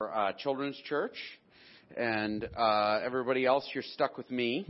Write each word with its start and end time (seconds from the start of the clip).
uh, 0.00 0.32
children's 0.38 0.76
church, 0.88 1.16
and 1.96 2.48
uh, 2.56 3.00
everybody 3.04 3.46
else, 3.46 3.68
you're 3.74 3.84
stuck 3.94 4.18
with 4.18 4.30
me. 4.30 4.66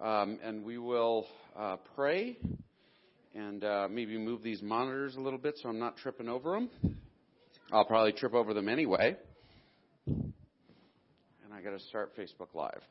Um, 0.00 0.38
and 0.42 0.64
we 0.64 0.78
will 0.78 1.26
uh, 1.56 1.76
pray 1.94 2.36
and 3.34 3.62
uh, 3.64 3.88
maybe 3.90 4.16
move 4.16 4.42
these 4.42 4.62
monitors 4.62 5.16
a 5.16 5.20
little 5.20 5.38
bit 5.38 5.58
so 5.60 5.68
I'm 5.68 5.78
not 5.78 5.96
tripping 5.96 6.28
over 6.28 6.52
them. 6.52 6.70
I'll 7.72 7.84
probably 7.84 8.12
trip 8.12 8.34
over 8.34 8.54
them 8.54 8.68
anyway. 8.68 9.16
And 10.06 10.32
I 11.52 11.60
got 11.62 11.70
to 11.70 11.80
start 11.80 12.16
Facebook 12.16 12.54
Live. 12.54 12.82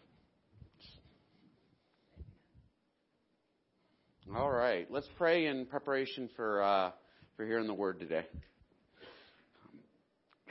All 4.35 4.51
right, 4.51 4.85
let's 4.89 5.07
pray 5.17 5.47
in 5.47 5.65
preparation 5.65 6.29
for 6.35 6.61
uh, 6.61 6.91
for 7.38 7.45
hearing 7.45 7.67
the 7.67 7.73
word 7.73 7.99
today. 7.99 8.25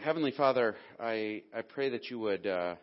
Heavenly 0.07 0.30
Father, 0.30 0.77
I, 1.00 1.43
I 1.52 1.62
pray 1.62 1.89
that 1.89 2.11
you 2.11 2.20
would 2.20 2.46
uh, 2.46 2.76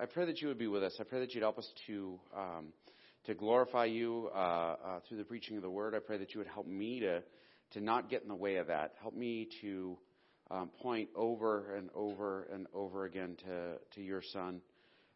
I 0.00 0.06
pray 0.06 0.26
that 0.26 0.40
you 0.40 0.48
would 0.48 0.58
be 0.58 0.66
with 0.66 0.82
us. 0.82 0.96
I 0.98 1.04
pray 1.04 1.20
that 1.20 1.32
you'd 1.32 1.42
help 1.42 1.58
us 1.58 1.72
to 1.86 2.18
um, 2.36 2.72
to 3.26 3.34
glorify 3.34 3.84
you 3.84 4.30
uh, 4.34 4.38
uh, 4.38 4.76
through 5.06 5.18
the 5.18 5.24
preaching 5.24 5.56
of 5.56 5.62
the 5.62 5.70
word. 5.70 5.94
I 5.94 6.00
pray 6.00 6.18
that 6.18 6.34
you 6.34 6.40
would 6.40 6.48
help 6.48 6.66
me 6.66 6.98
to 6.98 7.22
to 7.74 7.80
not 7.80 8.10
get 8.10 8.22
in 8.22 8.28
the 8.28 8.34
way 8.34 8.56
of 8.56 8.66
that. 8.66 8.94
Help 9.00 9.14
me 9.14 9.48
to 9.60 9.96
um, 10.50 10.70
point 10.82 11.08
over 11.14 11.76
and 11.76 11.88
over 11.94 12.48
and 12.52 12.66
over 12.74 13.04
again 13.04 13.36
to 13.44 13.74
to 13.94 14.02
your 14.02 14.22
Son, 14.32 14.60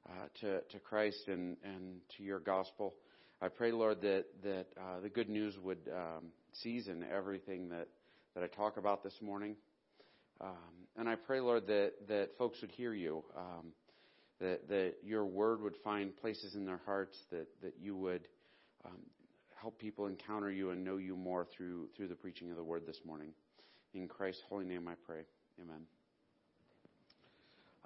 uh, 0.09 0.12
to 0.42 0.60
to 0.60 0.78
Christ 0.78 1.26
and 1.26 1.56
and 1.64 1.96
to 2.16 2.23
your 2.23 2.38
gospel. 2.38 2.95
I 3.42 3.48
pray, 3.48 3.73
Lord, 3.73 4.02
that 4.02 4.26
that 4.45 4.66
uh, 4.80 5.00
the 5.02 5.09
good 5.09 5.28
news 5.28 5.59
would 5.59 5.90
um, 5.92 6.26
season 6.52 7.04
everything 7.12 7.70
that 7.70 7.88
that 8.36 8.45
I 8.45 8.46
talk 8.46 8.76
about 8.76 9.02
this 9.02 9.18
morning. 9.20 9.56
Um, 10.40 10.50
and 10.96 11.08
I 11.08 11.14
pray, 11.14 11.40
Lord, 11.40 11.66
that, 11.66 11.92
that 12.08 12.30
folks 12.38 12.60
would 12.60 12.70
hear 12.70 12.92
you, 12.92 13.24
um, 13.36 13.72
that, 14.40 14.68
that 14.68 14.95
your 15.04 15.24
word 15.24 15.62
would 15.62 15.76
find 15.82 16.16
places 16.16 16.54
in 16.54 16.65
their 16.65 16.80
hearts, 16.84 17.16
that, 17.30 17.46
that 17.62 17.74
you 17.80 17.96
would 17.96 18.29
um, 18.84 18.98
help 19.60 19.79
people 19.79 20.07
encounter 20.07 20.51
you 20.51 20.70
and 20.70 20.84
know 20.84 20.96
you 20.96 21.16
more 21.16 21.46
through, 21.57 21.88
through 21.96 22.09
the 22.09 22.14
preaching 22.14 22.51
of 22.51 22.57
the 22.57 22.64
word 22.64 22.87
this 22.87 23.01
morning. 23.04 23.29
In 23.95 24.09
Christ's 24.09 24.42
holy 24.48 24.64
name 24.64 24.88
I 24.88 24.95
pray. 25.07 25.23
Amen. 25.60 25.82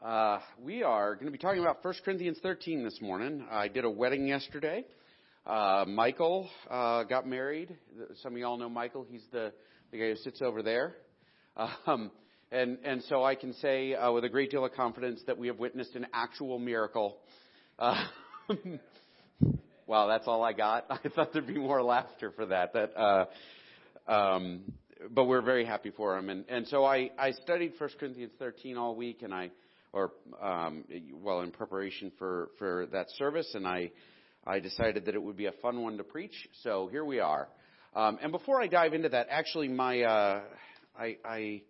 Uh, 0.03 0.41
we 0.61 0.83
are 0.83 1.15
going 1.15 1.27
to 1.27 1.33
be 1.33 1.39
talking 1.39 1.61
about 1.61 1.85
1 1.85 1.95
Corinthians 2.05 2.39
13 2.43 2.83
this 2.83 2.99
morning. 3.01 3.47
I 3.51 3.69
did 3.69 3.85
a 3.85 3.91
wedding 3.91 4.27
yesterday. 4.27 4.85
Uh, 5.47 5.85
Michael 5.87 6.49
uh, 6.71 7.05
got 7.05 7.27
married. 7.27 7.77
Some 8.23 8.33
of 8.33 8.39
y'all 8.39 8.57
know 8.57 8.69
Michael. 8.69 9.07
He's 9.09 9.25
the, 9.31 9.53
the 9.91 9.99
guy 9.99 10.09
who 10.09 10.17
sits 10.17 10.43
over 10.43 10.63
there. 10.63 10.97
Um, 11.87 12.11
and, 12.53 12.79
and 12.85 13.03
so 13.05 13.23
I 13.23 13.37
can 13.37 13.53
say 13.55 13.95
uh, 13.95 14.11
with 14.13 14.25
a 14.25 14.29
great 14.29 14.51
deal 14.51 14.65
of 14.65 14.73
confidence 14.73 15.21
that 15.27 15.39
we 15.39 15.47
have 15.47 15.59
witnessed 15.59 15.95
an 15.95 16.07
actual 16.13 16.59
miracle. 16.59 17.19
Uh, 17.79 18.05
wow, 19.87 20.09
that's 20.09 20.27
all 20.27 20.43
I 20.43 20.53
got. 20.53 20.87
I 20.91 21.09
thought 21.09 21.33
there'd 21.33 21.47
be 21.47 21.59
more 21.59 21.83
laughter 21.83 22.33
for 22.33 22.47
that. 22.47 22.73
That, 22.73 22.97
uh, 22.99 23.27
um, 24.11 24.73
but 25.11 25.27
we're 25.27 25.43
very 25.43 25.65
happy 25.65 25.91
for 25.91 26.19
him. 26.19 26.29
And, 26.29 26.45
and 26.49 26.67
so 26.67 26.85
I, 26.85 27.11
I 27.19 27.33
studied 27.33 27.75
1 27.79 27.91
Corinthians 28.01 28.33
13 28.39 28.77
all 28.77 28.97
week, 28.97 29.23
and 29.23 29.33
I, 29.33 29.51
or 29.93 30.13
um, 30.43 30.85
well, 31.23 31.43
in 31.43 31.53
preparation 31.53 32.13
for 32.19 32.51
for 32.59 32.87
that 32.93 33.11
service, 33.17 33.51
and 33.55 33.67
I, 33.67 33.91
I 34.47 34.61
decided 34.61 35.07
that 35.07 35.15
it 35.15 35.23
would 35.23 35.37
be 35.37 35.47
a 35.47 35.53
fun 35.63 35.83
one 35.83 35.97
to 35.99 36.05
preach. 36.05 36.35
So 36.63 36.89
here 36.91 37.05
we 37.05 37.19
are. 37.19 37.49
Um, 37.95 38.19
and 38.23 38.31
before 38.31 38.63
I 38.63 38.69
dive 38.69 38.93
into 38.93 39.09
that, 39.09 39.27
actually, 39.31 39.67
my 39.69 40.03
uh, 40.03 40.41
I, 40.97 41.17
I 41.25 41.63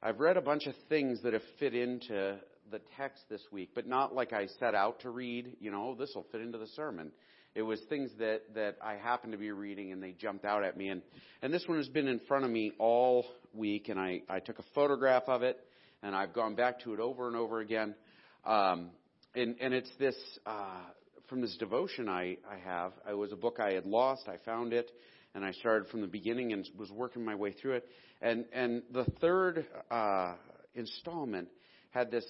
I've 0.00 0.20
read 0.20 0.36
a 0.36 0.40
bunch 0.40 0.66
of 0.66 0.74
things 0.88 1.22
that 1.22 1.32
have 1.32 1.42
fit 1.58 1.74
into 1.74 2.38
the 2.70 2.80
text 2.96 3.22
this 3.28 3.42
week, 3.50 3.70
but 3.74 3.86
not 3.86 4.14
like 4.14 4.32
I 4.32 4.46
set 4.60 4.74
out 4.74 5.00
to 5.00 5.10
read, 5.10 5.56
you 5.60 5.72
know, 5.72 5.96
this 5.96 6.12
will 6.14 6.26
fit 6.30 6.40
into 6.40 6.56
the 6.56 6.68
sermon. 6.68 7.10
It 7.56 7.62
was 7.62 7.80
things 7.88 8.10
that, 8.20 8.42
that 8.54 8.76
I 8.80 8.94
happened 8.94 9.32
to 9.32 9.38
be 9.38 9.50
reading 9.50 9.90
and 9.90 10.00
they 10.00 10.12
jumped 10.12 10.44
out 10.44 10.62
at 10.62 10.76
me. 10.76 10.88
And, 10.88 11.02
and 11.42 11.52
this 11.52 11.64
one 11.66 11.78
has 11.78 11.88
been 11.88 12.06
in 12.06 12.20
front 12.28 12.44
of 12.44 12.50
me 12.50 12.72
all 12.78 13.26
week 13.52 13.88
and 13.88 13.98
I, 13.98 14.22
I 14.28 14.38
took 14.38 14.60
a 14.60 14.64
photograph 14.72 15.24
of 15.26 15.42
it 15.42 15.58
and 16.02 16.14
I've 16.14 16.32
gone 16.32 16.54
back 16.54 16.80
to 16.84 16.94
it 16.94 17.00
over 17.00 17.26
and 17.26 17.34
over 17.34 17.58
again. 17.58 17.96
Um, 18.44 18.90
and, 19.34 19.56
and 19.60 19.74
it's 19.74 19.90
this, 19.98 20.16
uh, 20.46 20.82
from 21.28 21.40
this 21.40 21.56
devotion 21.56 22.08
I, 22.08 22.38
I 22.50 22.58
have. 22.64 22.92
It 23.08 23.14
was 23.14 23.32
a 23.32 23.36
book 23.36 23.58
I 23.60 23.72
had 23.72 23.86
lost. 23.86 24.28
I 24.28 24.36
found 24.44 24.72
it 24.72 24.90
and 25.34 25.44
I 25.44 25.52
started 25.52 25.88
from 25.88 26.00
the 26.00 26.06
beginning 26.06 26.52
and 26.52 26.68
was 26.76 26.90
working 26.90 27.24
my 27.24 27.34
way 27.34 27.52
through 27.52 27.74
it. 27.74 27.86
And 28.20 28.44
and 28.52 28.82
the 28.92 29.04
third 29.20 29.66
uh, 29.90 30.34
installment 30.74 31.48
had 31.90 32.10
this 32.10 32.26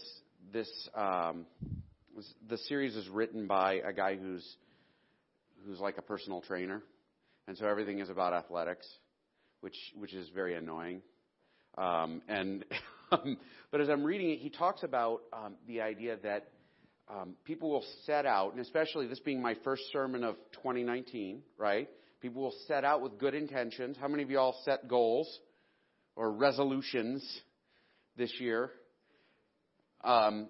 this 0.52 0.68
um, 0.94 1.46
was, 2.14 2.32
the 2.48 2.58
series 2.58 2.96
is 2.96 3.08
written 3.08 3.46
by 3.46 3.74
a 3.74 3.92
guy 3.92 4.16
who's 4.16 4.56
who's 5.64 5.80
like 5.80 5.98
a 5.98 6.02
personal 6.02 6.40
trainer, 6.40 6.82
and 7.46 7.56
so 7.56 7.66
everything 7.66 8.00
is 8.00 8.10
about 8.10 8.32
athletics, 8.32 8.86
which 9.60 9.76
which 9.96 10.12
is 10.12 10.28
very 10.34 10.54
annoying. 10.54 11.00
Um, 11.76 12.22
and 12.28 12.64
but 13.10 13.80
as 13.80 13.88
I'm 13.88 14.04
reading 14.04 14.30
it, 14.30 14.40
he 14.40 14.50
talks 14.50 14.82
about 14.82 15.22
um, 15.32 15.54
the 15.66 15.80
idea 15.80 16.16
that 16.24 16.48
um, 17.10 17.34
people 17.44 17.70
will 17.70 17.84
set 18.04 18.26
out, 18.26 18.52
and 18.52 18.60
especially 18.60 19.06
this 19.06 19.20
being 19.20 19.40
my 19.40 19.54
first 19.64 19.82
sermon 19.92 20.24
of 20.24 20.36
2019, 20.52 21.42
right? 21.56 21.88
People 22.20 22.42
will 22.42 22.54
set 22.66 22.84
out 22.84 23.00
with 23.00 23.18
good 23.18 23.34
intentions. 23.34 23.96
How 24.00 24.08
many 24.08 24.22
of 24.22 24.30
you 24.30 24.38
all 24.38 24.60
set 24.64 24.88
goals? 24.88 25.28
or 26.18 26.32
resolutions 26.32 27.24
this 28.16 28.32
year. 28.40 28.70
Um, 30.02 30.48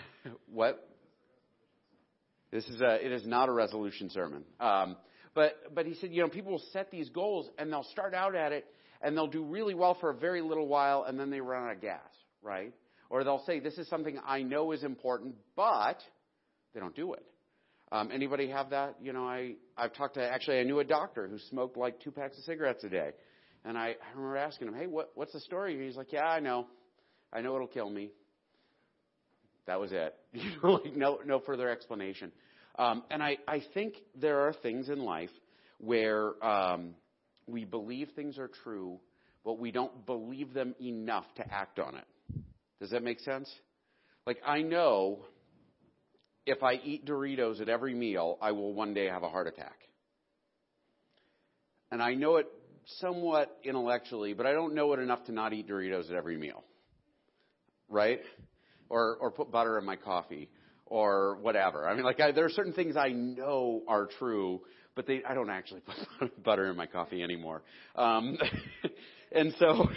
what? 0.50 0.88
This 2.50 2.64
is 2.66 2.80
a, 2.80 3.04
it 3.04 3.12
is 3.12 3.26
not 3.26 3.48
a 3.48 3.52
resolution 3.52 4.10
sermon. 4.10 4.44
Um, 4.58 4.96
but, 5.34 5.74
but 5.74 5.86
he 5.86 5.94
said, 5.94 6.10
you 6.10 6.22
know, 6.22 6.28
people 6.28 6.52
will 6.52 6.62
set 6.72 6.90
these 6.90 7.10
goals 7.10 7.48
and 7.58 7.70
they'll 7.70 7.86
start 7.92 8.14
out 8.14 8.34
at 8.34 8.50
it 8.50 8.64
and 9.02 9.16
they'll 9.16 9.28
do 9.28 9.44
really 9.44 9.74
well 9.74 9.96
for 10.00 10.10
a 10.10 10.14
very 10.14 10.40
little 10.40 10.66
while 10.66 11.04
and 11.04 11.20
then 11.20 11.30
they 11.30 11.40
run 11.40 11.64
out 11.64 11.76
of 11.76 11.82
gas, 11.82 12.00
right? 12.42 12.72
Or 13.10 13.24
they'll 13.24 13.42
say, 13.44 13.58
this 13.58 13.76
is 13.76 13.88
something 13.88 14.18
I 14.24 14.42
know 14.42 14.72
is 14.72 14.84
important, 14.84 15.34
but 15.56 15.98
they 16.72 16.80
don't 16.80 16.94
do 16.94 17.12
it. 17.12 17.24
Um, 17.92 18.10
anybody 18.12 18.48
have 18.50 18.70
that? 18.70 18.94
You 19.02 19.12
know, 19.12 19.24
I, 19.26 19.54
I've 19.76 19.92
talked 19.92 20.14
to, 20.14 20.22
actually, 20.22 20.60
I 20.60 20.62
knew 20.62 20.78
a 20.78 20.84
doctor 20.84 21.26
who 21.26 21.38
smoked 21.50 21.76
like 21.76 22.00
two 22.00 22.12
packs 22.12 22.38
of 22.38 22.44
cigarettes 22.44 22.84
a 22.84 22.88
day. 22.88 23.10
And 23.64 23.76
I, 23.76 23.88
I 23.88 24.14
remember 24.14 24.36
asking 24.36 24.68
him, 24.68 24.74
hey, 24.74 24.86
what, 24.86 25.10
what's 25.16 25.32
the 25.32 25.40
story? 25.40 25.74
And 25.74 25.82
he's 25.82 25.96
like, 25.96 26.12
yeah, 26.12 26.24
I 26.24 26.38
know. 26.38 26.68
I 27.32 27.40
know 27.40 27.56
it'll 27.56 27.66
kill 27.66 27.90
me. 27.90 28.10
That 29.66 29.80
was 29.80 29.90
it. 29.92 30.14
You 30.32 30.50
know, 30.62 30.70
like 30.74 30.96
no, 30.96 31.18
no 31.26 31.40
further 31.40 31.68
explanation. 31.68 32.30
Um, 32.78 33.02
and 33.10 33.22
I, 33.22 33.38
I 33.48 33.62
think 33.74 33.94
there 34.14 34.46
are 34.46 34.52
things 34.52 34.88
in 34.88 35.00
life 35.00 35.30
where 35.78 36.32
um, 36.44 36.94
we 37.48 37.64
believe 37.64 38.10
things 38.14 38.38
are 38.38 38.50
true, 38.62 39.00
but 39.44 39.58
we 39.58 39.72
don't 39.72 40.06
believe 40.06 40.54
them 40.54 40.76
enough 40.80 41.24
to 41.36 41.52
act 41.52 41.80
on 41.80 41.96
it. 41.96 42.04
Does 42.80 42.90
that 42.90 43.02
make 43.02 43.20
sense? 43.20 43.50
Like 44.26 44.38
I 44.46 44.62
know 44.62 45.20
if 46.46 46.62
I 46.62 46.74
eat 46.74 47.06
Doritos 47.06 47.60
at 47.60 47.68
every 47.68 47.94
meal, 47.94 48.38
I 48.40 48.52
will 48.52 48.72
one 48.72 48.94
day 48.94 49.06
have 49.06 49.22
a 49.22 49.28
heart 49.28 49.46
attack. 49.46 49.76
And 51.92 52.02
I 52.02 52.14
know 52.14 52.36
it 52.36 52.46
somewhat 52.98 53.56
intellectually, 53.64 54.32
but 54.32 54.46
I 54.46 54.52
don't 54.52 54.74
know 54.74 54.92
it 54.92 55.00
enough 55.00 55.24
to 55.24 55.32
not 55.32 55.52
eat 55.52 55.68
Doritos 55.68 56.08
at 56.08 56.16
every 56.16 56.36
meal. 56.36 56.64
Right? 57.88 58.20
Or, 58.88 59.16
or 59.16 59.30
put 59.30 59.50
butter 59.50 59.78
in 59.78 59.84
my 59.84 59.96
coffee 59.96 60.48
or 60.86 61.36
whatever. 61.40 61.88
I 61.88 61.94
mean, 61.94 62.04
like, 62.04 62.20
I, 62.20 62.32
there 62.32 62.44
are 62.44 62.50
certain 62.50 62.72
things 62.72 62.96
I 62.96 63.08
know 63.08 63.82
are 63.86 64.08
true, 64.18 64.62
but 64.96 65.06
they, 65.06 65.22
I 65.28 65.34
don't 65.34 65.50
actually 65.50 65.82
put 66.18 66.42
butter 66.44 66.70
in 66.70 66.76
my 66.76 66.86
coffee 66.86 67.22
anymore. 67.22 67.62
Um, 67.94 68.36
and 69.32 69.54
so, 69.58 69.88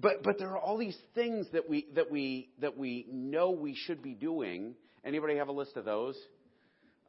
but, 0.00 0.22
but 0.22 0.38
there 0.38 0.50
are 0.50 0.58
all 0.58 0.78
these 0.78 0.96
things 1.14 1.46
that 1.52 1.68
we, 1.68 1.86
that 1.94 2.10
we, 2.10 2.50
that 2.60 2.76
we 2.76 3.06
know 3.10 3.50
we 3.50 3.74
should 3.74 4.02
be 4.02 4.14
doing. 4.14 4.74
Anybody 5.04 5.36
have 5.36 5.48
a 5.48 5.52
list 5.52 5.76
of 5.76 5.84
those? 5.84 6.16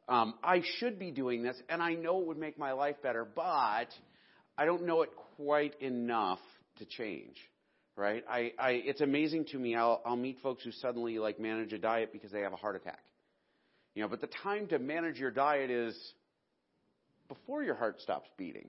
Um, 0.08 0.34
I 0.42 0.62
should 0.78 0.98
be 0.98 1.12
doing 1.12 1.42
this, 1.42 1.56
and 1.68 1.80
I 1.80 1.94
know 1.94 2.20
it 2.20 2.26
would 2.26 2.38
make 2.38 2.58
my 2.58 2.72
life 2.72 2.96
better, 3.00 3.24
but 3.24 3.86
I 4.58 4.64
don't 4.64 4.84
know 4.84 5.02
it 5.02 5.10
quite 5.36 5.80
enough 5.80 6.40
to 6.78 6.84
change, 6.84 7.36
right? 7.96 8.24
I, 8.28 8.52
I 8.58 8.70
it's 8.70 9.00
amazing 9.00 9.44
to 9.52 9.58
me. 9.58 9.76
I'll, 9.76 10.02
I'll 10.04 10.16
meet 10.16 10.38
folks 10.42 10.64
who 10.64 10.72
suddenly 10.72 11.20
like 11.20 11.38
manage 11.38 11.72
a 11.72 11.78
diet 11.78 12.12
because 12.12 12.32
they 12.32 12.40
have 12.40 12.52
a 12.52 12.56
heart 12.56 12.74
attack. 12.74 13.04
You 13.94 14.02
know, 14.02 14.08
but 14.08 14.20
the 14.20 14.28
time 14.42 14.66
to 14.68 14.80
manage 14.80 15.18
your 15.18 15.30
diet 15.30 15.70
is 15.70 15.96
before 17.28 17.62
your 17.62 17.76
heart 17.76 18.00
stops 18.00 18.28
beating. 18.36 18.68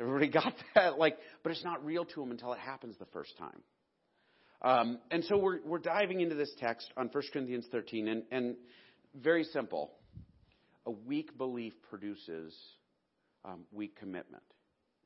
Everybody 0.00 0.28
got 0.32 0.54
that? 0.74 0.98
Like, 0.98 1.18
but 1.42 1.52
it's 1.52 1.64
not 1.64 1.84
real 1.84 2.04
to 2.04 2.20
them 2.20 2.30
until 2.30 2.52
it 2.52 2.58
happens 2.58 2.96
the 2.98 3.06
first 3.06 3.36
time. 3.38 3.62
Um, 4.62 4.98
and 5.10 5.24
so 5.24 5.38
we're, 5.38 5.58
we're 5.64 5.78
diving 5.78 6.20
into 6.20 6.36
this 6.36 6.52
text 6.58 6.88
on 6.96 7.08
1 7.08 7.22
Corinthians 7.32 7.66
13, 7.72 8.08
and, 8.08 8.22
and 8.30 8.56
very 9.14 9.44
simple. 9.44 9.90
A 10.86 10.90
weak 10.90 11.36
belief 11.36 11.72
produces 11.90 12.54
um, 13.44 13.64
weak 13.72 13.98
commitment 13.98 14.42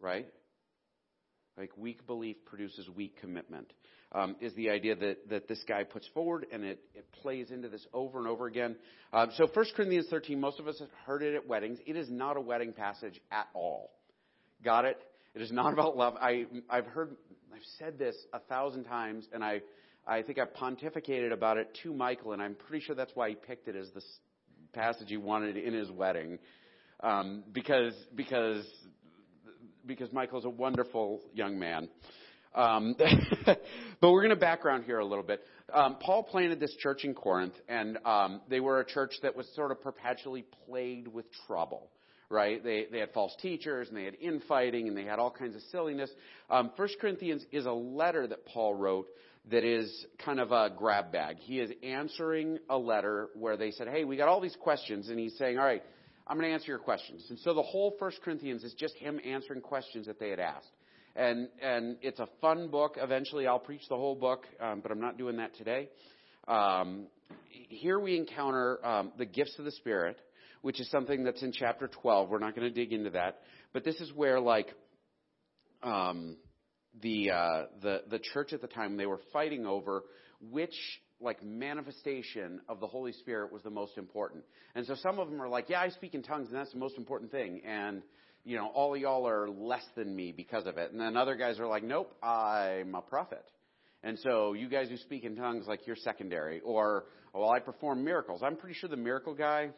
right? 0.00 0.27
Like 1.56 1.71
weak 1.77 2.06
belief 2.06 2.37
produces 2.44 2.88
weak 2.88 3.19
commitment. 3.21 3.73
um, 4.12 4.37
is 4.41 4.55
the 4.55 4.71
idea 4.71 4.94
that, 4.94 5.29
that 5.31 5.49
this 5.49 5.62
guy 5.67 5.83
puts 5.83 6.06
forward, 6.15 6.47
and 6.53 6.65
it, 6.65 6.79
it 6.94 7.11
plays 7.23 7.50
into 7.50 7.69
this 7.69 7.85
over 7.93 8.19
and 8.19 8.29
over 8.29 8.47
again. 8.47 8.77
Um, 9.12 9.31
so 9.37 9.49
1 9.53 9.67
Corinthians 9.75 10.06
13, 10.09 10.38
most 10.38 10.61
of 10.61 10.69
us 10.69 10.79
have 10.79 10.91
heard 11.05 11.23
it 11.23 11.35
at 11.35 11.47
weddings. 11.47 11.79
It 11.87 11.97
is 11.97 12.09
not 12.09 12.37
a 12.37 12.41
wedding 12.41 12.73
passage 12.73 13.21
at 13.33 13.49
all. 13.53 13.91
Got 14.64 14.85
it? 14.85 14.99
It 15.35 15.43
is 15.43 15.53
not 15.53 15.73
about 15.75 15.97
love. 15.97 16.14
I, 16.20 16.47
I've 16.69 16.87
heard, 16.87 17.17
I've 17.55 17.64
said 17.79 17.99
this 17.99 18.17
a 18.32 18.41
thousand 18.41 18.85
times, 18.85 19.26
and 19.32 19.44
I, 19.44 19.61
I 20.06 20.23
think 20.23 20.38
I've 20.38 20.55
pontificated 20.55 21.32
about 21.32 21.58
it 21.58 21.76
to 21.82 21.93
Michael, 21.93 22.32
and 22.32 22.43
I'm 22.43 22.55
pretty 22.55 22.85
sure 22.85 22.94
that's 22.94 23.12
why 23.14 23.31
he 23.31 23.35
picked 23.35 23.69
it 23.69 23.76
as 23.76 23.91
the 23.91 24.03
passage 24.73 25.08
he 25.08 25.17
wanted 25.17 25.56
in 25.56 25.75
his 25.75 25.91
wedding, 25.91 26.38
um, 27.03 27.44
because 27.53 27.94
because 28.14 28.64
because 29.87 30.12
Michael's 30.12 30.44
a 30.44 30.50
wonderful 30.50 31.23
young 31.32 31.59
man. 31.59 31.88
Um, 32.55 32.97
but 33.47 33.61
we're 34.00 34.23
going 34.23 34.31
to 34.31 34.37
background 34.37 34.85
here 34.85 34.99
a 34.99 35.05
little 35.05 35.25
bit. 35.25 35.43
Um, 35.73 35.97
Paul 36.00 36.23
planted 36.23 36.59
this 36.59 36.75
church 36.76 37.05
in 37.05 37.14
Corinth, 37.14 37.55
and 37.69 37.99
um, 38.05 38.41
they 38.49 38.61
were 38.61 38.81
a 38.81 38.85
church 38.85 39.12
that 39.23 39.37
was 39.37 39.47
sort 39.55 39.70
of 39.70 39.82
perpetually 39.82 40.44
plagued 40.67 41.09
with 41.09 41.26
trouble. 41.47 41.91
Right? 42.28 42.62
They 42.62 42.87
they 42.90 42.99
had 42.99 43.12
false 43.12 43.34
teachers, 43.40 43.88
and 43.88 43.96
they 43.96 44.05
had 44.05 44.14
infighting, 44.14 44.88
and 44.88 44.96
they 44.96 45.05
had 45.05 45.19
all 45.19 45.31
kinds 45.31 45.55
of 45.55 45.62
silliness. 45.70 46.11
Um, 46.50 46.73
First 46.76 46.96
Corinthians 47.00 47.44
is 47.52 47.67
a 47.67 47.73
letter 47.73 48.26
that 48.26 48.44
Paul 48.46 48.75
wrote 48.75 49.06
that 49.50 49.62
is 49.62 50.06
kind 50.25 50.40
of 50.40 50.50
a 50.50 50.70
grab 50.76 51.12
bag. 51.12 51.37
He 51.38 51.61
is 51.61 51.70
answering 51.84 52.58
a 52.69 52.76
letter 52.76 53.28
where 53.34 53.56
they 53.56 53.70
said, 53.70 53.87
"Hey, 53.88 54.05
we 54.05 54.17
got 54.17 54.28
all 54.28 54.40
these 54.40 54.56
questions," 54.56 55.08
and 55.08 55.19
he's 55.19 55.37
saying, 55.38 55.58
"All 55.58 55.64
right." 55.64 55.82
I'm 56.28 56.37
going 56.38 56.49
to 56.49 56.55
answer 56.55 56.73
your 56.73 56.81
questions. 56.81 57.25
And 57.31 57.38
so 57.38 57.55
the 57.55 57.62
whole 57.62 57.94
First 58.00 58.20
Corinthians 58.20 58.64
is 58.64 58.75
just 58.75 58.96
him 58.96 59.20
answering 59.25 59.61
questions 59.61 60.06
that 60.08 60.19
they 60.19 60.28
had 60.31 60.40
asked 60.40 60.73
and 61.17 61.49
and 61.62 61.96
it's 62.02 62.20
a 62.20 62.28
fun 62.40 62.69
book. 62.69 62.96
Eventually, 63.00 63.46
I'll 63.46 63.58
preach 63.58 63.88
the 63.88 63.96
whole 63.96 64.14
book, 64.14 64.44
um, 64.61 64.81
but 64.81 64.93
I'm 64.93 65.00
not 65.00 65.19
doing 65.19 65.38
that 65.38 65.56
today. 65.56 65.88
Um, 66.46 67.06
here 67.49 67.99
we 67.99 68.17
encounter 68.17 68.84
um, 68.87 69.12
the 69.19 69.25
gifts 69.25 69.58
of 69.58 69.64
the 69.64 69.73
Spirit, 69.73 70.17
which 70.62 70.81
is 70.81 70.91
something 70.91 71.25
that's 71.25 71.43
in 71.43 71.53
chapter 71.53 71.88
12. 71.88 72.29
We're 72.29 72.38
not 72.38 72.55
going 72.55 72.73
to 72.73 72.75
dig 72.75 72.93
into 72.93 73.11
that, 73.11 73.41
but 73.73 73.85
this 73.85 73.97
is 73.97 74.12
where 74.12 74.41
like 74.41 74.69
um, 75.82 76.37
the 77.03 77.31
uh, 77.31 77.62
the 77.82 78.03
the 78.11 78.19
church 78.19 78.53
at 78.53 78.61
the 78.61 78.69
time 78.69 78.97
they 78.97 79.06
were 79.06 79.20
fighting 79.32 79.67
over 79.67 80.05
which 80.50 80.75
like 81.20 81.43
manifestation 81.43 82.61
of 82.69 82.81
the 82.81 82.87
Holy 82.87 83.12
Spirit 83.12 83.50
was 83.50 83.62
the 83.62 83.70
most 83.70 83.97
important. 83.97 84.44
And 84.75 84.87
so 84.87 84.94
some 85.03 85.19
of 85.19 85.31
them 85.31 85.41
are 85.41 85.49
like, 85.49 85.70
yeah, 85.70 85.81
I 85.81 85.88
speak 85.88 86.14
in 86.14 86.23
tongues, 86.23 86.49
and 86.49 86.56
that's 86.56 86.73
the 86.73 86.79
most 86.79 86.99
important 86.99 87.31
thing. 87.31 87.62
And 87.67 88.02
you 88.47 88.56
know, 88.56 88.69
all 88.69 88.97
y'all 88.97 89.26
are 89.26 89.49
less 89.49 89.85
than 89.97 90.14
me 90.14 90.32
because 90.35 90.67
of 90.67 90.79
it. 90.79 90.93
And 90.93 91.00
then 91.00 91.17
other 91.17 91.35
guys 91.35 91.59
are 91.59 91.67
like, 91.67 91.82
nope, 91.82 92.17
I'm 92.23 92.94
a 92.94 93.02
prophet. 93.02 93.44
And 94.05 94.17
so 94.20 94.52
you 94.52 94.69
guys 94.69 94.88
who 94.88 94.97
speak 94.99 95.25
in 95.25 95.35
tongues, 95.35 95.67
like 95.67 95.85
you're 95.85 95.97
secondary. 95.97 96.61
Or, 96.61 97.06
well, 97.35 97.50
I 97.50 97.59
perform 97.59 98.05
miracles. 98.05 98.43
I'm 98.44 98.56
pretty 98.56 98.76
sure 98.76 98.88
the 98.88 98.97
miracle 98.97 99.35
guy, 99.35 99.70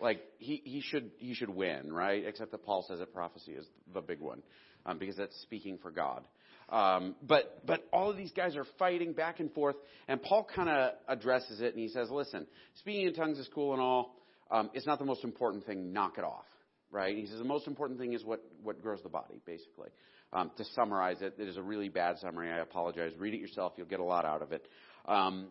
like 0.00 0.20
he, 0.38 0.62
he 0.64 0.80
should 0.80 1.10
he 1.18 1.34
should 1.34 1.50
win, 1.50 1.92
right? 1.92 2.24
Except 2.26 2.50
that 2.52 2.64
Paul 2.64 2.84
says 2.88 2.98
that 2.98 3.14
prophecy 3.14 3.52
is 3.52 3.66
the 3.92 4.00
big 4.00 4.20
one, 4.20 4.42
um, 4.84 4.98
because 4.98 5.16
that's 5.16 5.38
speaking 5.42 5.78
for 5.78 5.90
God. 5.90 6.24
Um, 6.68 7.14
but 7.22 7.64
but 7.66 7.86
all 7.92 8.10
of 8.10 8.16
these 8.16 8.32
guys 8.32 8.56
are 8.56 8.66
fighting 8.78 9.12
back 9.12 9.40
and 9.40 9.52
forth, 9.52 9.76
and 10.08 10.22
Paul 10.22 10.46
kind 10.54 10.68
of 10.68 10.92
addresses 11.08 11.60
it, 11.60 11.74
and 11.74 11.78
he 11.78 11.88
says, 11.88 12.10
"Listen, 12.10 12.46
speaking 12.74 13.06
in 13.06 13.14
tongues 13.14 13.38
is 13.38 13.48
cool 13.54 13.72
and 13.72 13.80
all. 13.80 14.16
Um, 14.50 14.70
it's 14.74 14.86
not 14.86 14.98
the 14.98 15.04
most 15.04 15.24
important 15.24 15.66
thing. 15.66 15.92
Knock 15.92 16.18
it 16.18 16.24
off." 16.24 16.46
right? 16.90 17.16
He 17.16 17.26
says 17.26 17.38
the 17.38 17.44
most 17.44 17.66
important 17.66 17.98
thing 17.98 18.12
is 18.12 18.24
what, 18.24 18.42
what 18.62 18.80
grows 18.82 19.02
the 19.02 19.08
body, 19.08 19.40
basically. 19.44 19.90
Um, 20.32 20.50
to 20.56 20.64
summarize 20.74 21.22
it, 21.22 21.34
it 21.38 21.48
is 21.48 21.56
a 21.56 21.62
really 21.62 21.88
bad 21.88 22.18
summary. 22.18 22.50
I 22.50 22.58
apologize. 22.58 23.12
Read 23.18 23.34
it 23.34 23.40
yourself. 23.40 23.74
You'll 23.76 23.86
get 23.86 24.00
a 24.00 24.04
lot 24.04 24.24
out 24.24 24.42
of 24.42 24.52
it. 24.52 24.66
Um, 25.06 25.48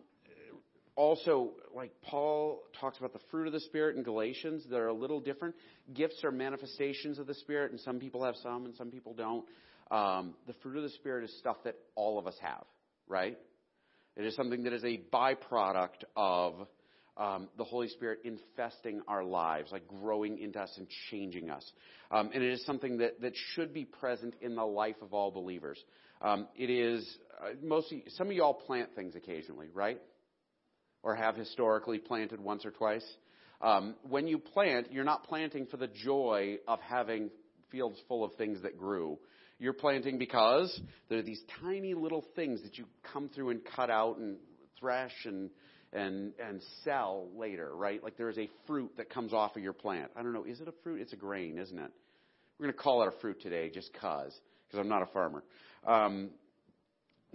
also, 0.96 1.50
like 1.74 1.92
Paul 2.02 2.62
talks 2.80 2.98
about 2.98 3.12
the 3.12 3.20
fruit 3.30 3.46
of 3.46 3.52
the 3.52 3.60
Spirit 3.60 3.96
in 3.96 4.02
Galatians 4.02 4.64
that 4.70 4.78
are 4.78 4.88
a 4.88 4.94
little 4.94 5.20
different. 5.20 5.54
Gifts 5.92 6.24
are 6.24 6.30
manifestations 6.30 7.18
of 7.18 7.26
the 7.26 7.34
Spirit, 7.34 7.70
and 7.70 7.78
some 7.80 8.00
people 8.00 8.24
have 8.24 8.34
some 8.42 8.64
and 8.64 8.74
some 8.74 8.90
people 8.90 9.12
don't. 9.12 9.44
Um, 9.90 10.34
the 10.46 10.54
fruit 10.62 10.78
of 10.78 10.82
the 10.82 10.90
Spirit 10.90 11.24
is 11.24 11.38
stuff 11.38 11.58
that 11.64 11.76
all 11.94 12.18
of 12.18 12.26
us 12.26 12.36
have, 12.40 12.64
right? 13.06 13.38
It 14.16 14.24
is 14.24 14.34
something 14.34 14.64
that 14.64 14.72
is 14.72 14.84
a 14.84 15.02
byproduct 15.12 16.04
of 16.16 16.66
um, 17.18 17.48
the 17.58 17.64
Holy 17.64 17.88
Spirit 17.88 18.20
infesting 18.24 19.02
our 19.06 19.22
lives, 19.22 19.70
like 19.72 19.86
growing 19.86 20.38
into 20.38 20.58
us 20.58 20.72
and 20.78 20.86
changing 21.10 21.50
us. 21.50 21.70
Um, 22.10 22.30
and 22.32 22.42
it 22.42 22.52
is 22.52 22.64
something 22.64 22.98
that, 22.98 23.20
that 23.20 23.32
should 23.54 23.74
be 23.74 23.84
present 23.84 24.34
in 24.40 24.54
the 24.54 24.64
life 24.64 24.96
of 25.02 25.12
all 25.12 25.30
believers. 25.30 25.78
Um, 26.22 26.48
it 26.56 26.70
is 26.70 27.18
uh, 27.42 27.50
mostly 27.62 28.04
some 28.08 28.28
of 28.28 28.32
y'all 28.32 28.54
plant 28.54 28.94
things 28.94 29.14
occasionally, 29.14 29.68
right? 29.74 30.00
Or 31.02 31.14
have 31.14 31.36
historically 31.36 31.98
planted 31.98 32.40
once 32.40 32.64
or 32.64 32.70
twice. 32.70 33.04
Um, 33.60 33.94
when 34.08 34.26
you 34.26 34.38
plant, 34.38 34.92
you're 34.92 35.04
not 35.04 35.24
planting 35.24 35.66
for 35.66 35.76
the 35.76 35.86
joy 35.86 36.58
of 36.66 36.80
having 36.80 37.30
fields 37.70 37.98
full 38.08 38.24
of 38.24 38.34
things 38.34 38.62
that 38.62 38.76
grew. 38.76 39.18
You're 39.58 39.72
planting 39.72 40.18
because 40.18 40.78
there 41.08 41.18
are 41.18 41.22
these 41.22 41.42
tiny 41.62 41.94
little 41.94 42.24
things 42.34 42.62
that 42.62 42.76
you 42.76 42.84
come 43.12 43.30
through 43.34 43.50
and 43.50 43.60
cut 43.64 43.90
out 43.90 44.18
and 44.18 44.36
thresh 44.78 45.14
and 45.24 45.50
and 45.92 46.32
and 46.44 46.60
sell 46.84 47.28
later, 47.36 47.74
right? 47.74 48.02
Like 48.02 48.16
there 48.16 48.28
is 48.28 48.36
a 48.38 48.50
fruit 48.66 48.92
that 48.98 49.08
comes 49.08 49.32
off 49.32 49.56
of 49.56 49.62
your 49.62 49.72
plant. 49.72 50.10
I 50.16 50.22
don't 50.22 50.32
know, 50.32 50.44
is 50.44 50.60
it 50.60 50.68
a 50.68 50.74
fruit? 50.82 51.00
It's 51.00 51.12
a 51.12 51.16
grain, 51.16 51.58
isn't 51.58 51.78
it? 51.78 51.90
We're 52.58 52.66
going 52.66 52.74
to 52.74 52.82
call 52.82 53.02
it 53.02 53.08
a 53.08 53.20
fruit 53.20 53.40
today, 53.42 53.70
just 53.70 53.92
cause, 53.94 54.34
because 54.66 54.80
I'm 54.80 54.88
not 54.88 55.02
a 55.02 55.06
farmer. 55.06 55.44
Um, 55.86 56.30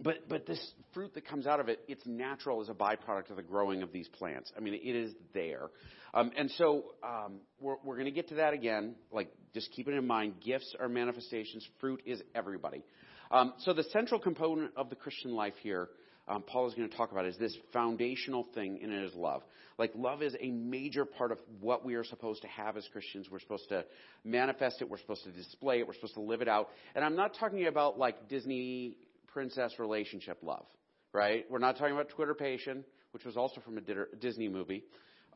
but 0.01 0.27
but 0.27 0.45
this 0.45 0.73
fruit 0.93 1.13
that 1.13 1.27
comes 1.27 1.47
out 1.47 1.59
of 1.59 1.69
it, 1.69 1.79
it's 1.87 2.05
natural 2.05 2.61
as 2.61 2.69
a 2.69 2.73
byproduct 2.73 3.29
of 3.29 3.35
the 3.35 3.43
growing 3.43 3.83
of 3.83 3.91
these 3.91 4.07
plants. 4.07 4.51
I 4.55 4.59
mean, 4.59 4.73
it 4.73 4.95
is 4.95 5.13
there, 5.33 5.69
um, 6.13 6.31
and 6.37 6.49
so 6.51 6.85
um, 7.03 7.39
we're 7.59 7.75
we're 7.83 7.95
going 7.95 8.05
to 8.05 8.11
get 8.11 8.29
to 8.29 8.35
that 8.35 8.53
again. 8.53 8.95
Like, 9.11 9.31
just 9.53 9.71
keep 9.71 9.87
it 9.87 9.93
in 9.93 10.07
mind. 10.07 10.35
Gifts 10.43 10.75
are 10.79 10.89
manifestations. 10.89 11.67
Fruit 11.79 12.01
is 12.05 12.21
everybody. 12.35 12.83
Um, 13.31 13.53
so 13.59 13.73
the 13.73 13.83
central 13.85 14.19
component 14.19 14.71
of 14.75 14.89
the 14.89 14.95
Christian 14.95 15.33
life 15.33 15.53
here 15.61 15.89
um, 16.27 16.43
Paul 16.43 16.67
is 16.67 16.73
going 16.73 16.89
to 16.89 16.95
talk 16.95 17.11
about 17.11 17.25
is 17.25 17.37
this 17.37 17.55
foundational 17.73 18.47
thing, 18.53 18.79
and 18.81 18.91
it 18.91 19.03
is 19.03 19.13
love. 19.15 19.41
Like, 19.77 19.91
love 19.95 20.21
is 20.21 20.35
a 20.39 20.51
major 20.51 21.03
part 21.03 21.31
of 21.31 21.39
what 21.59 21.83
we 21.83 21.95
are 21.95 22.03
supposed 22.03 22.43
to 22.43 22.47
have 22.47 22.77
as 22.77 22.87
Christians. 22.91 23.27
We're 23.31 23.39
supposed 23.39 23.69
to 23.69 23.85
manifest 24.23 24.81
it, 24.81 24.89
we're 24.89 24.99
supposed 24.99 25.23
to 25.23 25.31
display 25.31 25.79
it, 25.79 25.87
we're 25.87 25.93
supposed 25.93 26.13
to 26.13 26.21
live 26.21 26.41
it 26.41 26.47
out. 26.47 26.69
And 26.95 27.03
I'm 27.03 27.15
not 27.15 27.35
talking 27.39 27.65
about 27.67 27.97
like 27.97 28.29
Disney 28.29 28.95
princess 29.33 29.73
relationship 29.79 30.39
love, 30.41 30.65
right? 31.13 31.45
We're 31.49 31.59
not 31.59 31.77
talking 31.77 31.93
about 31.93 32.09
Twitterpated, 32.09 32.83
which 33.11 33.25
was 33.25 33.37
also 33.37 33.61
from 33.61 33.77
a 33.77 33.81
Disney 34.19 34.49
movie 34.49 34.83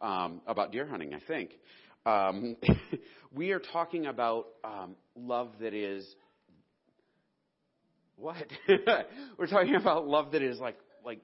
um, 0.02 0.42
about 0.48 0.72
deer 0.72 0.86
hunting, 0.86 1.14
I 1.14 1.20
think. 1.20 1.52
Um, 2.06 2.58
we 3.34 3.52
are 3.52 3.60
talking 3.60 4.06
about 4.06 4.48
um, 4.64 4.96
love 5.16 5.50
that 5.60 5.74
is 5.74 6.06
what? 8.18 8.38
We're 9.38 9.48
talking 9.48 9.76
about 9.76 10.08
love 10.08 10.32
that 10.32 10.42
is 10.42 10.60
like 10.60 10.78
like 11.04 11.20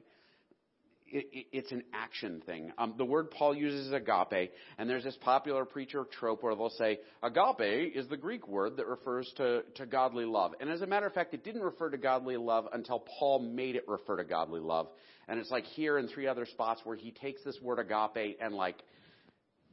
it, 1.12 1.28
it, 1.32 1.46
it's 1.52 1.72
an 1.72 1.84
action 1.94 2.42
thing. 2.46 2.72
Um, 2.78 2.96
the 2.98 3.06
word 3.06 3.32
Paul 3.32 3.56
uses 3.56 3.88
is 3.88 3.94
agape, 3.94 4.52
and 4.78 4.90
there's 4.90 5.04
this 5.04 5.18
popular 5.22 5.66
preacher 5.66 6.06
trope 6.20 6.44
where 6.44 6.56
they'll 6.56 6.70
say 6.70 7.00
agape 7.22 7.96
is 7.96 8.08
the 8.08 8.18
Greek 8.18 8.48
word 8.48 8.78
that 8.78 8.88
refers 8.88 9.32
to, 9.38 9.64
to 9.76 9.86
godly 9.86 10.26
love. 10.26 10.54
And 10.60 10.70
as 10.70 10.82
a 10.82 10.88
matter 10.88 11.06
of 11.06 11.14
fact, 11.14 11.34
it 11.34 11.44
didn't 11.44 11.62
refer 11.62 11.90
to 11.90 11.98
godly 11.98 12.38
love 12.38 12.68
until 12.74 13.04
Paul 13.20 13.40
made 13.40 13.76
it 13.76 13.88
refer 13.88 14.18
to 14.18 14.24
godly 14.24 14.60
love. 14.62 14.88
And 15.28 15.40
it's 15.40 15.52
like 15.52 15.66
here 15.66 15.98
in 15.98 16.08
three 16.08 16.28
other 16.28 16.46
spots 16.46 16.82
where 16.84 16.96
he 16.96 17.12
takes 17.12 17.44
this 17.44 17.58
word 17.62 17.80
agape 17.80 18.38
and 18.42 18.54
like 18.54 18.78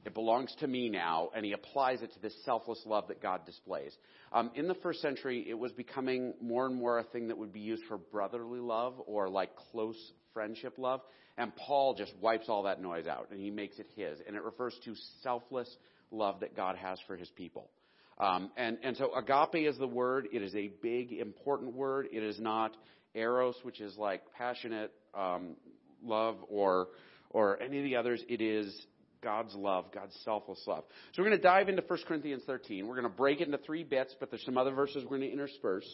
it 0.05 0.15
belongs 0.15 0.55
to 0.61 0.67
me 0.67 0.89
now, 0.89 1.29
and 1.35 1.45
he 1.45 1.53
applies 1.53 2.01
it 2.01 2.13
to 2.15 2.21
this 2.21 2.35
selfless 2.45 2.81
love 2.87 3.09
that 3.09 3.21
God 3.21 3.45
displays. 3.45 3.95
Um, 4.33 4.51
in 4.55 4.67
the 4.67 4.75
first 4.77 5.03
century, 5.03 5.45
it 5.49 5.59
was 5.59 5.73
becoming 5.73 6.35
more 6.41 6.67
and 6.67 6.75
more 6.75 6.99
a 6.99 7.05
thing 7.05 7.29
that 7.29 7.37
would 7.37 7.53
be 7.53 7.61
used 7.61 7.83
for 7.89 7.99
brotherly 7.99 8.61
love 8.61 8.95
or 9.07 9.29
like 9.29 9.51
close 9.71 9.97
friendship 10.33 10.79
love. 10.79 11.01
And 11.39 11.55
Paul 11.55 11.95
just 11.95 12.13
wipes 12.21 12.47
all 12.49 12.65
that 12.65 12.83
noise 12.83 13.07
out 13.07 13.29
and 13.31 13.41
he 13.41 13.51
makes 13.51 13.79
it 13.79 13.87
his. 13.97 14.19
And 14.27 14.37
it 14.37 14.43
refers 14.43 14.75
to 14.85 14.95
selfless 15.23 15.75
love 16.11 16.41
that 16.41 16.57
God 16.57 16.77
has 16.77 16.99
for 17.07 17.17
his 17.17 17.31
people. 17.31 17.71
Um, 18.19 18.51
and, 18.57 18.79
and 18.83 18.97
so 18.97 19.15
agape 19.15 19.67
is 19.67 19.79
the 19.79 19.87
word. 19.87 20.29
It 20.33 20.43
is 20.43 20.55
a 20.57 20.73
big, 20.83 21.13
important 21.13 21.75
word. 21.75 22.09
It 22.13 22.25
is 22.25 22.41
not 22.41 22.77
eros, 23.15 23.55
which 23.63 23.81
is 23.81 23.97
like 23.97 24.23
passionate 24.37 24.93
um, 25.15 25.55
love 26.03 26.37
or 26.49 26.89
or 27.31 27.63
any 27.63 27.79
of 27.79 27.85
the 27.85 27.97
others. 27.97 28.23
It 28.29 28.41
is 28.41 28.75
God's 29.23 29.55
love, 29.55 29.93
God's 29.93 30.17
selfless 30.25 30.63
love. 30.67 30.85
So 31.13 31.23
we're 31.23 31.29
going 31.29 31.39
to 31.39 31.43
dive 31.43 31.69
into 31.69 31.83
1 31.87 31.99
Corinthians 32.07 32.43
13. 32.47 32.87
We're 32.87 32.95
going 32.95 33.11
to 33.11 33.17
break 33.17 33.41
it 33.41 33.47
into 33.47 33.59
three 33.59 33.85
bits, 33.85 34.15
but 34.19 34.31
there's 34.31 34.45
some 34.45 34.57
other 34.57 34.73
verses 34.73 35.05
we're 35.05 35.19
going 35.19 35.29
to 35.29 35.33
intersperse. 35.33 35.87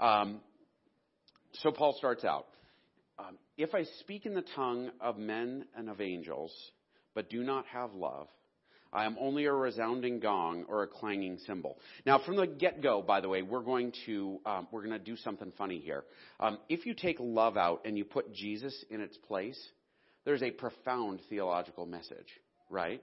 Um, 0.00 0.40
so 1.62 1.70
Paul 1.70 1.94
starts 1.98 2.24
out 2.24 2.46
um, 3.18 3.38
If 3.56 3.74
I 3.74 3.84
speak 4.00 4.26
in 4.26 4.34
the 4.34 4.44
tongue 4.56 4.90
of 5.00 5.18
men 5.18 5.66
and 5.76 5.88
of 5.88 6.00
angels, 6.00 6.52
but 7.14 7.30
do 7.30 7.42
not 7.42 7.66
have 7.66 7.92
love, 7.94 8.28
I 8.92 9.06
am 9.06 9.16
only 9.18 9.46
a 9.46 9.52
resounding 9.52 10.20
gong 10.20 10.66
or 10.68 10.82
a 10.82 10.86
clanging 10.86 11.38
cymbal. 11.46 11.78
Now, 12.04 12.18
from 12.18 12.36
the 12.36 12.46
get-go, 12.46 13.00
by 13.00 13.22
the 13.22 13.28
way, 13.28 13.40
we're 13.40 13.62
going 13.62 13.92
to 14.04 14.38
um, 14.44 14.68
we're 14.70 14.84
going 14.84 14.98
to 14.98 14.98
do 14.98 15.16
something 15.16 15.50
funny 15.56 15.78
here. 15.78 16.04
Um, 16.38 16.58
if 16.68 16.84
you 16.84 16.92
take 16.92 17.16
love 17.18 17.56
out 17.56 17.82
and 17.86 17.96
you 17.96 18.04
put 18.04 18.34
Jesus 18.34 18.84
in 18.90 19.00
its 19.00 19.16
place, 19.16 19.58
there's 20.26 20.42
a 20.42 20.50
profound 20.50 21.20
theological 21.30 21.86
message, 21.86 22.28
right? 22.68 23.02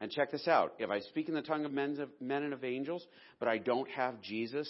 And 0.00 0.10
check 0.10 0.32
this 0.32 0.48
out: 0.48 0.72
if 0.78 0.88
I 0.88 1.00
speak 1.00 1.28
in 1.28 1.34
the 1.34 1.42
tongue 1.42 1.66
of 1.66 1.72
men, 1.72 2.00
of 2.00 2.08
men 2.18 2.42
and 2.42 2.54
of 2.54 2.64
angels, 2.64 3.06
but 3.38 3.48
I 3.48 3.58
don't 3.58 3.90
have 3.90 4.22
Jesus, 4.22 4.68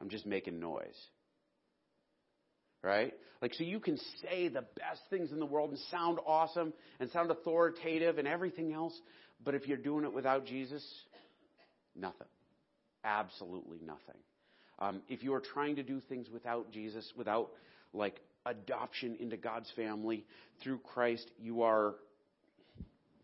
I'm 0.00 0.08
just 0.08 0.24
making 0.24 0.58
noise. 0.58 0.96
Right? 2.82 3.12
Like, 3.42 3.54
so 3.54 3.64
you 3.64 3.80
can 3.80 3.98
say 4.22 4.46
the 4.46 4.62
best 4.62 5.00
things 5.10 5.32
in 5.32 5.40
the 5.40 5.46
world 5.46 5.70
and 5.70 5.78
sound 5.90 6.20
awesome 6.24 6.72
and 7.00 7.10
sound 7.10 7.32
authoritative 7.32 8.18
and 8.18 8.28
everything 8.28 8.72
else, 8.72 8.96
but 9.44 9.56
if 9.56 9.66
you're 9.66 9.76
doing 9.76 10.04
it 10.04 10.14
without 10.14 10.46
Jesus, 10.46 10.86
nothing. 11.96 12.28
Absolutely 13.02 13.78
nothing. 13.84 14.20
Um, 14.78 15.02
if 15.08 15.24
you 15.24 15.34
are 15.34 15.40
trying 15.40 15.76
to 15.76 15.82
do 15.82 16.00
things 16.08 16.28
without 16.32 16.70
Jesus, 16.70 17.12
without 17.16 17.50
like 17.92 18.20
adoption 18.46 19.16
into 19.18 19.36
God's 19.36 19.70
family 19.74 20.24
through 20.62 20.78
Christ, 20.78 21.28
you 21.40 21.62
are 21.62 21.96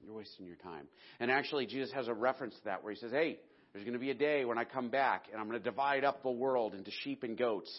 you're 0.04 0.14
wasting 0.14 0.46
your 0.46 0.56
time. 0.56 0.86
And 1.20 1.30
actually, 1.30 1.66
Jesus 1.66 1.92
has 1.92 2.08
a 2.08 2.14
reference 2.14 2.54
to 2.54 2.64
that 2.64 2.82
where 2.82 2.92
he 2.92 2.98
says, 2.98 3.12
"Hey, 3.12 3.38
there's 3.72 3.84
going 3.84 3.94
to 3.94 4.00
be 4.00 4.10
a 4.10 4.14
day 4.14 4.44
when 4.44 4.58
I 4.58 4.64
come 4.64 4.88
back 4.88 5.26
and 5.30 5.40
I'm 5.40 5.48
going 5.48 5.60
to 5.62 5.70
divide 5.70 6.02
up 6.02 6.22
the 6.22 6.30
world 6.30 6.74
into 6.74 6.90
sheep 6.90 7.22
and 7.22 7.38
goats." 7.38 7.70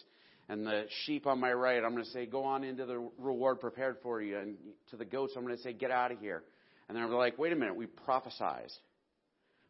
And 0.50 0.66
the 0.66 0.86
sheep 1.06 1.28
on 1.28 1.40
my 1.40 1.54
right, 1.54 1.82
I'm 1.84 1.92
going 1.92 2.04
to 2.04 2.10
say, 2.10 2.26
"Go 2.26 2.44
on 2.44 2.64
into 2.64 2.86
the 2.86 3.10
reward 3.18 3.62
prepared 3.62 3.98
for 4.04 4.22
you." 4.22 4.38
And 4.38 4.58
to 4.90 4.98
the 4.98 5.06
goats, 5.06 5.34
I'm 5.38 5.44
going 5.44 5.56
to 5.56 5.62
say, 5.62 5.74
"Get 5.74 5.92
out 5.92 6.12
of 6.12 6.20
here." 6.20 6.44
And 6.90 6.98
they're 6.98 7.08
like, 7.08 7.38
wait 7.38 7.54
a 7.54 7.56
minute, 7.56 7.76
we 7.76 7.86
prophesied. 7.86 8.72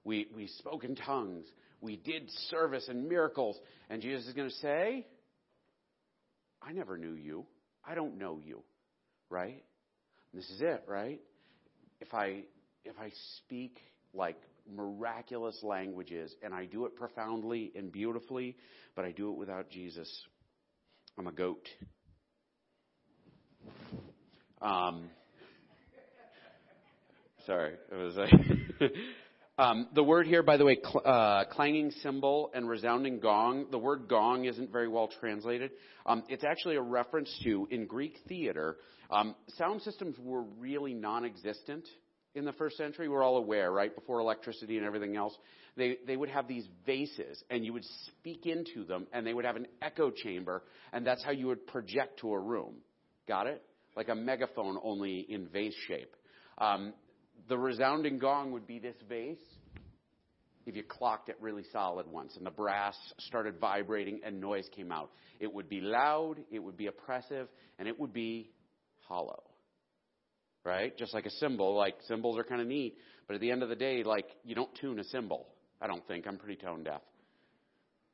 We, 0.06 0.28
we 0.34 0.48
spoke 0.48 0.86
in 0.86 0.96
tongues. 0.96 1.46
We 1.82 1.98
did 1.98 2.30
service 2.50 2.88
and 2.88 3.10
miracles. 3.10 3.60
And 3.90 4.02
Jesus 4.02 4.26
is 4.28 4.34
going 4.34 4.50
to 4.50 4.56
say, 4.56 5.06
I 6.62 6.72
never 6.72 6.98
knew 6.98 7.14
you. 7.14 7.46
I 7.86 7.94
don't 7.94 8.18
know 8.18 8.40
you. 8.42 8.64
Right? 9.30 9.64
And 10.32 10.42
this 10.42 10.50
is 10.50 10.62
it, 10.62 10.86
right? 10.88 11.20
If 12.00 12.14
I, 12.14 12.44
if 12.86 12.98
I 12.98 13.12
speak 13.38 13.78
like 14.14 14.42
miraculous 14.74 15.60
languages 15.62 16.34
and 16.42 16.54
I 16.54 16.66
do 16.66 16.86
it 16.86 16.96
profoundly 16.96 17.74
and 17.76 17.92
beautifully, 17.92 18.56
but 18.96 19.04
I 19.04 19.12
do 19.12 19.30
it 19.32 19.38
without 19.38 19.70
Jesus, 19.70 20.10
I'm 21.18 21.28
a 21.28 21.32
goat. 21.32 21.68
Um, 24.62 25.10
Sorry, 27.46 27.74
it 27.92 27.96
was. 27.96 28.92
Um, 29.58 29.89
the 29.94 30.04
word 30.04 30.25
here, 30.25 30.42
by 30.42 30.56
the 30.56 30.63
way, 30.63 30.78
cl- 30.82 31.01
uh, 31.06 31.44
clanging 31.51 31.92
cymbal 32.01 32.50
and 32.54 32.70
resounding 32.70 33.20
gong. 33.20 33.66
The 33.72 33.78
word 33.78 34.08
gong 34.08 34.46
isn't 34.46 34.72
very 34.72 34.88
well 34.88 35.10
translated. 35.20 35.72
Um, 36.06 36.24
it's 36.30 36.46
actually 36.46 36.78
a 36.78 36.82
reference 36.82 37.30
to 37.44 37.68
in 37.70 37.86
Greek 37.86 38.16
theater. 38.30 38.78
Um, 39.12 39.36
sound 39.58 39.82
systems 39.82 40.16
were 40.18 40.44
really 40.44 40.94
non-existent 40.94 41.86
in 42.36 42.46
the 42.46 42.54
first 42.54 42.78
century. 42.78 43.10
We're 43.10 43.22
all 43.22 43.36
aware, 43.36 43.70
right? 43.70 43.94
Before 43.94 44.22
electricity 44.22 44.78
and 44.78 44.86
everything 44.86 45.18
else, 45.18 45.38
they 45.80 45.98
they 46.06 46.16
would 46.16 46.30
have 46.30 46.48
these 46.48 46.68
vases, 46.86 47.44
and 47.50 47.66
you 47.66 47.74
would 47.74 47.86
speak 48.08 48.46
into 48.46 48.86
them, 48.86 49.08
and 49.12 49.26
they 49.26 49.34
would 49.34 49.46
have 49.46 49.56
an 49.56 49.68
echo 49.82 50.12
chamber, 50.12 50.64
and 50.94 51.06
that's 51.06 51.24
how 51.24 51.32
you 51.32 51.48
would 51.48 51.66
project 51.66 52.20
to 52.20 52.34
a 52.34 52.40
room. 52.40 52.76
Got 53.28 53.48
it? 53.48 53.64
Like 53.96 54.10
a 54.10 54.16
megaphone, 54.16 54.78
only 54.84 55.26
in 55.28 55.48
vase 55.48 55.76
shape. 55.88 56.16
Um, 56.60 56.94
the 57.48 57.58
resounding 57.58 58.20
gong 58.20 58.52
would 58.52 58.68
be 58.68 58.80
this 58.80 58.96
vase 59.08 59.40
if 60.70 60.76
you 60.76 60.84
clocked 60.84 61.30
it 61.30 61.38
really 61.42 61.64
solid 61.72 62.06
once 62.08 62.36
and 62.38 62.46
the 62.46 62.52
brass 62.52 62.96
started 63.18 63.60
vibrating 63.60 64.20
and 64.24 64.40
noise 64.40 64.70
came 64.76 64.92
out. 64.92 65.10
It 65.40 65.52
would 65.52 65.68
be 65.68 65.82
loud, 65.82 66.36
it 66.52 66.60
would 66.60 66.78
be 66.78 66.88
oppressive, 66.88 67.48
and 67.80 67.88
it 67.88 68.00
would 68.00 68.14
be 68.14 68.52
hollow. 69.08 69.44
Right? 70.64 70.96
Just 70.98 71.14
like 71.14 71.26
a 71.26 71.32
cymbal, 71.32 71.76
like 71.76 71.96
cymbals 72.08 72.38
are 72.38 72.44
kind 72.44 72.62
of 72.62 72.68
neat, 72.68 72.98
but 73.28 73.34
at 73.34 73.42
the 73.42 73.50
end 73.50 73.64
of 73.64 73.70
the 73.70 73.76
day, 73.76 74.04
like 74.04 74.28
you 74.44 74.54
don't 74.54 74.70
tune 74.80 75.00
a 75.00 75.04
cymbal. 75.06 75.48
I 75.82 75.88
don't 75.88 76.06
think. 76.08 76.28
I'm 76.28 76.38
pretty 76.38 76.62
tone 76.62 76.84
deaf. 76.84 77.02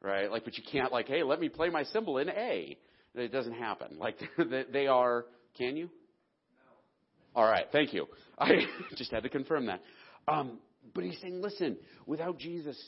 Right? 0.02 0.30
Like, 0.30 0.44
but 0.46 0.58
you 0.58 0.64
can't 0.72 0.92
like, 0.92 1.08
hey, 1.08 1.24
let 1.24 1.40
me 1.40 1.50
play 1.50 1.70
my 1.70 1.84
cymbal 1.84 2.20
in 2.20 2.30
A. 2.30 2.78
It 3.16 3.32
doesn't 3.32 3.54
happen. 3.54 3.98
Like 3.98 4.18
they 4.74 4.88
are, 4.88 5.26
can 5.58 5.78
you? 5.78 5.90
All 7.36 7.46
right, 7.46 7.66
thank 7.72 7.94
you. 7.94 8.08
I 8.38 8.50
just 8.98 9.12
had 9.12 9.24
to 9.24 9.30
confirm 9.30 9.66
that. 9.66 9.82
Um, 10.28 10.60
but 10.94 11.04
he's 11.04 11.20
saying, 11.22 11.42
listen, 11.42 11.78
without 12.06 12.38
Jesus, 12.38 12.82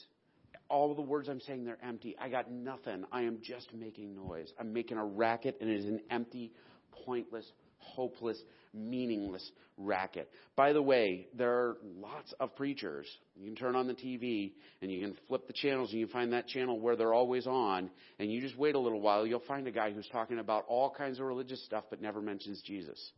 all 0.69 0.91
of 0.91 0.97
the 0.97 1.03
words 1.03 1.27
I'm 1.27 1.41
saying, 1.41 1.65
they're 1.65 1.77
empty. 1.83 2.15
I 2.19 2.29
got 2.29 2.51
nothing. 2.51 3.03
I 3.11 3.23
am 3.23 3.39
just 3.41 3.73
making 3.73 4.15
noise. 4.15 4.51
I'm 4.59 4.73
making 4.73 4.97
a 4.97 5.05
racket, 5.05 5.57
and 5.59 5.69
it 5.69 5.79
is 5.79 5.85
an 5.85 6.01
empty, 6.09 6.53
pointless, 6.91 7.49
hopeless, 7.77 8.41
meaningless 8.73 9.51
racket. 9.77 10.29
By 10.55 10.73
the 10.73 10.81
way, 10.81 11.27
there 11.35 11.51
are 11.51 11.77
lots 11.99 12.33
of 12.39 12.55
preachers. 12.55 13.07
You 13.35 13.45
can 13.45 13.55
turn 13.55 13.75
on 13.75 13.87
the 13.87 13.93
TV 13.93 14.53
and 14.81 14.91
you 14.91 14.99
can 14.99 15.15
flip 15.27 15.47
the 15.47 15.53
channels 15.53 15.91
and 15.91 15.99
you 15.99 16.07
find 16.07 16.33
that 16.33 16.47
channel 16.47 16.79
where 16.79 16.95
they're 16.95 17.13
always 17.13 17.47
on, 17.47 17.89
and 18.19 18.31
you 18.31 18.41
just 18.41 18.57
wait 18.57 18.75
a 18.75 18.79
little 18.79 19.01
while, 19.01 19.25
you'll 19.25 19.39
find 19.41 19.67
a 19.67 19.71
guy 19.71 19.91
who's 19.91 20.07
talking 20.11 20.39
about 20.39 20.65
all 20.67 20.89
kinds 20.89 21.19
of 21.19 21.25
religious 21.25 21.63
stuff 21.65 21.85
but 21.89 22.01
never 22.01 22.21
mentions 22.21 22.61
Jesus. 22.65 23.11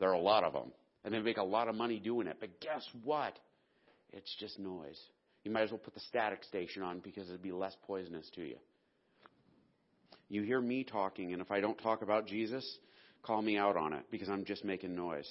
There 0.00 0.10
are 0.10 0.14
a 0.14 0.20
lot 0.20 0.44
of 0.44 0.52
them. 0.52 0.72
And 1.04 1.12
they 1.12 1.18
make 1.20 1.36
a 1.36 1.42
lot 1.42 1.68
of 1.68 1.74
money 1.74 1.98
doing 1.98 2.26
it. 2.26 2.38
But 2.40 2.60
guess 2.60 2.82
what? 3.02 3.38
It's 4.12 4.34
just 4.40 4.58
noise. 4.58 4.98
You 5.44 5.50
might 5.50 5.62
as 5.62 5.70
well 5.70 5.78
put 5.78 5.92
the 5.92 6.00
static 6.00 6.42
station 6.44 6.82
on 6.82 7.00
because 7.00 7.28
it'd 7.28 7.42
be 7.42 7.52
less 7.52 7.76
poisonous 7.86 8.28
to 8.36 8.42
you. 8.42 8.56
You 10.30 10.42
hear 10.42 10.60
me 10.60 10.84
talking, 10.84 11.34
and 11.34 11.42
if 11.42 11.50
I 11.50 11.60
don't 11.60 11.76
talk 11.76 12.00
about 12.00 12.26
Jesus, 12.26 12.66
call 13.24 13.42
me 13.42 13.56
out 13.56 13.76
on 13.76 13.92
it 13.92 14.04
because 14.10 14.28
I'm 14.28 14.44
just 14.44 14.64
making 14.64 14.94
noise. 14.94 15.28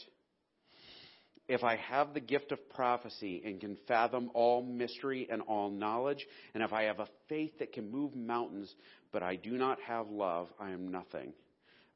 If 1.47 1.63
I 1.63 1.75
have 1.75 2.13
the 2.13 2.21
gift 2.21 2.51
of 2.51 2.69
prophecy 2.69 3.41
and 3.45 3.59
can 3.59 3.77
fathom 3.88 4.31
all 4.33 4.63
mystery 4.63 5.27
and 5.29 5.41
all 5.41 5.69
knowledge, 5.69 6.25
and 6.53 6.63
if 6.63 6.71
I 6.71 6.83
have 6.83 7.00
a 7.00 7.07
faith 7.27 7.59
that 7.59 7.73
can 7.73 7.91
move 7.91 8.15
mountains, 8.15 8.73
but 9.12 9.23
I 9.23 9.35
do 9.35 9.51
not 9.51 9.77
have 9.81 10.09
love, 10.09 10.47
I 10.59 10.71
am 10.71 10.89
nothing. 10.89 11.33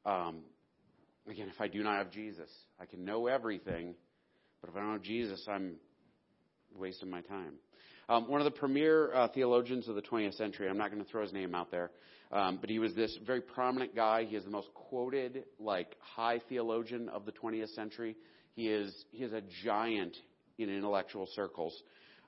Um, 0.04 0.42
Again, 1.28 1.48
if 1.54 1.60
I 1.60 1.68
do 1.68 1.82
not 1.82 1.98
have 1.98 2.10
Jesus, 2.10 2.48
I 2.80 2.86
can 2.86 3.04
know 3.04 3.26
everything, 3.26 3.94
but 4.60 4.70
if 4.70 4.76
I 4.76 4.80
don't 4.80 4.92
have 4.92 5.02
Jesus, 5.02 5.44
I'm 5.46 5.74
wasting 6.74 7.10
my 7.10 7.20
time. 7.20 7.54
Um, 8.08 8.30
one 8.30 8.40
of 8.40 8.46
the 8.46 8.58
premier 8.58 9.12
uh, 9.14 9.28
theologians 9.28 9.88
of 9.88 9.94
the 9.94 10.00
20th 10.00 10.36
century, 10.38 10.68
I'm 10.68 10.78
not 10.78 10.90
going 10.90 11.04
to 11.04 11.10
throw 11.10 11.22
his 11.22 11.32
name 11.32 11.54
out 11.54 11.70
there, 11.70 11.90
um, 12.30 12.58
but 12.60 12.68
he 12.68 12.78
was 12.78 12.94
this 12.94 13.16
very 13.26 13.40
prominent 13.40 13.94
guy. 13.94 14.24
He 14.24 14.36
is 14.36 14.44
the 14.44 14.50
most 14.50 14.68
quoted, 14.74 15.44
like, 15.58 15.96
high 16.00 16.40
theologian 16.48 17.08
of 17.08 17.24
the 17.24 17.32
20th 17.32 17.74
century. 17.74 18.16
He 18.54 18.68
is, 18.68 18.92
he 19.12 19.24
is 19.24 19.32
a 19.32 19.42
giant 19.64 20.16
in 20.58 20.68
intellectual 20.68 21.28
circles. 21.34 21.74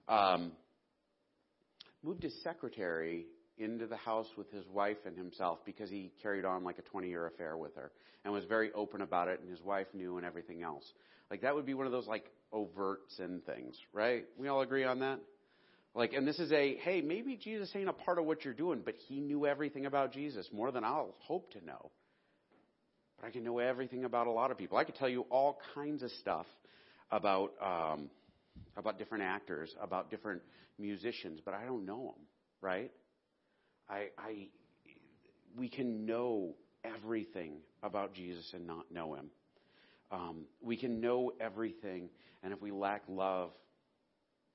Um, 0.08 0.52
moved 2.02 2.22
his 2.22 2.42
secretary 2.42 3.26
into 3.58 3.86
the 3.86 3.96
house 3.96 4.28
with 4.36 4.50
his 4.50 4.66
wife 4.68 4.96
and 5.04 5.16
himself 5.16 5.58
because 5.66 5.90
he 5.90 6.12
carried 6.22 6.44
on 6.44 6.64
like 6.64 6.78
a 6.78 6.82
20 6.82 7.08
year 7.08 7.26
affair 7.26 7.56
with 7.56 7.74
her 7.74 7.92
and 8.24 8.32
was 8.32 8.44
very 8.46 8.72
open 8.72 9.02
about 9.02 9.28
it 9.28 9.40
and 9.40 9.50
his 9.50 9.60
wife 9.62 9.86
knew 9.92 10.16
and 10.16 10.24
everything 10.24 10.62
else. 10.62 10.84
Like 11.30 11.42
that 11.42 11.54
would 11.54 11.66
be 11.66 11.74
one 11.74 11.84
of 11.84 11.92
those 11.92 12.06
like 12.06 12.24
overt 12.52 13.00
sin 13.16 13.42
things, 13.44 13.76
right? 13.92 14.24
We 14.38 14.48
all 14.48 14.62
agree 14.62 14.84
on 14.84 15.00
that? 15.00 15.20
Like, 15.94 16.12
and 16.12 16.26
this 16.26 16.38
is 16.38 16.52
a, 16.52 16.76
hey, 16.76 17.00
maybe 17.00 17.36
Jesus 17.36 17.70
ain't 17.74 17.88
a 17.88 17.92
part 17.92 18.18
of 18.18 18.24
what 18.24 18.44
you're 18.44 18.54
doing, 18.54 18.82
but 18.84 18.94
he 19.08 19.20
knew 19.20 19.46
everything 19.46 19.86
about 19.86 20.12
Jesus 20.12 20.48
more 20.52 20.70
than 20.70 20.84
I'll 20.84 21.14
hope 21.18 21.50
to 21.52 21.64
know. 21.64 21.90
But 23.18 23.26
I 23.26 23.30
can 23.30 23.42
know 23.42 23.58
everything 23.58 24.04
about 24.04 24.28
a 24.28 24.30
lot 24.30 24.50
of 24.50 24.58
people. 24.58 24.78
I 24.78 24.84
could 24.84 24.94
tell 24.94 25.08
you 25.08 25.22
all 25.30 25.58
kinds 25.74 26.02
of 26.02 26.10
stuff 26.20 26.46
about, 27.10 27.52
um, 27.60 28.08
about 28.76 28.98
different 28.98 29.24
actors, 29.24 29.74
about 29.82 30.10
different 30.10 30.42
musicians, 30.78 31.40
but 31.44 31.54
I 31.54 31.64
don't 31.64 31.84
know 31.84 32.14
them, 32.14 32.26
right? 32.60 32.92
I, 33.88 34.08
I, 34.16 34.48
we 35.58 35.68
can 35.68 36.06
know 36.06 36.54
everything 36.84 37.54
about 37.82 38.14
Jesus 38.14 38.48
and 38.54 38.64
not 38.64 38.92
know 38.92 39.14
him. 39.14 39.30
Um, 40.12 40.44
we 40.62 40.76
can 40.76 41.00
know 41.00 41.32
everything, 41.40 42.10
and 42.42 42.52
if 42.52 42.62
we 42.62 42.70
lack 42.70 43.02
love, 43.08 43.50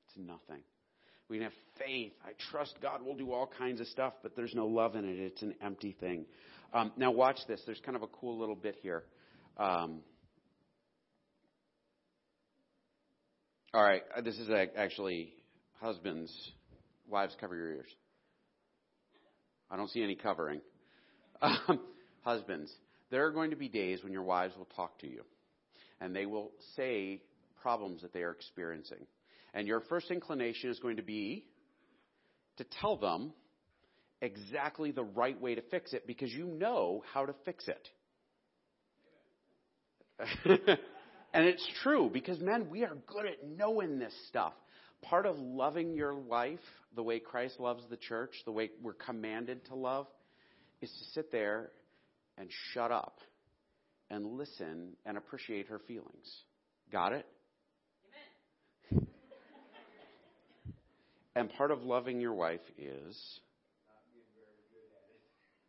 it's 0.07 0.17
nothing. 0.17 0.61
We 1.29 1.37
can 1.37 1.45
have 1.45 1.53
faith. 1.79 2.13
I 2.23 2.31
trust 2.51 2.75
God 2.81 3.01
will 3.01 3.15
do 3.15 3.31
all 3.31 3.49
kinds 3.57 3.81
of 3.81 3.87
stuff, 3.87 4.13
but 4.21 4.35
there's 4.35 4.53
no 4.53 4.67
love 4.67 4.95
in 4.95 5.05
it. 5.05 5.17
It's 5.19 5.41
an 5.41 5.55
empty 5.61 5.95
thing. 5.99 6.25
Um, 6.73 6.91
now, 6.97 7.11
watch 7.11 7.39
this. 7.47 7.61
There's 7.65 7.81
kind 7.85 7.95
of 7.95 8.03
a 8.03 8.07
cool 8.07 8.37
little 8.37 8.55
bit 8.55 8.75
here. 8.81 9.03
Um, 9.57 10.01
all 13.73 13.83
right, 13.83 14.03
uh, 14.15 14.21
this 14.21 14.37
is 14.37 14.49
actually 14.77 15.33
husbands, 15.81 16.31
wives, 17.07 17.35
cover 17.39 17.55
your 17.55 17.69
ears. 17.69 17.89
I 19.71 19.77
don't 19.77 19.89
see 19.89 20.03
any 20.03 20.15
covering. 20.15 20.61
Um, 21.41 21.79
husbands, 22.21 22.71
there 23.11 23.25
are 23.25 23.31
going 23.31 23.49
to 23.49 23.55
be 23.55 23.67
days 23.67 24.03
when 24.03 24.13
your 24.13 24.23
wives 24.23 24.55
will 24.57 24.69
talk 24.75 24.97
to 24.99 25.07
you 25.07 25.23
and 25.99 26.15
they 26.15 26.25
will 26.25 26.51
say 26.75 27.21
problems 27.61 28.01
that 28.01 28.13
they 28.13 28.21
are 28.21 28.31
experiencing. 28.31 29.05
And 29.55 29.67
your 29.67 29.79
first 29.79 30.11
inclination 30.11 30.69
is 30.69 30.79
going 30.79 30.97
to 30.97 31.01
be 31.01 31.45
to 32.57 32.65
tell 32.81 32.97
them 32.97 33.31
exactly 34.21 34.91
the 34.91 35.03
right 35.03 35.39
way 35.39 35.55
to 35.55 35.61
fix 35.71 35.93
it 35.93 36.05
because 36.05 36.31
you 36.31 36.45
know 36.45 37.03
how 37.13 37.25
to 37.25 37.33
fix 37.45 37.67
it. 37.67 37.89
and 41.33 41.45
it's 41.45 41.67
true 41.83 42.09
because, 42.11 42.39
men, 42.39 42.69
we 42.69 42.83
are 42.83 42.97
good 43.07 43.25
at 43.25 43.47
knowing 43.47 43.97
this 43.97 44.13
stuff. 44.27 44.53
Part 45.01 45.25
of 45.25 45.37
loving 45.39 45.93
your 45.93 46.15
wife 46.15 46.59
the 46.95 47.03
way 47.03 47.19
Christ 47.19 47.59
loves 47.59 47.83
the 47.89 47.97
church, 47.97 48.33
the 48.45 48.51
way 48.51 48.71
we're 48.81 48.93
commanded 48.93 49.65
to 49.65 49.75
love, 49.75 50.07
is 50.81 50.89
to 50.89 51.05
sit 51.13 51.31
there 51.31 51.71
and 52.37 52.49
shut 52.73 52.91
up 52.91 53.19
and 54.09 54.25
listen 54.25 54.93
and 55.05 55.17
appreciate 55.17 55.67
her 55.67 55.79
feelings. 55.79 56.43
Got 56.91 57.13
it? 57.13 57.25
Amen. 58.91 59.07
And 61.35 61.51
part 61.53 61.71
of 61.71 61.83
loving 61.83 62.19
your 62.19 62.33
wife 62.33 62.61
is. 62.77 63.39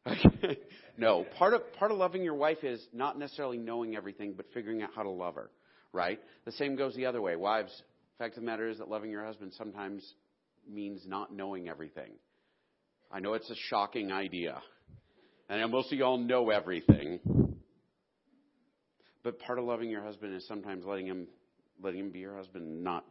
no, 0.97 1.25
part 1.39 1.55
of 1.55 1.73
part 1.75 1.91
of 1.91 1.99
loving 1.99 2.23
your 2.23 2.35
wife 2.35 2.63
is 2.63 2.85
not 2.93 3.19
necessarily 3.19 3.59
knowing 3.59 3.97
everything, 3.97 4.35
but 4.37 4.47
figuring 4.55 4.83
out 4.83 4.91
how 4.95 5.03
to 5.03 5.11
love 5.11 5.35
her. 5.35 5.51
Right? 5.93 6.21
The 6.45 6.53
same 6.53 6.77
goes 6.77 6.95
the 6.95 7.07
other 7.07 7.23
way. 7.23 7.37
Wives, 7.37 7.73
fact 8.19 8.37
of 8.37 8.43
the 8.43 8.47
matter 8.47 8.69
is 8.69 8.79
that 8.79 8.89
loving 8.89 9.11
your 9.11 9.25
husband 9.25 9.53
sometimes 9.57 10.15
means 10.69 11.03
not 11.07 11.33
knowing 11.33 11.69
everything. 11.69 12.13
I 13.11 13.21
know 13.21 13.35
it's 13.35 13.51
a 13.51 13.57
shocking 13.71 14.13
idea. 14.13 14.61
And 15.49 15.71
most 15.71 15.93
of 15.93 15.99
y'all 15.99 16.19
know 16.19 16.51
everything. 16.51 17.21
But 19.23 19.39
part 19.41 19.59
of 19.59 19.65
loving 19.65 19.91
your 19.91 20.03
husband 20.03 20.35
is 20.35 20.47
sometimes 20.47 20.85
letting 20.85 21.07
him 21.07 21.29
letting 21.83 22.01
him 22.01 22.11
be 22.11 22.21
your 22.21 22.37
husband, 22.37 22.83
not 22.83 23.05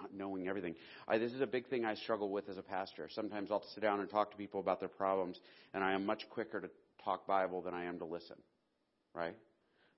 not 0.00 0.14
knowing 0.14 0.48
everything. 0.48 0.74
I, 1.06 1.18
this 1.18 1.32
is 1.32 1.40
a 1.40 1.46
big 1.46 1.68
thing 1.68 1.84
I 1.84 1.94
struggle 1.94 2.30
with 2.30 2.48
as 2.48 2.58
a 2.58 2.62
pastor. 2.62 3.08
Sometimes 3.14 3.50
I'll 3.50 3.64
sit 3.74 3.80
down 3.82 4.00
and 4.00 4.08
talk 4.08 4.30
to 4.30 4.36
people 4.36 4.60
about 4.60 4.80
their 4.80 4.88
problems, 4.88 5.38
and 5.74 5.82
I 5.82 5.92
am 5.92 6.06
much 6.06 6.28
quicker 6.30 6.60
to 6.60 6.70
talk 7.04 7.26
Bible 7.26 7.62
than 7.62 7.74
I 7.74 7.84
am 7.84 7.98
to 7.98 8.04
listen. 8.04 8.36
Right? 9.14 9.36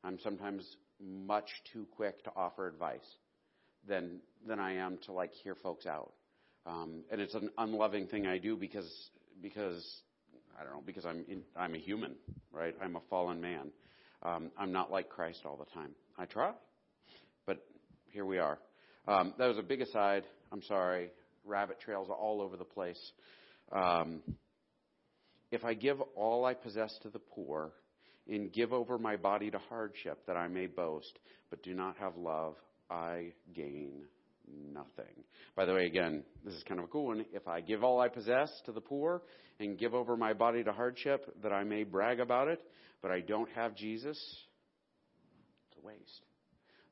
I'm 0.05 0.19
sometimes 0.21 0.65
much 1.01 1.49
too 1.73 1.87
quick 1.97 2.23
to 2.25 2.31
offer 2.37 2.67
advice 2.67 3.07
than 3.87 4.21
than 4.47 4.59
I 4.59 4.77
am 4.77 4.99
to 5.07 5.13
like 5.13 5.33
hear 5.43 5.55
folks 5.55 5.87
out. 5.87 6.13
Um, 6.67 7.05
and 7.11 7.21
it's 7.21 7.35
an 7.35 7.51
unloving 7.59 8.07
thing 8.07 8.27
I 8.27 8.39
do 8.39 8.57
because 8.57 8.91
because 9.43 10.03
I 10.59 10.65
don't 10.65 10.73
know 10.73 10.83
because 10.85 11.07
I'm 11.07 11.25
in, 11.29 11.43
I'm 11.57 11.75
a 11.75 11.79
human, 11.79 12.15
right? 12.53 12.75
I'm 12.83 12.97
a 12.97 13.01
fallen 13.09 13.41
man. 13.41 13.71
Um, 14.23 14.51
I'm 14.59 14.73
not 14.73 14.91
like 14.91 15.09
Christ 15.09 15.41
all 15.45 15.57
the 15.57 15.71
time. 15.73 15.91
I 16.19 16.27
try, 16.27 16.53
but 17.47 17.65
here 18.13 18.27
we 18.27 18.39
are. 18.39 18.59
Um, 19.11 19.35
that 19.39 19.49
was 19.49 19.59
a 19.59 19.63
big 19.63 19.81
aside. 19.81 20.23
I'm 20.53 20.63
sorry. 20.63 21.11
Rabbit 21.45 21.81
trails 21.81 22.09
all 22.11 22.41
over 22.41 22.57
the 22.57 22.65
place. 22.65 23.13
Um, 23.73 24.23
if 25.51 25.65
I 25.65 25.75
give 25.75 26.01
all 26.15 26.45
I 26.45 26.55
possess 26.55 26.97
to 27.03 27.09
the 27.11 27.19
poor, 27.19 27.73
and 28.29 28.53
give 28.53 28.73
over 28.73 28.99
my 28.99 29.17
body 29.17 29.51
to 29.51 29.59
hardship 29.69 30.25
that 30.27 30.37
I 30.37 30.47
may 30.47 30.67
boast, 30.67 31.19
but 31.51 31.63
do 31.63 31.75
not 31.75 31.97
have 31.99 32.17
love, 32.17 32.55
I 32.89 33.33
gain 33.55 34.05
nothing. 34.73 35.25
By 35.57 35.65
the 35.65 35.75
way, 35.75 35.87
again, 35.87 36.23
this 36.45 36.55
is 36.55 36.63
kind 36.63 36.79
of 36.79 36.85
a 36.85 36.89
cool 36.89 37.07
one. 37.07 37.25
If 37.33 37.49
I 37.49 37.61
give 37.61 37.83
all 37.83 38.01
I 38.01 38.09
possess 38.09 38.51
to 38.67 38.73
the 38.73 38.81
poor 38.81 39.23
and 39.59 39.79
give 39.79 39.95
over 39.95 40.17
my 40.17 40.33
body 40.33 40.63
to 40.63 40.73
hardship 40.73 41.35
that 41.43 41.53
I 41.53 41.65
may 41.65 41.83
brag 41.83 42.21
about 42.21 42.49
it, 42.49 42.61
but 43.03 43.11
I 43.11 43.21
don't 43.21 43.51
have 43.51 43.75
Jesus, 43.75 44.19
it's 45.69 45.83
a 45.83 45.87
waste. 45.87 46.25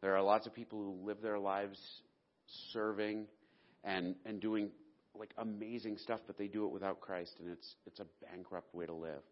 There 0.01 0.17
are 0.17 0.23
lots 0.23 0.47
of 0.47 0.55
people 0.55 0.79
who 0.79 1.07
live 1.07 1.21
their 1.23 1.39
lives 1.39 1.79
serving 2.73 3.27
and, 3.85 4.15
and 4.25 4.41
doing 4.41 4.71
like 5.19 5.33
amazing 5.39 5.99
stuff, 5.99 6.21
but 6.27 6.39
they 6.39 6.47
do 6.47 6.65
it 6.67 6.73
without 6.73 7.01
Christ, 7.01 7.35
and 7.41 7.51
it's 7.51 7.75
it's 7.87 8.01
a 8.01 8.07
bankrupt 8.25 8.75
way 8.75 8.87
to 8.87 8.95
live. 8.95 9.23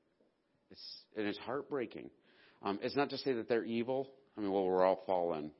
It's 0.70 1.04
and 1.16 1.26
it's 1.26 1.38
heartbreaking. 1.38 2.10
Um, 2.62 2.78
it's 2.82 2.96
not 2.96 3.10
to 3.10 3.18
say 3.18 3.34
that 3.34 3.48
they're 3.48 3.64
evil. 3.64 4.10
I 4.36 4.40
mean, 4.40 4.50
well, 4.50 4.64
we're 4.64 4.84
all 4.84 5.02
fallen. 5.06 5.50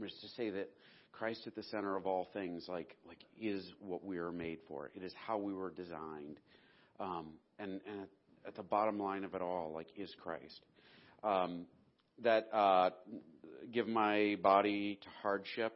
It's 0.00 0.20
to 0.22 0.28
say 0.28 0.50
that 0.50 0.70
Christ 1.12 1.46
at 1.46 1.54
the 1.54 1.62
center 1.62 1.96
of 1.96 2.06
all 2.06 2.28
things, 2.32 2.66
like 2.68 2.96
like 3.06 3.24
is 3.40 3.64
what 3.80 4.04
we 4.04 4.18
are 4.18 4.32
made 4.32 4.58
for. 4.66 4.90
It 4.94 5.02
is 5.02 5.12
how 5.26 5.38
we 5.38 5.52
were 5.52 5.70
designed, 5.70 6.40
um, 6.98 7.34
and 7.58 7.80
and 7.88 8.00
at, 8.02 8.48
at, 8.48 8.54
the 8.56 8.62
bottom 8.62 8.98
line 8.98 9.24
of 9.24 9.34
it 9.34 9.42
all, 9.42 9.72
like 9.72 9.88
is 9.96 10.12
Christ. 10.22 10.60
Um, 11.22 11.66
that 12.22 12.48
uh, 12.52 12.90
give 13.72 13.88
my 13.88 14.36
body 14.42 14.98
to 15.02 15.08
hardship. 15.22 15.72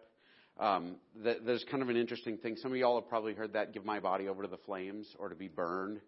Um, 0.59 0.97
that, 1.23 1.47
there's 1.47 1.65
kind 1.71 1.83
of 1.83 1.89
an 1.89 1.97
interesting 1.97 2.37
thing. 2.37 2.57
Some 2.57 2.73
of 2.73 2.79
y'all 2.79 3.01
have 3.01 3.09
probably 3.09 3.35
heard 3.35 3.53
that 3.53 3.73
give 3.73 3.85
my 3.85 4.01
body 4.01 4.29
over 4.29 4.43
to 4.43 4.49
the 4.49 4.59
flames 4.59 5.07
or 5.19 5.29
to 5.29 5.37
be 5.37 5.49
burned, 5.49 6.01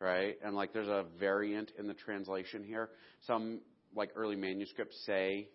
right? 0.00 0.36
And 0.42 0.54
like 0.54 0.72
there's 0.72 0.88
a 0.88 1.04
variant 1.18 1.72
in 1.78 1.86
the 1.86 1.94
translation 1.94 2.64
here. 2.64 2.88
Some 3.26 3.60
like 3.94 4.10
early 4.16 4.36
manuscripts 4.36 4.96
say 5.04 5.48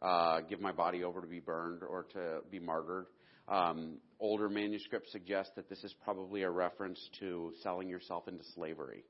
uh, 0.00 0.40
give 0.48 0.60
my 0.60 0.72
body 0.72 1.04
over 1.04 1.20
to 1.20 1.26
be 1.26 1.40
burned 1.40 1.82
or 1.82 2.04
to 2.14 2.40
be 2.50 2.58
martyred. 2.58 3.06
Um, 3.48 3.98
older 4.18 4.48
manuscripts 4.48 5.12
suggest 5.12 5.50
that 5.56 5.68
this 5.68 5.84
is 5.84 5.94
probably 6.04 6.42
a 6.42 6.50
reference 6.50 6.98
to 7.20 7.52
selling 7.62 7.88
yourself 7.88 8.28
into 8.28 8.44
slavery. 8.54 9.04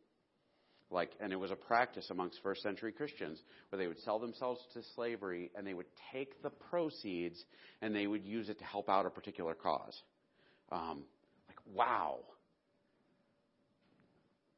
Like, 0.90 1.12
and 1.20 1.32
it 1.32 1.36
was 1.36 1.50
a 1.50 1.56
practice 1.56 2.08
amongst 2.10 2.38
first 2.42 2.62
century 2.62 2.92
Christians 2.92 3.40
where 3.68 3.78
they 3.78 3.86
would 3.86 3.98
sell 4.00 4.18
themselves 4.18 4.60
to 4.74 4.82
slavery 4.94 5.50
and 5.56 5.66
they 5.66 5.74
would 5.74 5.86
take 6.12 6.42
the 6.42 6.50
proceeds 6.50 7.42
and 7.82 7.94
they 7.94 8.06
would 8.06 8.24
use 8.24 8.48
it 8.48 8.58
to 8.58 8.64
help 8.64 8.88
out 8.88 9.06
a 9.06 9.10
particular 9.10 9.54
cause. 9.54 10.00
Um, 10.70 11.04
like, 11.48 11.58
wow. 11.74 12.18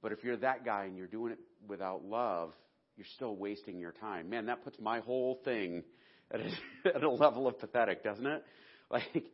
But 0.02 0.12
if 0.12 0.24
you're 0.24 0.36
that 0.38 0.64
guy 0.64 0.84
and 0.84 0.96
you're 0.96 1.06
doing 1.06 1.32
it 1.32 1.38
without 1.66 2.04
love, 2.04 2.52
you're 2.96 3.06
still 3.14 3.36
wasting 3.36 3.78
your 3.78 3.92
time. 3.92 4.30
Man, 4.30 4.46
that 4.46 4.64
puts 4.64 4.78
my 4.80 5.00
whole 5.00 5.40
thing 5.44 5.82
at 6.30 6.40
a, 6.40 6.50
at 6.94 7.02
a 7.02 7.10
level 7.10 7.46
of 7.46 7.58
pathetic, 7.58 8.02
doesn't 8.02 8.26
it? 8.26 8.44
Like, 8.90 9.24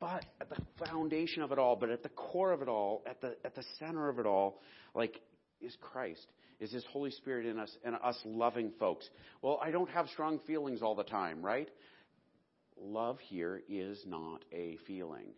but 0.00 0.24
at 0.40 0.48
the 0.48 0.56
foundation 0.84 1.42
of 1.42 1.52
it 1.52 1.58
all, 1.58 1.76
but 1.76 1.90
at 1.90 2.02
the 2.02 2.08
core 2.10 2.52
of 2.52 2.62
it 2.62 2.68
all, 2.68 3.02
at 3.06 3.20
the 3.20 3.36
at 3.44 3.54
the 3.54 3.62
center 3.78 4.08
of 4.08 4.18
it 4.18 4.26
all, 4.26 4.60
like 4.94 5.20
is 5.60 5.76
Christ, 5.80 6.26
is 6.58 6.72
His 6.72 6.84
Holy 6.92 7.10
Spirit 7.10 7.46
in 7.46 7.58
us, 7.58 7.74
and 7.84 7.96
us 7.96 8.18
loving 8.24 8.72
folks. 8.78 9.08
Well, 9.42 9.60
I 9.62 9.70
don't 9.70 9.90
have 9.90 10.08
strong 10.08 10.40
feelings 10.46 10.82
all 10.82 10.94
the 10.94 11.04
time, 11.04 11.42
right? 11.42 11.68
Love 12.80 13.18
here 13.28 13.62
is 13.68 14.02
not 14.06 14.44
a 14.52 14.78
feeling. 14.86 15.32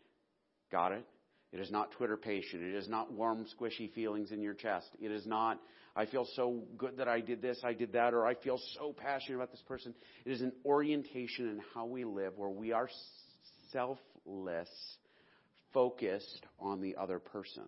Got 0.71 0.93
it? 0.93 1.05
It 1.53 1.61
is 1.61 1.71
not 1.71 1.93
twitterpated. 1.93 2.63
It 2.63 2.75
is 2.75 2.89
not 2.89 3.13
warm, 3.13 3.45
squishy 3.59 3.93
feelings 3.93 4.33
in 4.33 4.41
your 4.41 4.55
chest. 4.55 4.89
It 5.01 5.11
is 5.11 5.27
not 5.27 5.59
I 5.95 6.07
feel 6.07 6.27
so 6.37 6.63
good 6.79 6.97
that 6.97 7.09
I 7.09 7.21
did 7.21 7.43
this, 7.43 7.61
I 7.65 7.75
did 7.75 7.93
that, 7.93 8.15
or 8.15 8.27
I 8.27 8.35
feel 8.35 8.59
so 8.79 8.95
passionate 8.97 9.37
about 9.37 9.51
this 9.51 9.63
person. 9.69 9.95
It 10.25 10.33
is 10.33 10.41
an 10.41 10.53
orientation 10.65 11.49
in 11.49 11.61
how 11.75 11.85
we 11.85 12.05
live 12.05 12.33
where 12.37 12.49
we 12.49 12.73
are 12.73 12.89
selfless, 13.73 14.69
focused 15.75 16.47
on 16.59 16.81
the 16.81 16.97
other 16.97 17.19
person. 17.19 17.65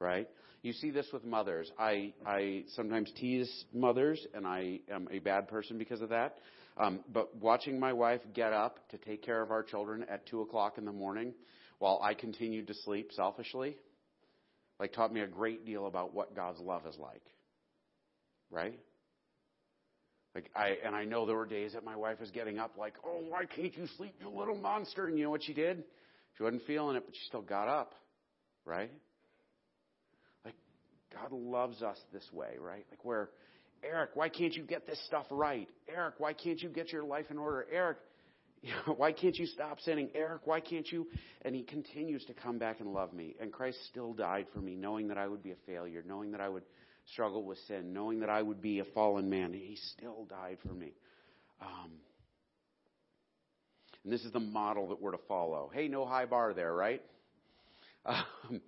Right? 0.00 0.28
You 0.62 0.72
see 0.72 0.90
this 0.90 1.06
with 1.12 1.24
mothers. 1.24 1.70
I, 1.78 2.12
I 2.26 2.64
sometimes 2.74 3.12
tease 3.16 3.64
mothers, 3.72 4.24
and 4.34 4.46
I 4.46 4.80
am 4.90 5.08
a 5.10 5.18
bad 5.18 5.48
person 5.48 5.78
because 5.78 6.00
of 6.00 6.08
that. 6.10 6.38
Um, 6.76 7.00
but 7.12 7.34
watching 7.36 7.80
my 7.80 7.92
wife 7.92 8.20
get 8.34 8.52
up 8.52 8.88
to 8.90 8.98
take 8.98 9.22
care 9.22 9.42
of 9.42 9.50
our 9.50 9.62
children 9.62 10.04
at 10.08 10.26
2 10.26 10.42
o'clock 10.42 10.78
in 10.78 10.84
the 10.84 10.92
morning 10.92 11.34
while 11.78 12.00
I 12.02 12.14
continued 12.14 12.68
to 12.68 12.74
sleep 12.74 13.10
selfishly, 13.12 13.76
like 14.78 14.92
taught 14.92 15.12
me 15.12 15.20
a 15.20 15.26
great 15.26 15.66
deal 15.66 15.86
about 15.86 16.14
what 16.14 16.36
God's 16.36 16.60
love 16.60 16.86
is 16.86 16.96
like 16.98 17.22
right? 18.50 18.78
Like 20.34 20.50
I 20.54 20.76
and 20.84 20.94
I 20.94 21.04
know 21.04 21.26
there 21.26 21.36
were 21.36 21.46
days 21.46 21.72
that 21.72 21.84
my 21.84 21.96
wife 21.96 22.20
was 22.20 22.30
getting 22.30 22.58
up 22.58 22.76
like, 22.78 22.94
"Oh, 23.04 23.20
why 23.28 23.44
can't 23.44 23.76
you 23.76 23.86
sleep, 23.96 24.14
you 24.20 24.28
little 24.28 24.56
monster?" 24.56 25.06
And 25.06 25.18
you 25.18 25.24
know 25.24 25.30
what 25.30 25.42
she 25.42 25.54
did? 25.54 25.84
She 26.36 26.42
wasn't 26.42 26.62
feeling 26.66 26.96
it, 26.96 27.04
but 27.04 27.14
she 27.14 27.24
still 27.26 27.42
got 27.42 27.68
up, 27.68 27.94
right? 28.64 28.90
God 31.12 31.32
loves 31.32 31.82
us 31.82 31.98
this 32.12 32.28
way, 32.32 32.56
right? 32.60 32.84
Like 32.90 33.04
where 33.04 33.30
Eric, 33.82 34.10
why 34.14 34.28
can't 34.28 34.54
you 34.54 34.62
get 34.62 34.86
this 34.86 35.00
stuff 35.06 35.26
right? 35.30 35.68
Eric, 35.88 36.14
why 36.18 36.32
can't 36.32 36.60
you 36.60 36.68
get 36.68 36.92
your 36.92 37.04
life 37.04 37.26
in 37.30 37.38
order? 37.38 37.66
Eric, 37.72 37.98
why 38.96 39.12
can't 39.12 39.36
you 39.36 39.46
stop 39.46 39.80
sinning? 39.80 40.10
Eric, 40.14 40.46
why 40.46 40.60
can't 40.60 40.90
you? 40.90 41.06
And 41.42 41.54
he 41.54 41.62
continues 41.62 42.24
to 42.26 42.34
come 42.34 42.58
back 42.58 42.80
and 42.80 42.92
love 42.92 43.12
me. 43.12 43.36
And 43.40 43.52
Christ 43.52 43.78
still 43.88 44.12
died 44.12 44.46
for 44.52 44.60
me, 44.60 44.74
knowing 44.74 45.08
that 45.08 45.18
I 45.18 45.28
would 45.28 45.42
be 45.42 45.52
a 45.52 45.56
failure, 45.66 46.02
knowing 46.06 46.32
that 46.32 46.40
I 46.40 46.48
would 46.48 46.64
struggle 47.12 47.44
with 47.44 47.58
sin, 47.68 47.92
knowing 47.92 48.20
that 48.20 48.30
I 48.30 48.42
would 48.42 48.60
be 48.60 48.80
a 48.80 48.84
fallen 48.84 49.30
man. 49.30 49.52
He 49.52 49.78
still 49.96 50.26
died 50.28 50.58
for 50.66 50.74
me. 50.74 50.92
Um, 51.60 51.92
and 54.04 54.12
this 54.12 54.24
is 54.24 54.32
the 54.32 54.40
model 54.40 54.88
that 54.88 55.00
we're 55.00 55.12
to 55.12 55.20
follow. 55.28 55.70
Hey, 55.72 55.88
no 55.88 56.04
high 56.06 56.26
bar 56.26 56.54
there, 56.54 56.74
right? 56.74 57.02
Um, 58.06 58.62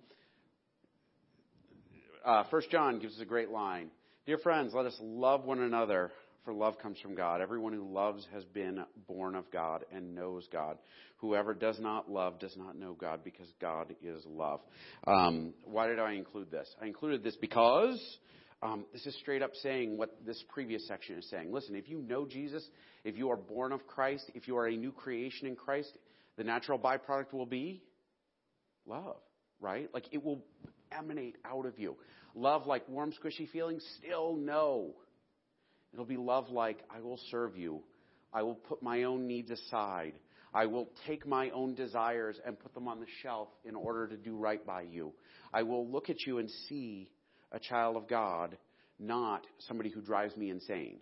uh, 2.25 2.43
John 2.69 2.99
gives 2.99 3.15
us 3.15 3.21
a 3.21 3.25
great 3.25 3.49
line. 3.49 3.89
Dear 4.25 4.37
friends, 4.37 4.73
let 4.73 4.85
us 4.85 4.97
love 5.01 5.45
one 5.45 5.59
another, 5.59 6.11
for 6.45 6.53
love 6.53 6.77
comes 6.79 6.99
from 6.99 7.15
God. 7.15 7.41
Everyone 7.41 7.73
who 7.73 7.91
loves 7.91 8.25
has 8.33 8.43
been 8.45 8.83
born 9.07 9.35
of 9.35 9.49
God 9.51 9.83
and 9.93 10.15
knows 10.15 10.47
God. 10.51 10.77
Whoever 11.17 11.53
does 11.53 11.79
not 11.79 12.09
love 12.09 12.39
does 12.39 12.55
not 12.57 12.77
know 12.77 12.93
God 12.93 13.23
because 13.23 13.47
God 13.59 13.95
is 14.03 14.23
love. 14.25 14.59
Um, 15.07 15.53
why 15.65 15.87
did 15.87 15.99
I 15.99 16.13
include 16.13 16.51
this? 16.51 16.67
I 16.81 16.85
included 16.85 17.23
this 17.23 17.35
because 17.35 17.99
um, 18.61 18.85
this 18.93 19.05
is 19.05 19.15
straight 19.19 19.41
up 19.41 19.51
saying 19.61 19.97
what 19.97 20.25
this 20.25 20.43
previous 20.49 20.87
section 20.87 21.17
is 21.17 21.29
saying. 21.29 21.51
Listen, 21.51 21.75
if 21.75 21.89
you 21.89 21.99
know 22.01 22.25
Jesus, 22.25 22.63
if 23.03 23.17
you 23.17 23.29
are 23.31 23.37
born 23.37 23.71
of 23.71 23.85
Christ, 23.87 24.31
if 24.35 24.47
you 24.47 24.57
are 24.57 24.67
a 24.67 24.75
new 24.75 24.91
creation 24.91 25.47
in 25.47 25.55
Christ, 25.55 25.97
the 26.37 26.43
natural 26.43 26.77
byproduct 26.77 27.33
will 27.33 27.45
be 27.47 27.81
love, 28.85 29.17
right? 29.59 29.89
Like 29.93 30.05
it 30.11 30.23
will 30.23 30.43
emanate 30.97 31.37
out 31.45 31.65
of 31.65 31.77
you. 31.79 31.95
Love 32.35 32.67
like 32.67 32.87
warm, 32.87 33.11
squishy 33.11 33.49
feelings? 33.49 33.83
Still 33.97 34.35
no. 34.35 34.95
It'll 35.93 36.05
be 36.05 36.17
love 36.17 36.49
like, 36.49 36.79
I 36.89 37.01
will 37.01 37.19
serve 37.29 37.57
you. 37.57 37.81
I 38.33 38.43
will 38.43 38.55
put 38.55 38.81
my 38.81 39.03
own 39.03 39.27
needs 39.27 39.51
aside. 39.51 40.13
I 40.53 40.65
will 40.65 40.89
take 41.07 41.25
my 41.25 41.49
own 41.51 41.75
desires 41.75 42.39
and 42.45 42.59
put 42.59 42.73
them 42.73 42.87
on 42.87 42.99
the 42.99 43.05
shelf 43.21 43.49
in 43.63 43.75
order 43.75 44.07
to 44.07 44.17
do 44.17 44.35
right 44.35 44.65
by 44.65 44.81
you. 44.83 45.13
I 45.53 45.63
will 45.63 45.89
look 45.89 46.09
at 46.09 46.25
you 46.25 46.39
and 46.39 46.49
see 46.69 47.09
a 47.51 47.59
child 47.59 47.95
of 47.95 48.07
God, 48.07 48.57
not 48.99 49.45
somebody 49.67 49.89
who 49.89 50.01
drives 50.01 50.35
me 50.35 50.49
insane. 50.49 50.99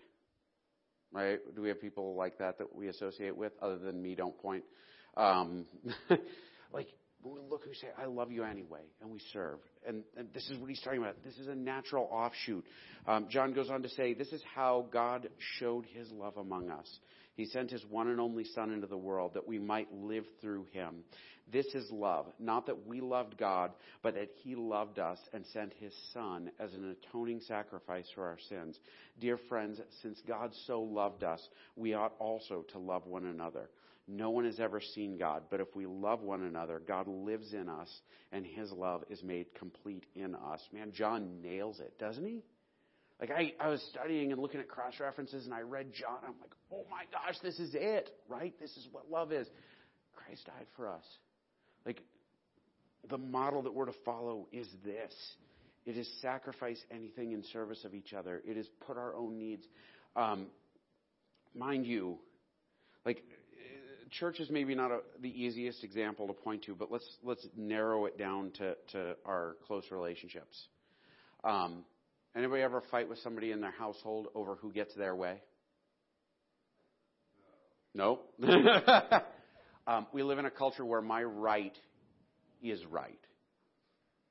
Right? 1.12 1.40
Do 1.56 1.62
we 1.62 1.70
have 1.70 1.82
people 1.82 2.16
like 2.16 2.38
that 2.38 2.60
that 2.60 2.76
we 2.76 2.88
associate 2.88 3.36
with 3.36 3.54
other 3.62 3.80
than 3.80 4.00
me? 4.02 4.14
Don't 4.14 4.38
point. 4.38 4.64
Um, 5.18 5.66
like, 6.74 6.88
we 7.24 7.42
look 7.50 7.66
and 7.66 7.76
say, 7.76 7.88
I 7.98 8.06
love 8.06 8.32
you 8.32 8.44
anyway, 8.44 8.82
and 9.02 9.12
we 9.12 9.20
serve. 9.34 9.60
And, 9.88 10.04
and, 10.18 10.30
this 10.34 10.50
is 10.50 10.58
what 10.58 10.70
he's 10.70 10.82
talking 10.82 11.02
about. 11.02 11.24
This 11.24 11.38
is 11.38 11.48
a 11.48 11.56
natural 11.56 12.08
offshoot. 12.12 12.64
Um, 13.08 13.28
John 13.30 13.54
goes 13.54 13.70
on 13.70 13.82
to 13.84 13.90
say, 13.90 14.14
This 14.14 14.32
is 14.32 14.42
how 14.56 14.86
God 14.92 15.30
showed 15.60 15.86
his 15.94 16.10
love 16.12 16.38
among 16.38 16.70
us. 16.70 16.88
He 17.36 17.46
sent 17.46 17.72
his 17.72 17.84
one 17.90 18.10
and 18.10 18.20
only 18.20 18.44
Son 18.44 18.72
into 18.72 18.88
the 18.88 18.98
world 18.98 19.34
that 19.36 19.48
we 19.48 19.60
might 19.60 19.88
live 19.94 20.26
through 20.42 20.66
him. 20.72 21.04
This 21.52 21.66
is 21.74 21.90
love. 21.92 22.28
Not 22.38 22.68
that 22.68 22.86
we 22.86 23.02
loved 23.02 23.38
God, 23.38 23.72
but 24.04 24.14
that 24.16 24.30
he 24.44 24.56
loved 24.56 25.00
us 25.00 25.18
and 25.34 25.46
sent 25.48 25.74
his 25.80 25.94
Son 26.14 26.52
as 26.60 26.74
an 26.74 26.96
atoning 27.08 27.42
sacrifice 27.48 28.06
for 28.14 28.26
our 28.26 28.38
sins. 28.50 28.78
Dear 29.20 29.40
friends, 29.50 29.80
since 30.02 30.22
God 30.28 30.52
so 30.68 30.82
loved 30.82 31.24
us, 31.24 31.42
we 31.76 31.94
ought 31.94 32.14
also 32.20 32.66
to 32.74 32.80
love 32.80 33.08
one 33.08 33.26
another. 33.26 33.70
No 34.12 34.32
one 34.32 34.46
has 34.46 34.60
ever 34.60 34.82
seen 34.82 35.20
God, 35.20 35.44
but 35.52 35.60
if 35.60 35.76
we 35.76 35.86
love 35.86 36.22
one 36.22 36.42
another, 36.42 36.82
God 36.86 37.08
lives 37.08 37.54
in 37.54 37.70
us 37.70 37.88
and 38.32 38.44
his 38.44 38.72
love 38.72 39.04
is 39.08 39.22
made 39.22 39.54
complete 39.54 40.06
in 40.16 40.34
us. 40.34 40.60
Man, 40.74 40.92
John 40.92 41.44
nails 41.44 41.80
it, 41.80 42.00
doesn't 42.00 42.26
he? 42.26 42.44
Like 43.20 43.30
I, 43.30 43.54
I 43.60 43.68
was 43.68 43.86
studying 43.92 44.32
and 44.32 44.42
looking 44.42 44.62
at 44.62 44.68
cross 44.68 44.94
references 45.00 45.46
and 45.46 45.54
I 45.54 45.62
read 45.62 45.94
John. 45.94 46.18
I'm 46.24 46.34
like, 46.42 46.56
oh 46.74 46.86
my 46.90 47.04
gosh, 47.12 47.36
this 47.44 47.60
is 47.60 47.76
it, 47.76 48.10
right? 48.28 48.60
This 48.60 48.72
is 48.72 48.88
what 48.92 49.12
love 49.12 49.32
is. 49.32 49.48
Christ 50.16 50.48
died 50.48 50.66
for 50.76 50.90
us. 50.90 51.06
Like 51.86 52.02
the 53.12 53.18
model 53.20 53.62
that 53.62 53.74
we're 53.76 53.86
to 53.86 53.96
follow 54.04 54.48
is 54.52 54.68
this. 54.84 55.14
It 55.86 55.98
is 55.98 56.10
sacrifice 56.20 56.82
anything 56.90 57.32
in 57.32 57.44
service 57.44 57.86
of 57.86 57.94
each 57.94 58.14
other. 58.14 58.42
It 58.44 58.58
is 58.58 58.68
put 58.88 58.98
our 58.98 59.16
own 59.16 59.38
needs. 59.38 59.68
Um, 60.16 60.48
mind 61.54 61.86
you, 61.86 62.18
like 63.06 63.24
church 64.12 64.40
is 64.40 64.50
maybe 64.50 64.76
not 64.76 64.92
a, 64.92 65.00
the 65.22 65.30
easiest 65.30 65.84
example 65.84 66.28
to 66.28 66.34
point 66.34 66.64
to, 66.64 66.76
but 66.76 66.92
let's 66.92 67.08
let's 67.24 67.46
narrow 67.56 68.06
it 68.06 68.18
down 68.18 68.52
to, 68.58 68.76
to 68.92 69.16
our 69.26 69.56
close 69.66 69.84
relationships. 69.92 70.68
Um, 71.44 71.84
anybody 72.36 72.62
ever 72.62 72.82
fight 72.92 73.10
with 73.10 73.20
somebody 73.20 73.52
in 73.52 73.62
their 73.62 73.72
household 73.72 74.28
over 74.36 74.56
who 74.56 74.72
gets 74.72 74.94
their 74.96 75.16
way? 75.16 75.42
No. 77.94 78.20
um, 79.88 80.08
we 80.14 80.24
live 80.24 80.40
in 80.40 80.46
a 80.46 80.52
culture 80.52 80.86
where 80.86 81.02
my 81.02 81.24
right 81.24 81.76
is 82.62 82.84
right, 82.86 83.20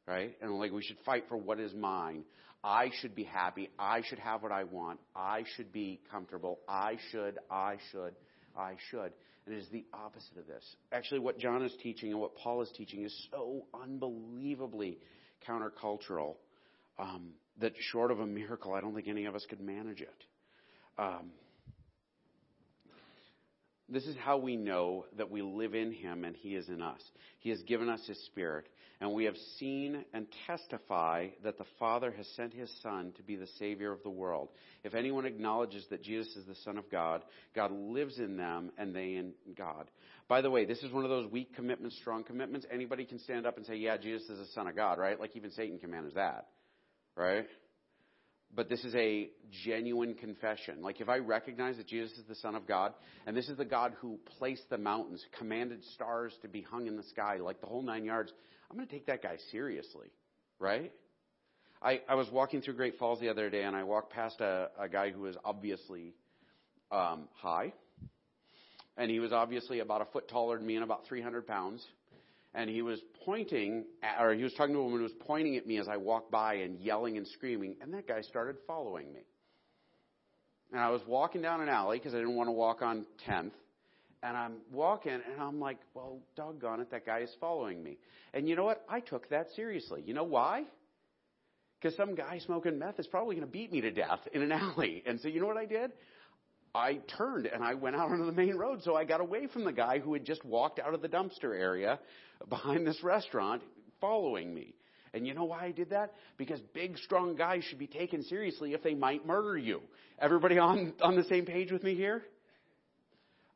right, 0.06 0.36
and 0.40 0.52
like 0.58 0.72
we 0.72 0.82
should 0.82 0.98
fight 1.04 1.24
for 1.28 1.36
what 1.36 1.58
is 1.58 1.74
mine. 1.74 2.24
I 2.62 2.90
should 3.00 3.14
be 3.14 3.24
happy. 3.24 3.70
I 3.78 4.02
should 4.04 4.18
have 4.18 4.42
what 4.42 4.52
I 4.52 4.64
want. 4.64 4.98
I 5.14 5.44
should 5.56 5.72
be 5.72 6.00
comfortable. 6.10 6.58
I 6.68 6.96
should. 7.10 7.38
I 7.50 7.76
should. 7.92 8.14
I 8.56 8.74
should. 8.90 9.12
And 9.48 9.56
it 9.56 9.60
is 9.62 9.68
the 9.70 9.86
opposite 9.94 10.36
of 10.36 10.46
this. 10.46 10.62
Actually, 10.92 11.20
what 11.20 11.38
John 11.38 11.62
is 11.62 11.72
teaching 11.82 12.10
and 12.10 12.20
what 12.20 12.36
Paul 12.36 12.60
is 12.60 12.70
teaching 12.76 13.04
is 13.04 13.28
so 13.30 13.64
unbelievably 13.82 14.98
countercultural 15.48 16.34
um, 16.98 17.30
that, 17.58 17.72
short 17.78 18.10
of 18.10 18.20
a 18.20 18.26
miracle, 18.26 18.74
I 18.74 18.82
don't 18.82 18.94
think 18.94 19.08
any 19.08 19.24
of 19.24 19.34
us 19.34 19.46
could 19.48 19.60
manage 19.60 20.02
it. 20.02 20.24
Um, 20.98 21.30
this 23.88 24.06
is 24.06 24.16
how 24.22 24.36
we 24.36 24.56
know 24.56 25.06
that 25.16 25.30
we 25.30 25.42
live 25.42 25.74
in 25.74 25.92
Him 25.92 26.24
and 26.24 26.36
He 26.36 26.54
is 26.54 26.68
in 26.68 26.82
us. 26.82 27.00
He 27.40 27.50
has 27.50 27.62
given 27.62 27.88
us 27.88 28.00
His 28.06 28.22
Spirit, 28.26 28.68
and 29.00 29.12
we 29.12 29.24
have 29.24 29.36
seen 29.58 30.04
and 30.12 30.26
testify 30.46 31.28
that 31.42 31.56
the 31.56 31.64
Father 31.78 32.12
has 32.12 32.26
sent 32.36 32.52
His 32.52 32.70
Son 32.82 33.12
to 33.16 33.22
be 33.22 33.36
the 33.36 33.46
Savior 33.58 33.92
of 33.92 34.02
the 34.02 34.10
world. 34.10 34.48
If 34.84 34.94
anyone 34.94 35.24
acknowledges 35.24 35.86
that 35.90 36.02
Jesus 36.02 36.36
is 36.36 36.46
the 36.46 36.54
Son 36.64 36.76
of 36.76 36.90
God, 36.90 37.22
God 37.54 37.70
lives 37.72 38.18
in 38.18 38.36
them 38.36 38.72
and 38.76 38.94
they 38.94 39.14
in 39.14 39.32
God. 39.56 39.90
By 40.28 40.42
the 40.42 40.50
way, 40.50 40.66
this 40.66 40.82
is 40.82 40.92
one 40.92 41.04
of 41.04 41.10
those 41.10 41.30
weak 41.30 41.54
commitments, 41.56 41.96
strong 41.96 42.24
commitments. 42.24 42.66
Anybody 42.70 43.06
can 43.06 43.18
stand 43.18 43.46
up 43.46 43.56
and 43.56 43.64
say, 43.64 43.76
yeah, 43.76 43.96
Jesus 43.96 44.28
is 44.28 44.38
the 44.38 44.52
Son 44.54 44.66
of 44.66 44.76
God, 44.76 44.98
right? 44.98 45.18
Like 45.18 45.34
even 45.36 45.50
Satan 45.52 45.78
can 45.78 45.90
manage 45.90 46.14
that, 46.14 46.48
right? 47.16 47.46
But 48.54 48.68
this 48.68 48.84
is 48.84 48.94
a 48.94 49.30
genuine 49.64 50.14
confession. 50.14 50.82
Like 50.82 51.00
if 51.00 51.08
I 51.08 51.18
recognize 51.18 51.76
that 51.76 51.86
Jesus 51.86 52.12
is 52.18 52.24
the 52.28 52.34
Son 52.34 52.54
of 52.54 52.66
God, 52.66 52.94
and 53.26 53.36
this 53.36 53.48
is 53.48 53.56
the 53.56 53.64
God 53.64 53.92
who 54.00 54.18
placed 54.38 54.68
the 54.70 54.78
mountains, 54.78 55.24
commanded 55.38 55.84
stars 55.94 56.32
to 56.42 56.48
be 56.48 56.62
hung 56.62 56.86
in 56.86 56.96
the 56.96 57.02
sky, 57.04 57.36
like 57.36 57.60
the 57.60 57.66
whole 57.66 57.82
nine 57.82 58.04
yards, 58.04 58.32
I'm 58.70 58.76
going 58.76 58.88
to 58.88 58.92
take 58.92 59.06
that 59.06 59.22
guy 59.22 59.36
seriously, 59.50 60.08
right? 60.58 60.92
I, 61.80 62.00
I 62.08 62.14
was 62.14 62.28
walking 62.30 62.60
through 62.60 62.74
Great 62.74 62.98
Falls 62.98 63.20
the 63.20 63.28
other 63.28 63.50
day, 63.50 63.62
and 63.62 63.76
I 63.76 63.84
walked 63.84 64.12
past 64.12 64.40
a, 64.40 64.70
a 64.78 64.88
guy 64.88 65.10
who 65.10 65.20
was 65.20 65.36
obviously 65.44 66.14
um, 66.90 67.28
high, 67.34 67.72
and 68.96 69.10
he 69.10 69.20
was 69.20 69.32
obviously 69.32 69.78
about 69.78 70.00
a 70.00 70.06
foot 70.06 70.28
taller 70.28 70.58
than 70.58 70.66
me 70.66 70.74
and 70.74 70.82
about 70.82 71.06
300 71.06 71.46
pounds 71.46 71.86
and 72.54 72.70
he 72.70 72.82
was 72.82 73.00
pointing, 73.24 73.84
at, 74.02 74.22
or 74.22 74.34
he 74.34 74.42
was 74.42 74.52
talking 74.54 74.74
to 74.74 74.80
a 74.80 74.82
woman 74.82 74.98
who 74.98 75.04
was 75.04 75.12
pointing 75.20 75.56
at 75.56 75.66
me 75.66 75.78
as 75.78 75.88
I 75.88 75.96
walked 75.96 76.30
by 76.30 76.54
and 76.54 76.78
yelling 76.80 77.16
and 77.16 77.26
screaming, 77.26 77.76
and 77.80 77.92
that 77.94 78.08
guy 78.08 78.22
started 78.22 78.56
following 78.66 79.12
me. 79.12 79.20
And 80.72 80.80
I 80.80 80.90
was 80.90 81.00
walking 81.06 81.42
down 81.42 81.60
an 81.60 81.68
alley 81.68 81.98
because 81.98 82.14
I 82.14 82.18
didn't 82.18 82.36
want 82.36 82.48
to 82.48 82.52
walk 82.52 82.82
on 82.82 83.06
10th. 83.26 83.52
And 84.22 84.36
I'm 84.36 84.54
walking, 84.72 85.12
and 85.12 85.40
I'm 85.40 85.60
like, 85.60 85.78
well, 85.94 86.18
doggone 86.36 86.80
it, 86.80 86.90
that 86.90 87.06
guy 87.06 87.20
is 87.20 87.30
following 87.40 87.82
me. 87.82 87.98
And 88.34 88.48
you 88.48 88.56
know 88.56 88.64
what? 88.64 88.84
I 88.88 89.00
took 89.00 89.28
that 89.30 89.46
seriously. 89.54 90.02
You 90.04 90.12
know 90.12 90.24
why? 90.24 90.64
Because 91.80 91.96
some 91.96 92.16
guy 92.16 92.40
smoking 92.44 92.78
meth 92.78 92.98
is 92.98 93.06
probably 93.06 93.36
going 93.36 93.46
to 93.46 93.52
beat 93.52 93.70
me 93.70 93.80
to 93.82 93.92
death 93.92 94.18
in 94.32 94.42
an 94.42 94.52
alley. 94.52 95.04
And 95.06 95.20
so 95.20 95.28
you 95.28 95.40
know 95.40 95.46
what 95.46 95.56
I 95.56 95.66
did? 95.66 95.92
I 96.74 97.00
turned 97.16 97.46
and 97.46 97.62
I 97.64 97.74
went 97.74 97.96
out 97.96 98.10
onto 98.10 98.26
the 98.26 98.32
main 98.32 98.56
road. 98.56 98.82
So 98.82 98.94
I 98.94 99.04
got 99.04 99.20
away 99.20 99.46
from 99.46 99.64
the 99.64 99.72
guy 99.72 99.98
who 99.98 100.12
had 100.12 100.24
just 100.24 100.44
walked 100.44 100.78
out 100.78 100.94
of 100.94 101.02
the 101.02 101.08
dumpster 101.08 101.58
area 101.58 101.98
behind 102.48 102.86
this 102.86 103.02
restaurant 103.02 103.62
following 104.00 104.54
me. 104.54 104.74
And 105.14 105.26
you 105.26 105.34
know 105.34 105.44
why 105.44 105.64
I 105.64 105.72
did 105.72 105.90
that? 105.90 106.14
Because 106.36 106.60
big, 106.74 106.98
strong 106.98 107.34
guys 107.34 107.64
should 107.64 107.78
be 107.78 107.86
taken 107.86 108.22
seriously 108.24 108.74
if 108.74 108.82
they 108.82 108.94
might 108.94 109.26
murder 109.26 109.56
you. 109.56 109.80
Everybody 110.18 110.58
on, 110.58 110.92
on 111.00 111.16
the 111.16 111.24
same 111.24 111.46
page 111.46 111.72
with 111.72 111.82
me 111.82 111.94
here? 111.94 112.22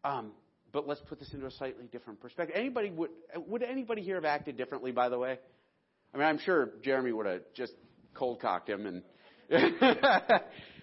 Um, 0.05 0.33
but 0.73 0.89
let's 0.89 1.03
put 1.09 1.19
this 1.19 1.33
into 1.35 1.47
a 1.47 1.51
slightly 1.51 1.87
different 1.87 2.21
perspective. 2.21 2.57
Anybody 2.59 2.91
would, 2.91 3.11
would 3.47 3.63
anybody 3.63 4.03
here 4.03 4.15
have 4.15 4.25
acted 4.25 4.57
differently, 4.57 4.93
by 4.93 5.11
the 5.11 5.19
way? 5.19 5.39
I 6.15 6.17
mean, 6.17 6.27
I'm 6.27 6.39
sure 6.39 6.71
Jeremy 6.83 7.13
would 7.13 7.27
have 7.27 7.43
just 7.55 7.75
cold 8.15 8.41
cocked 8.41 8.69
him 8.69 8.87
and, 8.87 9.03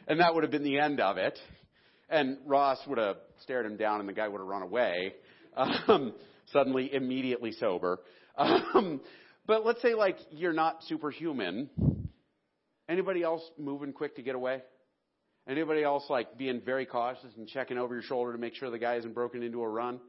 and 0.07 0.19
that 0.19 0.33
would 0.33 0.43
have 0.43 0.51
been 0.51 0.63
the 0.63 0.79
end 0.79 0.99
of 0.99 1.17
it. 1.17 1.37
And 2.09 2.37
Ross 2.45 2.79
would 2.87 2.97
have 2.97 3.17
stared 3.41 3.65
him 3.65 3.77
down 3.77 3.99
and 3.99 4.09
the 4.09 4.13
guy 4.13 4.27
would 4.27 4.39
have 4.39 4.47
run 4.47 4.61
away. 4.61 5.13
Um, 5.55 6.13
suddenly, 6.53 6.93
immediately 6.93 7.51
sober. 7.51 7.99
Um, 8.37 9.01
but 9.45 9.65
let's 9.65 9.81
say 9.81 9.93
like 9.95 10.17
you're 10.31 10.53
not 10.53 10.83
superhuman. 10.83 11.69
Anybody 12.87 13.23
else 13.23 13.41
moving 13.57 13.93
quick 13.93 14.15
to 14.15 14.21
get 14.21 14.35
away? 14.35 14.61
Anybody 15.47 15.83
else 15.83 16.03
like 16.09 16.37
being 16.37 16.61
very 16.63 16.85
cautious 16.85 17.31
and 17.35 17.47
checking 17.47 17.77
over 17.77 17.95
your 17.95 18.03
shoulder 18.03 18.31
to 18.31 18.37
make 18.37 18.55
sure 18.55 18.69
the 18.69 18.77
guy 18.77 18.95
isn't 18.95 19.13
broken 19.13 19.41
into 19.41 19.61
a 19.61 19.67
run? 19.67 19.99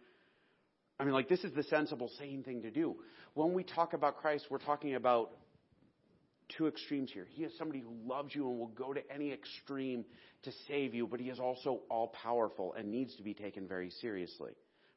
I 0.99 1.05
mean, 1.05 1.15
like, 1.15 1.31
this 1.31 1.43
is 1.45 1.55
the 1.55 1.63
sensible, 1.63 2.11
sane 2.19 2.43
thing 2.43 2.61
to 2.63 2.71
do. 2.71 2.97
When 3.33 3.55
we 3.55 3.65
talk 3.65 3.95
about 3.95 4.19
Christ, 4.19 4.47
we're 4.51 4.59
talking 4.59 4.97
about 4.97 5.31
two 6.57 6.67
extremes 6.67 7.11
here. 7.13 7.27
He 7.31 7.45
is 7.45 7.53
somebody 7.59 7.81
who 7.81 7.93
loves 8.07 8.35
you 8.35 8.49
and 8.49 8.59
will 8.59 8.69
go 8.69 8.93
to 8.93 9.01
any 9.13 9.33
extreme 9.33 10.05
to 10.43 10.53
save 10.69 10.95
you, 10.95 11.07
but 11.07 11.21
he 11.21 11.29
is 11.31 11.39
also 11.39 11.81
all 11.91 12.09
powerful 12.09 12.75
and 12.77 12.91
needs 12.91 13.17
to 13.17 13.23
be 13.23 13.35
taken 13.35 13.67
very 13.67 13.91
seriously. 14.01 14.53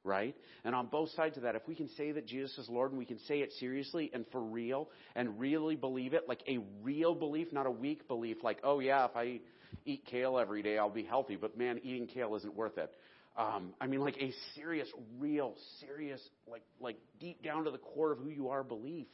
Right? 0.05 0.35
And 0.65 0.75
on 0.75 0.87
both 0.87 1.11
sides 1.11 1.37
of 1.37 1.43
that, 1.43 1.55
if 1.55 1.65
we 1.65 1.75
can 1.75 1.87
say 1.95 2.11
that 2.11 2.27
Jesus 2.27 2.57
is 2.57 2.67
Lord 2.67 2.91
and 2.91 2.99
we 2.99 3.05
can 3.05 3.19
say 3.19 3.39
it 3.39 3.53
seriously 3.53 4.11
and 4.13 4.25
for 4.33 4.41
real 4.41 4.89
and 5.15 5.39
really 5.39 5.77
believe 5.77 6.13
it, 6.13 6.27
like 6.27 6.43
a 6.45 6.59
real 6.81 7.15
belief, 7.15 7.53
not 7.53 7.67
a 7.67 7.71
weak 7.71 8.05
belief, 8.09 8.43
like, 8.43 8.57
oh 8.65 8.79
yeah, 8.79 9.05
if 9.05 9.15
I, 9.15 9.39
eat 9.85 10.05
kale 10.05 10.37
every 10.39 10.61
day, 10.61 10.77
I'll 10.77 10.89
be 10.89 11.03
healthy. 11.03 11.35
But 11.35 11.57
man, 11.57 11.79
eating 11.83 12.07
kale 12.07 12.35
isn't 12.35 12.55
worth 12.55 12.77
it. 12.77 12.91
Um, 13.37 13.73
I 13.81 13.87
mean, 13.87 14.01
like 14.01 14.17
a 14.19 14.31
serious, 14.55 14.87
real, 15.17 15.55
serious, 15.79 16.21
like 16.47 16.61
like 16.79 16.97
deep 17.19 17.43
down 17.43 17.63
to 17.65 17.71
the 17.71 17.79
core 17.79 18.11
of 18.11 18.19
who 18.19 18.29
you 18.29 18.49
are 18.49 18.63
belief 18.63 19.07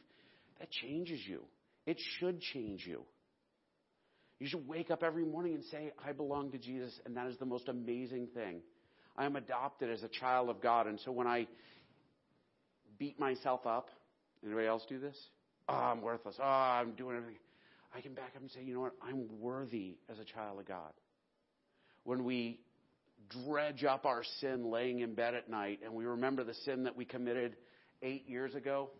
that 0.58 0.70
changes 0.70 1.20
you. 1.26 1.42
It 1.86 1.98
should 2.18 2.40
change 2.40 2.86
you. 2.86 3.02
You 4.38 4.48
should 4.48 4.66
wake 4.66 4.90
up 4.90 5.02
every 5.02 5.24
morning 5.24 5.54
and 5.54 5.64
say, 5.64 5.92
I 6.04 6.12
belong 6.12 6.50
to 6.52 6.58
Jesus, 6.58 6.98
and 7.04 7.16
that 7.16 7.26
is 7.26 7.36
the 7.38 7.44
most 7.44 7.68
amazing 7.68 8.28
thing. 8.34 8.62
I 9.16 9.26
am 9.26 9.36
adopted 9.36 9.90
as 9.90 10.02
a 10.02 10.08
child 10.08 10.48
of 10.48 10.62
God, 10.62 10.86
and 10.86 10.98
so 11.00 11.12
when 11.12 11.26
I 11.26 11.46
beat 12.98 13.18
myself 13.18 13.66
up, 13.66 13.90
anybody 14.44 14.66
else 14.66 14.82
do 14.88 14.98
this? 14.98 15.16
Oh, 15.68 15.74
I'm 15.74 16.00
worthless. 16.00 16.36
Oh, 16.40 16.44
I'm 16.44 16.92
doing 16.92 17.16
everything. 17.16 17.38
I 17.94 18.00
can 18.00 18.14
back 18.14 18.32
up 18.34 18.42
and 18.42 18.50
say, 18.50 18.62
you 18.62 18.74
know 18.74 18.80
what? 18.80 18.94
I'm 19.02 19.26
worthy 19.40 19.98
as 20.08 20.18
a 20.18 20.24
child 20.24 20.58
of 20.58 20.66
God. 20.66 20.92
When 22.04 22.24
we 22.24 22.60
dredge 23.44 23.84
up 23.84 24.06
our 24.06 24.22
sin 24.40 24.70
laying 24.70 25.00
in 25.00 25.14
bed 25.14 25.34
at 25.34 25.48
night 25.50 25.80
and 25.84 25.92
we 25.94 26.04
remember 26.04 26.44
the 26.44 26.54
sin 26.64 26.84
that 26.84 26.96
we 26.96 27.04
committed 27.04 27.56
eight 28.02 28.28
years 28.28 28.54
ago 28.54 28.90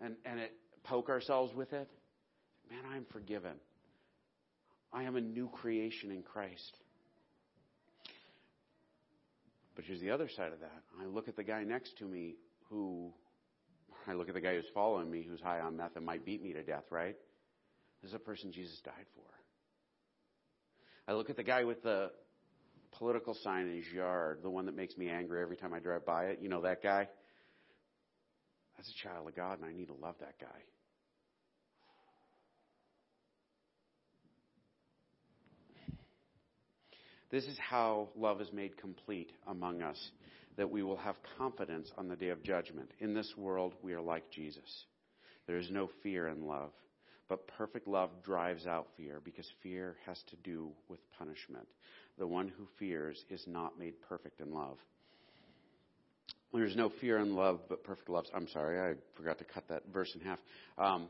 and, 0.00 0.16
and 0.24 0.40
it 0.40 0.52
poke 0.84 1.08
ourselves 1.08 1.54
with 1.54 1.72
it, 1.72 1.88
man, 2.70 2.80
I'm 2.92 3.04
forgiven. 3.12 3.54
I 4.92 5.04
am 5.04 5.16
a 5.16 5.20
new 5.20 5.48
creation 5.48 6.10
in 6.10 6.22
Christ. 6.22 6.76
But 9.76 9.84
here's 9.84 10.00
the 10.00 10.10
other 10.10 10.28
side 10.28 10.52
of 10.52 10.60
that. 10.60 10.82
I 11.00 11.06
look 11.06 11.28
at 11.28 11.36
the 11.36 11.44
guy 11.44 11.62
next 11.64 11.96
to 11.98 12.04
me 12.04 12.34
who, 12.68 13.12
I 14.06 14.14
look 14.14 14.28
at 14.28 14.34
the 14.34 14.40
guy 14.40 14.54
who's 14.54 14.68
following 14.74 15.10
me 15.10 15.22
who's 15.22 15.40
high 15.40 15.60
on 15.60 15.76
meth 15.76 15.96
and 15.96 16.04
might 16.04 16.24
beat 16.24 16.42
me 16.42 16.52
to 16.52 16.62
death, 16.62 16.84
right? 16.90 17.16
This 18.02 18.10
is 18.10 18.14
a 18.14 18.18
person 18.18 18.52
Jesus 18.52 18.80
died 18.84 19.06
for. 19.14 19.22
I 21.08 21.14
look 21.14 21.30
at 21.30 21.36
the 21.36 21.42
guy 21.42 21.64
with 21.64 21.82
the 21.82 22.10
political 22.92 23.34
sign 23.42 23.68
in 23.68 23.76
his 23.76 23.92
yard, 23.92 24.40
the 24.42 24.50
one 24.50 24.66
that 24.66 24.76
makes 24.76 24.96
me 24.96 25.08
angry 25.08 25.40
every 25.40 25.56
time 25.56 25.72
I 25.72 25.78
drive 25.78 26.04
by 26.04 26.26
it. 26.26 26.38
You 26.42 26.48
know 26.48 26.62
that 26.62 26.82
guy? 26.82 27.08
That's 28.80 28.94
a 28.98 29.08
child 29.08 29.28
of 29.28 29.36
God, 29.36 29.58
and 29.58 29.68
I 29.68 29.74
need 29.74 29.88
to 29.88 29.92
love 29.92 30.14
that 30.20 30.36
guy. 30.40 30.46
This 37.30 37.44
is 37.44 37.58
how 37.58 38.08
love 38.16 38.40
is 38.40 38.50
made 38.54 38.78
complete 38.78 39.32
among 39.46 39.82
us, 39.82 39.98
that 40.56 40.70
we 40.70 40.82
will 40.82 40.96
have 40.96 41.16
confidence 41.36 41.92
on 41.98 42.08
the 42.08 42.16
day 42.16 42.30
of 42.30 42.42
judgment. 42.42 42.90
In 43.00 43.12
this 43.12 43.30
world, 43.36 43.74
we 43.82 43.92
are 43.92 44.00
like 44.00 44.30
Jesus. 44.30 44.86
There 45.46 45.58
is 45.58 45.70
no 45.70 45.90
fear 46.02 46.28
in 46.28 46.46
love, 46.46 46.70
but 47.28 47.48
perfect 47.48 47.86
love 47.86 48.08
drives 48.24 48.66
out 48.66 48.86
fear 48.96 49.20
because 49.22 49.46
fear 49.62 49.96
has 50.06 50.18
to 50.30 50.36
do 50.36 50.70
with 50.88 51.00
punishment. 51.18 51.68
The 52.16 52.26
one 52.26 52.48
who 52.48 52.66
fears 52.78 53.22
is 53.28 53.44
not 53.46 53.78
made 53.78 54.00
perfect 54.08 54.40
in 54.40 54.54
love. 54.54 54.78
There's 56.52 56.76
no 56.76 56.90
fear 57.00 57.18
in 57.18 57.34
love, 57.36 57.60
but 57.68 57.84
perfect 57.84 58.08
love. 58.08 58.24
I'm 58.34 58.48
sorry, 58.48 58.80
I 58.80 58.94
forgot 59.16 59.38
to 59.38 59.44
cut 59.44 59.68
that 59.68 59.82
verse 59.92 60.12
in 60.14 60.20
half. 60.20 60.38
Um, 60.78 61.08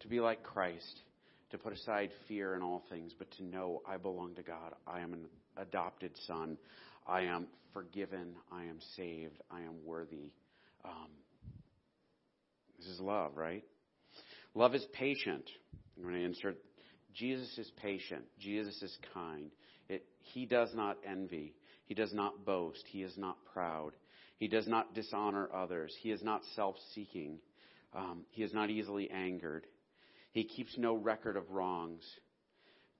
to 0.00 0.08
be 0.08 0.20
like 0.20 0.42
Christ 0.42 1.00
to 1.50 1.58
put 1.58 1.72
aside 1.72 2.10
fear 2.28 2.54
in 2.54 2.62
all 2.62 2.82
things, 2.90 3.12
but 3.18 3.30
to 3.32 3.44
know 3.44 3.82
I 3.86 3.96
belong 3.96 4.34
to 4.36 4.42
God. 4.42 4.74
I 4.86 5.00
am 5.00 5.12
an 5.12 5.26
adopted 5.56 6.12
son. 6.26 6.56
I 7.06 7.22
am 7.22 7.46
forgiven. 7.72 8.34
I 8.52 8.64
am 8.64 8.78
saved. 8.96 9.40
I 9.50 9.60
am 9.60 9.84
worthy. 9.84 10.32
Um, 10.84 11.08
this 12.78 12.88
is 12.88 13.00
love, 13.00 13.36
right? 13.36 13.64
Love 14.54 14.74
is 14.74 14.84
patient. 14.92 15.44
I'm 15.96 16.02
going 16.02 16.14
to 16.16 16.24
insert 16.24 16.56
Jesus 17.14 17.56
is 17.58 17.70
patient. 17.80 18.24
Jesus 18.38 18.82
is 18.82 18.96
kind. 19.12 19.50
It, 19.88 20.04
he 20.20 20.46
does 20.46 20.70
not 20.74 20.96
envy. 21.08 21.54
He 21.86 21.94
does 21.94 22.12
not 22.12 22.44
boast. 22.44 22.82
He 22.88 23.02
is 23.02 23.16
not 23.16 23.36
proud. 23.52 23.92
He 24.38 24.48
does 24.48 24.66
not 24.66 24.94
dishonor 24.94 25.48
others. 25.54 25.94
He 26.00 26.10
is 26.10 26.22
not 26.22 26.42
self 26.54 26.76
seeking. 26.94 27.38
Um, 27.94 28.24
he 28.30 28.42
is 28.42 28.52
not 28.52 28.70
easily 28.70 29.10
angered. 29.10 29.66
He 30.32 30.44
keeps 30.44 30.76
no 30.76 30.96
record 30.96 31.36
of 31.36 31.50
wrongs. 31.50 32.02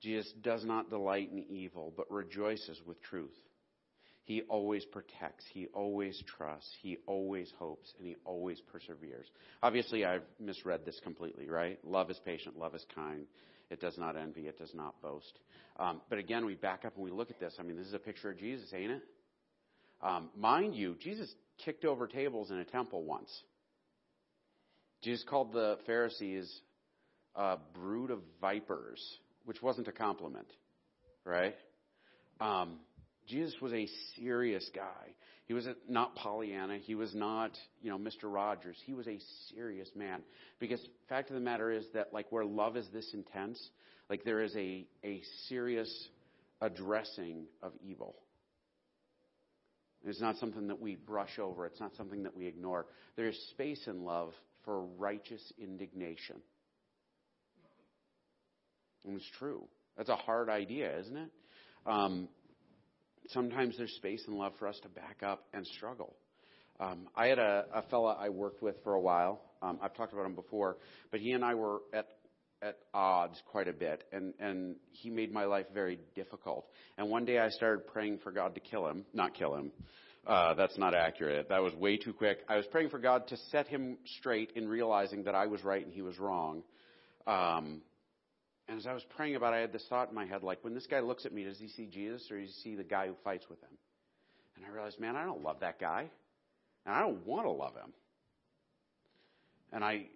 Jesus 0.00 0.30
does 0.42 0.64
not 0.64 0.90
delight 0.90 1.30
in 1.32 1.44
evil, 1.48 1.92
but 1.96 2.10
rejoices 2.10 2.80
with 2.86 3.02
truth. 3.02 3.34
He 4.24 4.42
always 4.42 4.84
protects. 4.86 5.44
He 5.52 5.66
always 5.74 6.22
trusts. 6.36 6.70
He 6.80 6.98
always 7.06 7.52
hopes. 7.58 7.92
And 7.98 8.06
he 8.06 8.16
always 8.24 8.60
perseveres. 8.72 9.26
Obviously, 9.62 10.04
I've 10.04 10.22
misread 10.40 10.84
this 10.86 10.98
completely, 11.02 11.48
right? 11.48 11.78
Love 11.84 12.10
is 12.10 12.18
patient. 12.24 12.58
Love 12.58 12.74
is 12.74 12.84
kind. 12.94 13.26
It 13.70 13.80
does 13.80 13.98
not 13.98 14.16
envy. 14.16 14.46
It 14.46 14.58
does 14.58 14.72
not 14.74 15.00
boast. 15.02 15.38
Um, 15.78 16.00
but 16.08 16.18
again, 16.18 16.46
we 16.46 16.54
back 16.54 16.84
up 16.86 16.94
and 16.96 17.04
we 17.04 17.10
look 17.10 17.30
at 17.30 17.38
this. 17.38 17.56
I 17.58 17.62
mean, 17.62 17.76
this 17.76 17.86
is 17.86 17.94
a 17.94 17.98
picture 17.98 18.30
of 18.30 18.38
Jesus, 18.38 18.72
ain't 18.72 18.92
it? 18.92 19.02
Um, 20.02 20.30
mind 20.36 20.74
you, 20.74 20.96
Jesus 21.00 21.32
kicked 21.64 21.84
over 21.84 22.06
tables 22.06 22.50
in 22.50 22.58
a 22.58 22.64
temple 22.64 23.04
once. 23.04 23.30
Jesus 25.02 25.24
called 25.28 25.52
the 25.52 25.78
Pharisees 25.86 26.52
a 27.34 27.56
brood 27.74 28.10
of 28.10 28.20
vipers, 28.40 29.02
which 29.44 29.60
wasn't 29.60 29.88
a 29.88 29.92
compliment, 29.92 30.46
right? 31.24 31.54
Um, 32.40 32.78
Jesus 33.26 33.54
was 33.60 33.72
a 33.72 33.88
serious 34.16 34.68
guy. 34.74 35.14
He 35.46 35.52
was 35.52 35.66
not 35.88 36.16
Pollyanna. 36.16 36.78
He 36.78 36.94
was 36.94 37.14
not, 37.14 37.50
you 37.82 37.90
know, 37.90 37.98
Mr. 37.98 38.24
Rogers. 38.24 38.78
He 38.86 38.94
was 38.94 39.06
a 39.06 39.18
serious 39.54 39.90
man. 39.94 40.22
Because 40.58 40.80
fact 41.08 41.28
of 41.28 41.34
the 41.34 41.40
matter 41.40 41.70
is 41.70 41.84
that, 41.92 42.12
like, 42.12 42.30
where 42.30 42.44
love 42.44 42.76
is 42.76 42.86
this 42.92 43.10
intense, 43.12 43.60
like, 44.08 44.24
there 44.24 44.42
is 44.42 44.54
a, 44.56 44.86
a 45.04 45.22
serious 45.48 46.08
addressing 46.60 47.44
of 47.62 47.72
evil. 47.86 48.16
It's 50.04 50.20
not 50.20 50.36
something 50.36 50.68
that 50.68 50.80
we 50.80 50.96
brush 50.96 51.38
over. 51.38 51.66
It's 51.66 51.80
not 51.80 51.94
something 51.96 52.24
that 52.24 52.36
we 52.36 52.46
ignore. 52.46 52.86
There 53.16 53.28
is 53.28 53.38
space 53.50 53.86
in 53.86 54.04
love 54.04 54.32
for 54.64 54.84
righteous 54.98 55.42
indignation. 55.58 56.36
And 59.06 59.16
it's 59.16 59.30
true. 59.38 59.64
That's 59.96 60.08
a 60.08 60.16
hard 60.16 60.48
idea, 60.48 60.98
isn't 61.00 61.16
it? 61.16 61.30
Um, 61.86 62.28
sometimes 63.28 63.76
there's 63.76 63.92
space 63.96 64.22
in 64.26 64.36
love 64.36 64.52
for 64.58 64.66
us 64.66 64.78
to 64.82 64.88
back 64.88 65.22
up 65.22 65.44
and 65.52 65.66
struggle. 65.66 66.16
Um, 66.80 67.08
I 67.14 67.26
had 67.26 67.38
a, 67.38 67.66
a 67.72 67.82
fella 67.82 68.16
I 68.18 68.30
worked 68.30 68.62
with 68.62 68.76
for 68.82 68.94
a 68.94 69.00
while. 69.00 69.40
Um, 69.62 69.78
I've 69.82 69.94
talked 69.94 70.12
about 70.12 70.26
him 70.26 70.34
before, 70.34 70.76
but 71.10 71.20
he 71.20 71.32
and 71.32 71.44
I 71.44 71.54
were 71.54 71.80
at 71.92 72.06
at 72.64 72.78
odds 72.94 73.40
quite 73.50 73.68
a 73.68 73.72
bit, 73.72 74.04
and 74.12 74.32
and 74.40 74.76
he 74.90 75.10
made 75.10 75.32
my 75.32 75.44
life 75.44 75.66
very 75.74 75.98
difficult. 76.14 76.66
And 76.96 77.10
one 77.10 77.24
day 77.24 77.38
I 77.38 77.50
started 77.50 77.86
praying 77.86 78.18
for 78.24 78.32
God 78.32 78.54
to 78.54 78.60
kill 78.60 78.88
him, 78.88 79.04
not 79.12 79.34
kill 79.34 79.54
him. 79.54 79.70
Uh, 80.26 80.54
that's 80.54 80.78
not 80.78 80.94
accurate. 80.94 81.50
That 81.50 81.62
was 81.62 81.74
way 81.74 81.98
too 81.98 82.14
quick. 82.14 82.38
I 82.48 82.56
was 82.56 82.64
praying 82.72 82.88
for 82.88 82.98
God 82.98 83.28
to 83.28 83.36
set 83.50 83.66
him 83.66 83.98
straight 84.18 84.52
in 84.56 84.66
realizing 84.66 85.24
that 85.24 85.34
I 85.34 85.46
was 85.46 85.62
right 85.62 85.84
and 85.84 85.92
he 85.92 86.00
was 86.00 86.18
wrong. 86.18 86.62
Um, 87.26 87.82
and 88.68 88.78
as 88.78 88.86
I 88.86 88.94
was 88.94 89.04
praying 89.16 89.36
about 89.36 89.52
it, 89.52 89.56
I 89.56 89.60
had 89.60 89.72
this 89.72 89.84
thought 89.90 90.08
in 90.08 90.14
my 90.14 90.24
head 90.24 90.42
like, 90.42 90.64
when 90.64 90.72
this 90.72 90.86
guy 90.86 91.00
looks 91.00 91.26
at 91.26 91.34
me, 91.34 91.44
does 91.44 91.58
he 91.58 91.68
see 91.68 91.86
Jesus 91.86 92.26
or 92.30 92.40
does 92.40 92.48
he 92.48 92.70
see 92.70 92.74
the 92.74 92.84
guy 92.84 93.08
who 93.08 93.14
fights 93.22 93.44
with 93.50 93.60
him? 93.60 93.76
And 94.56 94.64
I 94.64 94.70
realized, 94.70 94.98
man, 94.98 95.14
I 95.14 95.24
don't 95.26 95.42
love 95.42 95.60
that 95.60 95.78
guy. 95.78 96.08
And 96.86 96.94
I 96.94 97.00
don't 97.00 97.26
want 97.26 97.44
to 97.44 97.50
love 97.50 97.74
him. 97.74 97.92
And 99.72 99.84
I, 99.84 100.06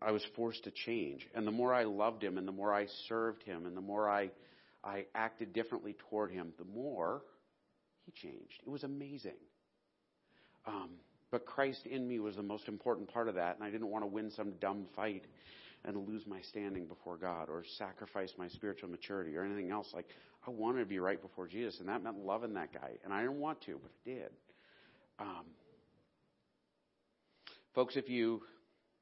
I 0.00 0.10
was 0.12 0.24
forced 0.34 0.64
to 0.64 0.70
change. 0.70 1.26
And 1.34 1.46
the 1.46 1.52
more 1.52 1.72
I 1.72 1.84
loved 1.84 2.22
him 2.22 2.38
and 2.38 2.46
the 2.46 2.52
more 2.52 2.72
I 2.72 2.86
served 3.08 3.42
him 3.42 3.66
and 3.66 3.76
the 3.76 3.80
more 3.80 4.08
I, 4.08 4.30
I 4.84 5.06
acted 5.14 5.52
differently 5.52 5.96
toward 6.08 6.30
him, 6.30 6.52
the 6.58 6.64
more 6.64 7.22
he 8.04 8.12
changed. 8.12 8.60
It 8.66 8.70
was 8.70 8.84
amazing. 8.84 9.36
Um, 10.66 10.90
but 11.30 11.46
Christ 11.46 11.86
in 11.86 12.06
me 12.06 12.18
was 12.18 12.36
the 12.36 12.42
most 12.42 12.68
important 12.68 13.12
part 13.12 13.28
of 13.28 13.34
that, 13.34 13.56
and 13.56 13.64
I 13.64 13.70
didn't 13.70 13.88
want 13.88 14.04
to 14.04 14.08
win 14.08 14.30
some 14.30 14.52
dumb 14.60 14.86
fight 14.94 15.24
and 15.84 16.08
lose 16.08 16.26
my 16.26 16.40
standing 16.42 16.86
before 16.86 17.16
God 17.16 17.48
or 17.48 17.64
sacrifice 17.78 18.32
my 18.38 18.48
spiritual 18.48 18.88
maturity 18.88 19.36
or 19.36 19.44
anything 19.44 19.70
else. 19.70 19.88
Like, 19.92 20.06
I 20.46 20.50
wanted 20.50 20.80
to 20.80 20.86
be 20.86 20.98
right 20.98 21.20
before 21.20 21.46
Jesus, 21.46 21.80
and 21.80 21.88
that 21.88 22.02
meant 22.02 22.18
loving 22.18 22.54
that 22.54 22.72
guy. 22.72 22.92
And 23.04 23.12
I 23.12 23.22
didn't 23.22 23.40
want 23.40 23.60
to, 23.62 23.78
but 23.82 23.90
I 23.90 24.10
did. 24.10 24.30
Um, 25.18 25.44
folks, 27.74 27.96
if 27.96 28.08
you 28.08 28.42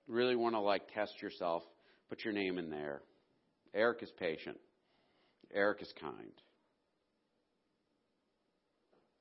really 0.08 0.36
want 0.36 0.54
to 0.54 0.60
like 0.60 0.92
test 0.92 1.20
yourself, 1.22 1.62
put 2.08 2.24
your 2.24 2.34
name 2.34 2.58
in 2.58 2.70
there. 2.70 3.02
Eric 3.74 4.02
is 4.02 4.10
patient. 4.18 4.58
Eric 5.52 5.82
is 5.82 5.92
kind. 6.00 6.32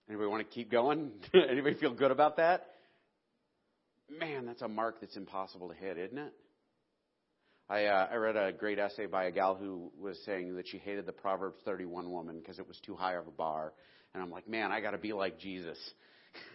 Anybody 0.09 0.29
want 0.29 0.47
to 0.47 0.53
keep 0.53 0.69
going? 0.69 1.11
Anybody 1.33 1.75
feel 1.75 1.93
good 1.93 2.11
about 2.11 2.37
that? 2.37 2.67
Man, 4.19 4.45
that's 4.45 4.61
a 4.61 4.67
mark 4.67 4.99
that's 4.99 5.15
impossible 5.15 5.69
to 5.69 5.75
hit, 5.75 5.97
isn't 5.97 6.17
it? 6.17 6.33
I, 7.69 7.85
uh, 7.85 8.07
I 8.11 8.15
read 8.15 8.35
a 8.35 8.51
great 8.51 8.77
essay 8.77 9.05
by 9.05 9.25
a 9.25 9.31
gal 9.31 9.55
who 9.55 9.91
was 9.99 10.19
saying 10.25 10.55
that 10.57 10.67
she 10.67 10.77
hated 10.77 11.05
the 11.05 11.13
Proverbs 11.13 11.57
31 11.63 12.11
woman 12.11 12.39
because 12.39 12.59
it 12.59 12.67
was 12.67 12.77
too 12.85 12.95
high 12.95 13.15
of 13.15 13.27
a 13.27 13.31
bar. 13.31 13.73
And 14.13 14.21
I'm 14.21 14.29
like, 14.29 14.47
man, 14.47 14.71
I 14.71 14.81
got 14.81 14.91
to 14.91 14.97
be 14.97 15.13
like 15.13 15.39
Jesus. 15.39 15.77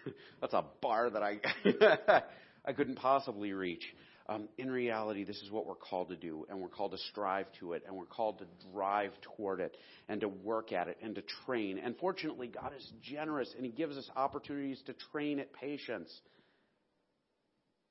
That's 0.40 0.52
a 0.52 0.64
bar 0.82 1.08
that 1.10 1.22
I 1.22 1.40
I 2.64 2.72
couldn't 2.72 2.96
possibly 2.96 3.52
reach. 3.52 3.82
Um, 4.30 4.48
in 4.58 4.70
reality, 4.70 5.24
this 5.24 5.38
is 5.38 5.50
what 5.50 5.66
we're 5.66 5.74
called 5.74 6.10
to 6.10 6.16
do, 6.16 6.46
and 6.50 6.60
we're 6.60 6.68
called 6.68 6.92
to 6.92 6.98
strive 7.10 7.46
to 7.60 7.72
it, 7.72 7.82
and 7.86 7.96
we're 7.96 8.04
called 8.04 8.40
to 8.40 8.44
drive 8.72 9.12
toward 9.22 9.60
it, 9.60 9.74
and 10.06 10.20
to 10.20 10.28
work 10.28 10.70
at 10.70 10.88
it, 10.88 10.98
and 11.02 11.14
to 11.14 11.22
train. 11.46 11.78
And 11.78 11.96
fortunately, 11.96 12.48
God 12.48 12.72
is 12.76 12.92
generous, 13.02 13.50
and 13.56 13.64
He 13.64 13.72
gives 13.72 13.96
us 13.96 14.08
opportunities 14.16 14.82
to 14.84 14.94
train 15.12 15.40
at 15.40 15.54
patience. 15.54 16.12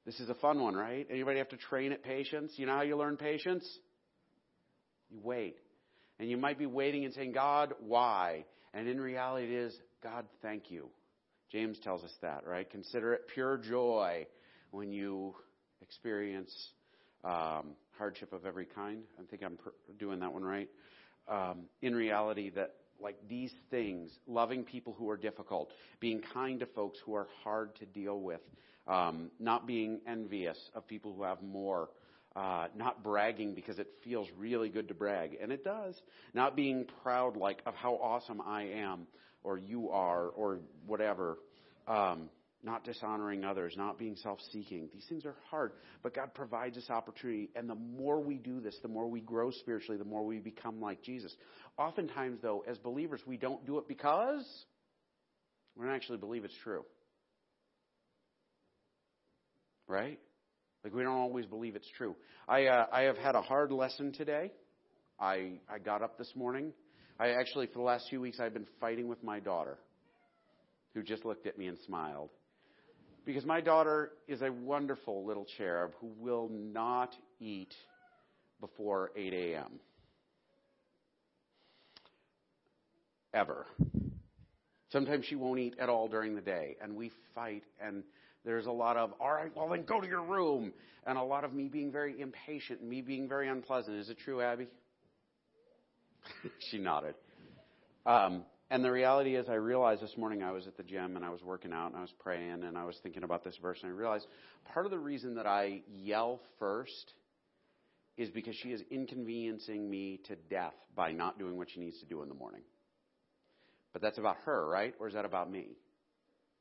This 0.05 0.19
is 0.19 0.29
a 0.29 0.35
fun 0.35 0.61
one, 0.61 0.75
right? 0.75 1.07
Anybody 1.09 1.39
have 1.39 1.49
to 1.49 1.57
train 1.57 1.91
at 1.91 2.03
patience? 2.03 2.53
You 2.55 2.67
know 2.67 2.75
how 2.75 2.83
you 2.83 2.97
learn 2.97 3.17
patience? 3.17 3.67
You 5.09 5.19
wait. 5.23 5.57
And 6.19 6.29
you 6.29 6.37
might 6.37 6.59
be 6.59 6.67
waiting 6.67 7.03
and 7.03 7.13
saying, 7.13 7.31
God, 7.31 7.73
why? 7.79 8.45
And 8.75 8.87
in 8.87 9.01
reality, 9.01 9.47
it 9.47 9.53
is, 9.53 9.75
God, 10.03 10.25
thank 10.43 10.69
you. 10.69 10.89
James 11.51 11.79
tells 11.83 12.03
us 12.03 12.13
that, 12.21 12.45
right? 12.45 12.69
Consider 12.69 13.13
it 13.13 13.27
pure 13.33 13.57
joy 13.57 14.27
when 14.71 14.91
you 14.91 15.33
experience 15.87 16.53
um, 17.23 17.75
hardship 17.97 18.33
of 18.33 18.45
every 18.45 18.65
kind. 18.65 19.03
I 19.19 19.23
think 19.29 19.43
I'm 19.43 19.57
doing 19.99 20.19
that 20.19 20.33
one 20.33 20.43
right. 20.43 20.69
Um, 21.27 21.63
in 21.81 21.95
reality, 21.95 22.51
that 22.51 22.75
like 23.01 23.17
these 23.29 23.51
things, 23.69 24.11
loving 24.27 24.63
people 24.63 24.95
who 24.97 25.09
are 25.09 25.17
difficult, 25.17 25.71
being 25.99 26.21
kind 26.33 26.59
to 26.59 26.65
folks 26.65 26.97
who 27.05 27.13
are 27.13 27.27
hard 27.43 27.75
to 27.77 27.85
deal 27.85 28.19
with, 28.19 28.41
um, 28.87 29.29
not 29.39 29.67
being 29.67 29.99
envious 30.07 30.57
of 30.73 30.87
people 30.87 31.13
who 31.13 31.23
have 31.23 31.41
more, 31.41 31.89
uh, 32.35 32.67
not 32.75 33.03
bragging 33.03 33.53
because 33.53 33.77
it 33.77 33.87
feels 34.03 34.27
really 34.37 34.69
good 34.69 34.87
to 34.87 34.93
brag, 34.93 35.37
and 35.41 35.51
it 35.51 35.63
does. 35.63 35.99
Not 36.33 36.55
being 36.55 36.85
proud 37.03 37.35
like 37.37 37.61
of 37.65 37.75
how 37.75 37.95
awesome 37.95 38.41
I 38.41 38.63
am, 38.63 39.07
or 39.43 39.57
you 39.57 39.89
are, 39.89 40.27
or 40.27 40.59
whatever. 40.85 41.37
Um, 41.87 42.29
not 42.67 42.83
dishonoring 42.83 43.43
others, 43.43 43.73
not 43.75 43.97
being 43.97 44.15
self-seeking. 44.15 44.89
These 44.93 45.05
things 45.09 45.25
are 45.25 45.35
hard, 45.49 45.71
but 46.03 46.13
God 46.13 46.35
provides 46.35 46.77
us 46.77 46.89
opportunity, 46.91 47.49
and 47.55 47.67
the 47.67 47.75
more 47.75 48.19
we 48.19 48.35
do 48.37 48.59
this, 48.59 48.77
the 48.83 48.87
more 48.87 49.07
we 49.07 49.21
grow 49.21 49.49
spiritually, 49.49 49.97
the 49.97 50.05
more 50.05 50.23
we 50.23 50.37
become 50.37 50.79
like 50.79 51.01
Jesus. 51.01 51.35
Oftentimes, 51.79 52.39
though, 52.41 52.63
as 52.67 52.77
believers, 52.77 53.21
we 53.25 53.37
don't 53.37 53.65
do 53.65 53.79
it 53.79 53.87
because 53.87 54.45
we 55.75 55.85
don't 55.85 55.95
actually 55.95 56.19
believe 56.19 56.43
it's 56.43 56.57
true. 56.63 56.83
Right? 59.87 60.19
Like 60.83 60.93
we 60.93 61.03
don't 61.03 61.13
always 61.13 61.45
believe 61.45 61.75
it's 61.75 61.89
true. 61.97 62.15
I 62.47 62.65
uh, 62.65 62.85
I 62.91 63.01
have 63.03 63.17
had 63.17 63.35
a 63.35 63.41
hard 63.41 63.71
lesson 63.71 64.11
today. 64.11 64.51
I 65.19 65.59
I 65.69 65.79
got 65.79 66.01
up 66.01 66.17
this 66.17 66.31
morning. 66.35 66.73
I 67.19 67.29
actually 67.29 67.67
for 67.67 67.79
the 67.79 67.81
last 67.81 68.07
few 68.09 68.21
weeks 68.21 68.39
I've 68.39 68.53
been 68.53 68.67
fighting 68.79 69.07
with 69.07 69.23
my 69.23 69.39
daughter, 69.39 69.77
who 70.93 71.03
just 71.03 71.25
looked 71.25 71.47
at 71.47 71.57
me 71.57 71.67
and 71.67 71.77
smiled, 71.85 72.29
because 73.27 73.45
my 73.45 73.59
daughter 73.59 74.11
is 74.29 74.41
a 74.41 74.49
wonderful 74.49 75.25
little 75.25 75.45
cherub 75.57 75.91
who 75.99 76.07
will 76.17 76.49
not 76.49 77.13
eat 77.41 77.73
before 78.61 79.11
8 79.17 79.33
a.m. 79.33 79.81
Ever. 83.33 83.65
Sometimes 84.93 85.25
she 85.25 85.35
won't 85.35 85.59
eat 85.59 85.75
at 85.77 85.89
all 85.89 86.07
during 86.07 86.35
the 86.35 86.41
day, 86.41 86.77
and 86.81 86.95
we 86.95 87.11
fight 87.35 87.63
and 87.85 88.03
there's 88.45 88.65
a 88.65 88.71
lot 88.71 88.95
of, 88.95 89.11
all 89.19 89.33
right, 89.33 89.51
well 89.53 89.67
then 89.67 89.83
go 89.83 89.99
to 89.99 90.07
your 90.07 90.23
room. 90.23 90.71
And 91.05 91.17
a 91.17 91.23
lot 91.23 91.43
of 91.43 91.53
me 91.53 91.67
being 91.67 91.91
very 91.91 92.19
impatient, 92.19 92.81
me 92.81 93.01
being 93.01 93.27
very 93.27 93.49
unpleasant. 93.49 93.97
Is 93.97 94.09
it 94.09 94.17
true, 94.23 94.41
Abby? 94.41 94.67
she 96.71 96.77
nodded. 96.77 97.15
Um, 98.05 98.43
and 98.69 98.83
the 98.83 98.91
reality 98.91 99.35
is, 99.35 99.47
I 99.47 99.53
realized 99.53 100.01
this 100.01 100.17
morning 100.17 100.43
I 100.43 100.51
was 100.51 100.67
at 100.67 100.75
the 100.75 100.83
gym 100.83 101.15
and 101.15 101.23
I 101.23 101.29
was 101.29 101.41
working 101.41 101.71
out 101.71 101.87
and 101.87 101.95
I 101.95 102.01
was 102.01 102.13
praying 102.19 102.63
and 102.63 102.77
I 102.77 102.83
was 102.83 102.97
thinking 103.01 103.23
about 103.23 103.43
this 103.43 103.57
verse 103.61 103.79
and 103.81 103.91
I 103.91 103.95
realized 103.95 104.27
part 104.73 104.85
of 104.85 104.91
the 104.91 104.99
reason 104.99 105.35
that 105.35 105.47
I 105.47 105.81
yell 105.87 106.41
first 106.59 107.13
is 108.17 108.29
because 108.29 108.55
she 108.55 108.69
is 108.69 108.81
inconveniencing 108.89 109.89
me 109.89 110.19
to 110.27 110.35
death 110.49 110.73
by 110.95 111.11
not 111.11 111.39
doing 111.39 111.57
what 111.57 111.69
she 111.69 111.79
needs 111.79 111.99
to 111.99 112.05
do 112.05 112.23
in 112.23 112.29
the 112.29 112.35
morning. 112.35 112.61
But 113.93 114.01
that's 114.01 114.17
about 114.17 114.37
her, 114.45 114.67
right? 114.67 114.93
Or 114.99 115.07
is 115.07 115.13
that 115.13 115.23
about 115.23 115.49
me? 115.49 115.77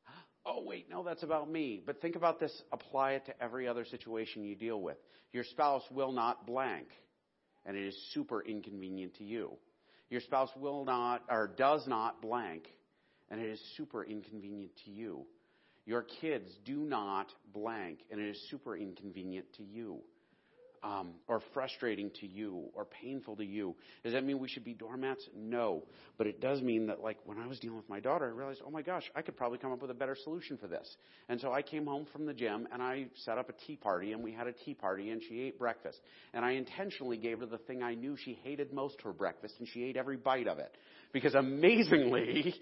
oh, 0.47 0.63
wait, 0.65 0.89
no, 0.89 1.03
that's 1.03 1.25
about 1.25 1.51
me. 1.51 1.83
But 1.85 2.01
think 2.01 2.15
about 2.15 2.39
this, 2.39 2.53
apply 2.73 3.13
it 3.13 3.27
to 3.27 3.43
every 3.43 3.67
other 3.67 3.85
situation 3.85 4.45
you 4.45 4.55
deal 4.55 4.81
with. 4.81 4.99
Your 5.33 5.45
spouse 5.45 5.83
will 5.91 6.13
not 6.13 6.47
blank, 6.47 6.87
and 7.65 7.77
it 7.77 7.87
is 7.87 7.97
super 8.13 8.43
inconvenient 8.43 9.17
to 9.17 9.25
you. 9.25 9.53
Your 10.11 10.21
spouse 10.21 10.51
will 10.57 10.85
not, 10.85 11.23
or 11.29 11.49
does 11.57 11.87
not 11.87 12.23
blank, 12.23 12.69
and 13.31 13.41
it 13.41 13.49
is 13.49 13.61
super 13.77 14.05
inconvenient 14.05 14.73
to 14.85 14.91
you. 14.91 15.27
Your 15.85 16.03
kids 16.03 16.51
do 16.65 16.79
not 16.79 17.33
blank, 17.53 18.01
and 18.11 18.21
it 18.21 18.29
is 18.29 18.49
super 18.51 18.77
inconvenient 18.77 19.47
to 19.57 19.65
you 19.65 20.01
um, 20.87 21.15
or 21.27 21.41
frustrating 21.53 22.11
to 22.21 22.27
you 22.27 22.69
or 22.75 22.85
painful 22.85 23.37
to 23.37 23.45
you. 23.45 23.75
Does 24.05 24.13
that 24.13 24.25
mean 24.25 24.39
we 24.39 24.49
should 24.49 24.65
be 24.65 24.73
doormats? 24.73 25.29
No. 25.35 25.83
But 26.17 26.29
it 26.29 26.41
does 26.41 26.63
mean 26.63 26.87
that, 26.87 27.01
like, 27.01 27.19
when 27.25 27.39
I 27.39 27.47
was 27.47 27.59
dealing 27.59 27.77
with 27.77 27.89
my 27.89 27.99
daughter, 27.99 28.27
I 28.27 28.29
realized, 28.29 28.61
oh 28.65 28.71
my 28.71 28.83
gosh, 28.83 29.03
I 29.17 29.23
could 29.23 29.37
probably 29.37 29.59
come 29.59 29.73
up 29.73 29.83
with 29.83 29.91
a 29.91 29.95
better 29.95 30.17
solution 30.23 30.57
for 30.57 30.69
this. 30.69 30.89
And 31.29 31.41
so 31.41 31.53
I 31.53 31.63
came 31.63 31.87
home 31.87 32.07
from 32.13 32.25
the 32.25 32.33
gym 32.33 32.69
and 32.73 32.81
I 32.81 33.07
set 33.25 33.37
up 33.37 33.49
a 33.49 33.67
tea 33.67 33.77
party 33.77 34.13
and 34.13 34.23
we 34.23 34.33
had 34.33 34.47
a 34.47 34.53
tea 34.53 34.75
party 34.75 35.11
and 35.11 35.21
she 35.29 35.41
ate 35.43 35.59
breakfast. 35.59 35.99
And 36.33 36.45
I 36.45 36.53
intentionally 36.53 37.17
gave 37.17 37.41
her 37.41 37.47
the 37.47 37.59
thing 37.59 37.83
I 37.83 37.95
knew 37.95 38.17
she 38.17 38.39
hated 38.45 38.73
most 38.73 39.01
for 39.03 39.13
breakfast 39.13 39.55
and 39.59 39.67
she 39.69 39.83
ate 39.85 39.97
every 39.97 40.17
bite 40.17 40.47
of 40.47 40.59
it. 40.59 40.73
Because 41.13 41.35
amazingly, 41.35 42.55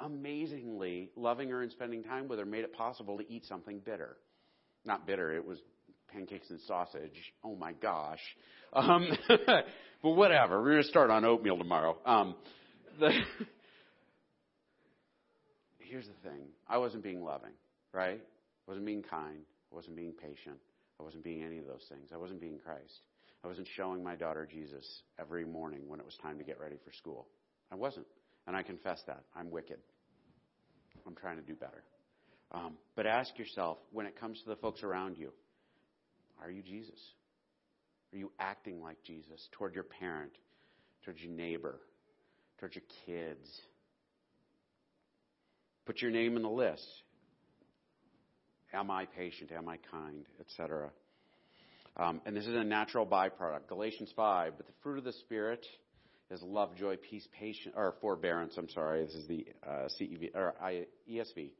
amazingly, 0.00 1.10
loving 1.14 1.50
her 1.50 1.62
and 1.62 1.70
spending 1.70 2.02
time 2.02 2.26
with 2.26 2.40
her 2.40 2.44
made 2.44 2.64
it 2.64 2.72
possible 2.72 3.18
to 3.18 3.32
eat 3.32 3.44
something 3.44 3.80
bitter. 3.84 4.16
Not 4.84 5.06
bitter, 5.06 5.32
it 5.32 5.44
was 5.44 5.58
pancakes 6.16 6.48
and 6.50 6.60
sausage. 6.62 7.32
Oh 7.44 7.54
my 7.54 7.72
gosh. 7.74 8.20
Um, 8.72 9.08
but 9.28 10.10
whatever. 10.10 10.62
We're 10.62 10.72
going 10.72 10.82
to 10.82 10.88
start 10.88 11.10
on 11.10 11.24
oatmeal 11.24 11.58
tomorrow. 11.58 11.96
Um, 12.06 12.34
the 12.98 13.10
here's 15.78 16.06
the 16.06 16.28
thing. 16.28 16.48
I 16.68 16.78
wasn't 16.78 17.02
being 17.02 17.22
loving, 17.22 17.52
right? 17.92 18.20
I 18.20 18.70
wasn't 18.70 18.86
being 18.86 19.02
kind. 19.02 19.40
I 19.70 19.74
wasn't 19.74 19.96
being 19.96 20.12
patient. 20.12 20.56
I 20.98 21.02
wasn't 21.02 21.24
being 21.24 21.42
any 21.42 21.58
of 21.58 21.66
those 21.66 21.84
things. 21.88 22.10
I 22.14 22.16
wasn't 22.16 22.40
being 22.40 22.58
Christ. 22.58 23.00
I 23.44 23.48
wasn't 23.48 23.68
showing 23.76 24.02
my 24.02 24.16
daughter 24.16 24.48
Jesus 24.50 25.02
every 25.20 25.44
morning 25.44 25.82
when 25.86 26.00
it 26.00 26.06
was 26.06 26.16
time 26.22 26.38
to 26.38 26.44
get 26.44 26.58
ready 26.58 26.76
for 26.84 26.92
school. 26.92 27.26
I 27.70 27.74
wasn't. 27.76 28.06
And 28.46 28.56
I 28.56 28.62
confess 28.62 29.02
that. 29.06 29.22
I'm 29.36 29.50
wicked. 29.50 29.78
I'm 31.06 31.14
trying 31.14 31.36
to 31.36 31.42
do 31.42 31.54
better. 31.54 31.84
Um, 32.52 32.74
but 32.94 33.06
ask 33.06 33.38
yourself 33.38 33.78
when 33.92 34.06
it 34.06 34.18
comes 34.18 34.40
to 34.42 34.48
the 34.48 34.56
folks 34.56 34.82
around 34.82 35.18
you, 35.18 35.32
are 36.42 36.50
you 36.50 36.62
Jesus? 36.62 37.00
Are 38.12 38.18
you 38.18 38.32
acting 38.38 38.82
like 38.82 38.96
Jesus 39.04 39.48
toward 39.52 39.74
your 39.74 39.84
parent, 39.84 40.32
toward 41.04 41.18
your 41.18 41.32
neighbor, 41.32 41.80
toward 42.58 42.74
your 42.74 42.84
kids? 43.04 43.48
Put 45.86 46.00
your 46.00 46.10
name 46.10 46.36
in 46.36 46.42
the 46.42 46.48
list. 46.48 46.86
Am 48.72 48.90
I 48.90 49.06
patient? 49.06 49.52
Am 49.52 49.68
I 49.68 49.78
kind? 49.90 50.24
Etc. 50.40 50.90
Um, 51.96 52.20
and 52.26 52.36
this 52.36 52.46
is 52.46 52.54
a 52.54 52.64
natural 52.64 53.06
byproduct. 53.06 53.68
Galatians 53.68 54.12
5. 54.14 54.54
But 54.56 54.66
the 54.66 54.72
fruit 54.82 54.98
of 54.98 55.04
the 55.04 55.12
Spirit 55.12 55.64
is 56.30 56.42
love, 56.42 56.76
joy, 56.76 56.96
peace, 56.96 57.26
patience, 57.38 57.74
or 57.76 57.94
forbearance. 58.00 58.54
I'm 58.58 58.68
sorry. 58.68 59.04
This 59.06 59.14
is 59.14 59.28
the 59.28 59.46
uh, 59.66 59.88
CEV, 60.00 60.34
or 60.34 60.54
ESV 61.10 61.50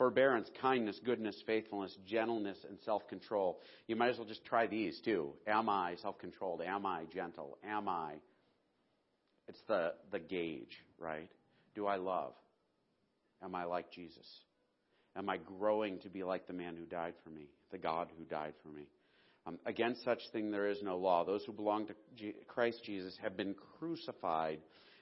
forbearance, 0.00 0.48
kindness, 0.62 0.98
goodness, 1.04 1.36
faithfulness, 1.46 1.94
gentleness, 2.06 2.56
and 2.66 2.78
self 2.86 3.06
control. 3.06 3.60
You 3.86 3.96
might 3.96 4.08
as 4.08 4.16
well 4.16 4.26
just 4.26 4.46
try 4.46 4.66
these 4.66 4.98
too. 5.04 5.34
Am 5.46 5.68
I 5.68 5.96
self 6.00 6.18
controlled? 6.18 6.62
Am 6.62 6.86
I 6.86 7.04
gentle? 7.12 7.58
Am 7.62 7.86
I? 7.86 8.14
It's 9.46 9.60
the, 9.68 9.92
the 10.10 10.18
gauge, 10.18 10.74
right? 10.98 11.28
Do 11.74 11.86
I 11.86 11.96
love? 11.96 12.32
Am 13.42 13.54
I 13.54 13.64
like 13.64 13.92
Jesus? 13.92 14.26
Am 15.16 15.28
I 15.28 15.36
growing 15.36 15.98
to 15.98 16.08
be 16.08 16.24
like 16.24 16.46
the 16.46 16.54
man 16.54 16.76
who 16.78 16.86
died 16.86 17.12
for 17.22 17.28
me, 17.28 17.50
the 17.70 17.76
God 17.76 18.08
who 18.16 18.24
died 18.24 18.54
for 18.62 18.68
me? 18.70 18.86
Um, 19.46 19.58
against 19.66 20.02
such 20.02 20.20
thing 20.32 20.50
there 20.50 20.68
is 20.68 20.78
no 20.82 20.96
law. 20.96 21.24
Those 21.26 21.44
who 21.44 21.52
belong 21.52 21.86
to 21.88 21.94
G- 22.16 22.34
Christ 22.48 22.84
Jesus 22.86 23.18
have 23.22 23.36
been 23.36 23.54
crucified 23.78 24.60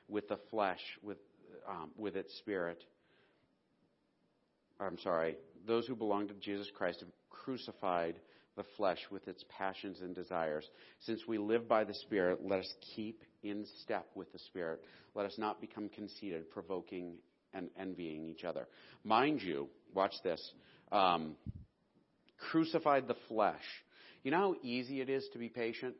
with 0.08 0.26
the 0.28 0.38
flesh, 0.50 0.80
with, 1.04 1.18
um, 1.68 1.92
with 1.96 2.16
its 2.16 2.36
spirit. 2.38 2.82
I'm 4.80 4.98
sorry, 4.98 5.36
those 5.66 5.86
who 5.86 5.96
belong 5.96 6.28
to 6.28 6.34
Jesus 6.34 6.70
Christ 6.74 7.00
have 7.00 7.08
crucified 7.30 8.16
the 8.56 8.64
flesh 8.76 8.98
with 9.10 9.26
its 9.28 9.44
passions 9.48 10.00
and 10.00 10.14
desires. 10.14 10.68
Since 11.00 11.26
we 11.26 11.38
live 11.38 11.68
by 11.68 11.84
the 11.84 11.94
Spirit, 11.94 12.40
let 12.44 12.60
us 12.60 12.74
keep 12.94 13.22
in 13.42 13.64
step 13.82 14.06
with 14.14 14.32
the 14.32 14.38
Spirit. 14.40 14.82
Let 15.14 15.26
us 15.26 15.34
not 15.38 15.60
become 15.60 15.88
conceited, 15.88 16.50
provoking, 16.50 17.14
and 17.54 17.70
envying 17.78 18.26
each 18.26 18.44
other. 18.44 18.66
Mind 19.04 19.40
you, 19.40 19.68
watch 19.94 20.14
this. 20.22 20.40
Um, 20.92 21.36
crucified 22.50 23.08
the 23.08 23.16
flesh. 23.28 23.62
You 24.22 24.32
know 24.32 24.38
how 24.38 24.54
easy 24.62 25.00
it 25.00 25.08
is 25.08 25.26
to 25.32 25.38
be 25.38 25.48
patient? 25.48 25.94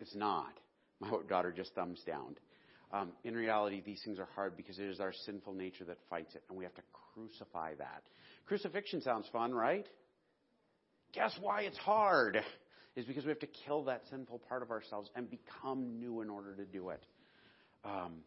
It's 0.00 0.14
not. 0.14 0.52
My 1.00 1.10
daughter 1.28 1.52
just 1.52 1.74
thumbs 1.74 2.02
down. 2.06 2.36
Um, 2.92 3.12
in 3.24 3.34
reality, 3.34 3.82
these 3.84 4.00
things 4.04 4.18
are 4.18 4.28
hard 4.34 4.56
because 4.56 4.78
it 4.78 4.86
is 4.86 5.00
our 5.00 5.12
sinful 5.26 5.52
nature 5.52 5.84
that 5.84 5.98
fights 6.08 6.34
it, 6.34 6.42
and 6.48 6.56
we 6.56 6.64
have 6.64 6.74
to 6.74 6.82
crucify 7.14 7.74
that. 7.74 8.02
Crucifixion 8.46 9.02
sounds 9.02 9.26
fun, 9.32 9.54
right? 9.54 9.86
guess 11.12 11.36
why 11.40 11.62
it's 11.62 11.78
hard? 11.78 12.40
Is 12.96 13.04
because 13.04 13.24
we 13.24 13.30
have 13.30 13.38
to 13.40 13.48
kill 13.66 13.84
that 13.84 14.02
sinful 14.10 14.40
part 14.48 14.62
of 14.62 14.70
ourselves 14.70 15.10
and 15.14 15.28
become 15.30 15.98
new 16.00 16.20
in 16.20 16.30
order 16.30 16.54
to 16.56 16.64
do 16.64 16.90
it. 16.90 17.02
Um, 17.84 18.18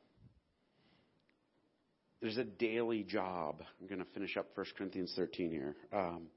there's 2.21 2.37
a 2.37 2.43
daily 2.43 3.03
job. 3.03 3.61
I'm 3.81 3.87
going 3.87 3.99
to 3.99 4.11
finish 4.13 4.37
up 4.37 4.47
1 4.55 4.65
Corinthians 4.77 5.13
13 5.15 5.51
here. 5.51 5.75
Um, 5.91 6.27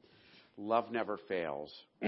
love 0.57 0.91
never 0.91 1.19
fails. 1.29 1.73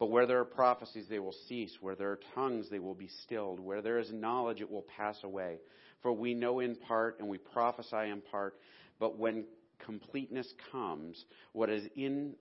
but 0.00 0.10
where 0.10 0.26
there 0.26 0.40
are 0.40 0.46
prophecies, 0.46 1.04
they 1.08 1.18
will 1.18 1.36
cease. 1.46 1.76
Where 1.80 1.94
there 1.94 2.10
are 2.10 2.20
tongues, 2.34 2.68
they 2.70 2.78
will 2.78 2.94
be 2.94 3.10
stilled. 3.22 3.60
Where 3.60 3.82
there 3.82 3.98
is 3.98 4.10
knowledge, 4.10 4.62
it 4.62 4.70
will 4.70 4.86
pass 4.96 5.18
away. 5.22 5.58
For 6.02 6.10
we 6.10 6.32
know 6.32 6.60
in 6.60 6.74
part 6.74 7.20
and 7.20 7.28
we 7.28 7.36
prophesy 7.36 8.08
in 8.08 8.22
part. 8.22 8.54
But 8.98 9.18
when 9.18 9.44
completeness 9.84 10.52
comes, 10.72 11.22
what 11.52 11.68
is 11.68 11.84
in 11.96 12.34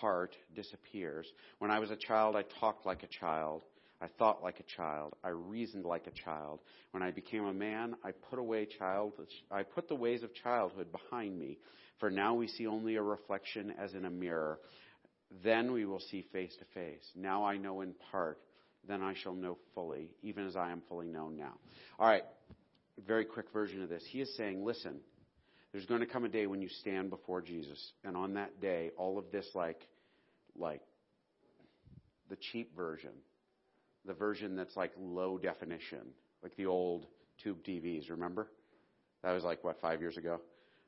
part 0.00 0.34
disappears. 0.56 1.26
When 1.60 1.70
I 1.70 1.78
was 1.78 1.92
a 1.92 1.96
child, 1.96 2.34
I 2.34 2.42
talked 2.60 2.84
like 2.84 3.04
a 3.04 3.08
child. 3.20 3.62
I 4.00 4.08
thought 4.18 4.42
like 4.42 4.58
a 4.58 4.76
child. 4.76 5.14
I 5.22 5.28
reasoned 5.28 5.84
like 5.84 6.08
a 6.08 6.24
child. 6.24 6.58
When 6.90 7.04
I 7.04 7.12
became 7.12 7.44
a 7.44 7.54
man, 7.54 7.94
I 8.04 8.10
put 8.10 8.40
away 8.40 8.66
child. 8.66 9.12
I 9.48 9.62
put 9.62 9.88
the 9.88 9.94
ways 9.94 10.24
of 10.24 10.34
childhood 10.34 10.88
behind 10.90 11.38
me. 11.38 11.58
For 12.00 12.10
now 12.10 12.34
we 12.34 12.48
see 12.48 12.66
only 12.66 12.96
a 12.96 13.02
reflection 13.02 13.72
as 13.78 13.94
in 13.94 14.04
a 14.04 14.10
mirror. 14.10 14.58
Then 15.42 15.72
we 15.72 15.84
will 15.84 16.00
see 16.00 16.26
face 16.32 16.54
to 16.58 16.64
face. 16.74 17.04
Now 17.14 17.44
I 17.44 17.56
know 17.56 17.80
in 17.80 17.94
part. 18.10 18.38
Then 18.86 19.02
I 19.02 19.14
shall 19.14 19.34
know 19.34 19.56
fully, 19.74 20.10
even 20.22 20.46
as 20.46 20.56
I 20.56 20.70
am 20.70 20.82
fully 20.88 21.08
known 21.08 21.36
now. 21.36 21.54
All 21.98 22.06
right. 22.06 22.24
Very 23.06 23.24
quick 23.24 23.46
version 23.52 23.82
of 23.82 23.88
this. 23.88 24.04
He 24.10 24.20
is 24.20 24.36
saying, 24.36 24.64
listen, 24.64 25.00
there's 25.72 25.86
going 25.86 26.00
to 26.00 26.06
come 26.06 26.24
a 26.24 26.28
day 26.28 26.46
when 26.46 26.60
you 26.60 26.68
stand 26.68 27.08
before 27.08 27.40
Jesus, 27.40 27.92
and 28.04 28.16
on 28.16 28.34
that 28.34 28.60
day, 28.60 28.90
all 28.96 29.18
of 29.18 29.24
this 29.32 29.48
like, 29.54 29.80
like 30.54 30.82
the 32.28 32.36
cheap 32.52 32.76
version 32.76 33.10
the 34.06 34.14
version 34.14 34.56
that's 34.56 34.76
like 34.76 34.92
low 34.98 35.38
definition, 35.38 36.00
like 36.42 36.56
the 36.56 36.66
old 36.66 37.06
tube 37.42 37.58
TVs, 37.66 38.10
remember? 38.10 38.48
That 39.22 39.32
was 39.32 39.44
like, 39.44 39.64
what, 39.64 39.80
five 39.80 40.00
years 40.00 40.16
ago? 40.16 40.40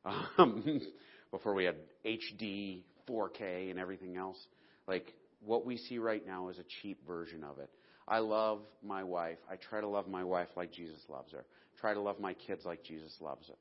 Um, 0.39 0.81
before 1.33 1.53
we 1.53 1.65
had 1.65 1.75
HD, 2.05 2.83
4K, 3.09 3.71
and 3.71 3.79
everything 3.79 4.17
else. 4.17 4.39
Like, 4.87 5.13
what 5.45 5.67
we 5.67 5.77
see 5.77 5.99
right 5.99 6.27
now 6.27 6.49
is 6.49 6.59
a 6.59 6.65
cheap 6.83 7.07
version 7.07 7.45
of 7.45 7.59
it. 7.59 7.71
I 8.09 8.19
love 8.19 8.61
my 8.85 9.03
wife. 9.03 9.39
I 9.51 9.57
try 9.57 9.81
to 9.81 9.89
love 9.89 10.09
my 10.09 10.23
wife 10.25 10.49
like 10.57 10.73
Jesus 10.73 11.01
loves 11.09 11.33
her. 11.33 11.45
Try 11.81 11.95
to 11.95 12.01
love 12.01 12.21
my 12.21 12.35
kids 12.35 12.65
like 12.65 12.83
Jesus 12.85 13.13
loves 13.21 13.49
them. 13.49 13.57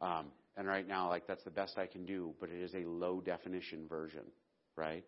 Um, 0.00 0.26
and 0.56 0.66
right 0.66 0.86
now, 0.86 1.08
like, 1.08 1.26
that's 1.26 1.44
the 1.44 1.50
best 1.50 1.78
I 1.78 1.86
can 1.86 2.04
do, 2.04 2.34
but 2.40 2.50
it 2.50 2.62
is 2.62 2.74
a 2.74 2.86
low 2.86 3.20
definition 3.20 3.86
version, 3.88 4.24
right? 4.76 5.04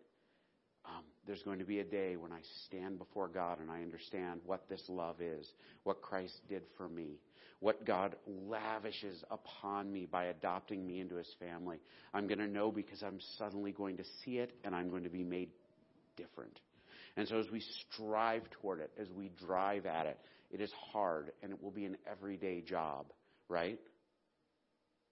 Um, 0.87 1.05
there's 1.27 1.43
going 1.43 1.59
to 1.59 1.65
be 1.65 1.81
a 1.81 1.85
day 1.85 2.17
when 2.17 2.33
I 2.33 2.41
stand 2.67 2.99
before 2.99 3.29
God 3.29 3.61
and 3.61 3.71
I 3.71 3.83
understand 3.83 4.41
what 4.45 4.69
this 4.69 4.83
love 4.89 5.21
is, 5.21 5.47
what 5.83 6.03
Christ 6.03 6.35
did 6.49 6.63
for 6.77 6.89
me, 6.89 7.19
what 7.61 7.87
God 7.87 8.17
lavishes 8.27 9.25
upon 9.31 9.91
me 9.91 10.07
by 10.07 10.25
adopting 10.25 10.87
me 10.87 11.01
into 11.01 11.17
his 11.17 11.33
family. 11.39 11.79
I'm 12.13 12.27
going 12.27 12.41
to 12.41 12.47
know 12.47 12.71
because 12.71 13.03
I'm 13.03 13.19
suddenly 13.39 13.73
going 13.73 13.97
to 13.97 14.05
see 14.25 14.39
it 14.39 14.53
and 14.65 14.75
I'm 14.75 14.91
going 14.91 15.05
to 15.05 15.11
be 15.11 15.25
made 15.25 15.51
different. 16.17 16.59
And 17.17 17.27
so 17.29 17.39
as 17.39 17.51
we 17.51 17.63
strive 17.93 18.43
toward 18.51 18.81
it, 18.81 18.91
as 19.01 19.09
we 19.11 19.31
drive 19.47 19.87
at 19.87 20.07
it, 20.07 20.19
it 20.51 20.61
is 20.61 20.71
hard 20.93 21.33
and 21.43 21.53
it 21.53 21.63
will 21.63 21.71
be 21.71 21.87
an 21.87 21.97
everyday 22.11 22.61
job, 22.61 23.07
right? 23.49 23.79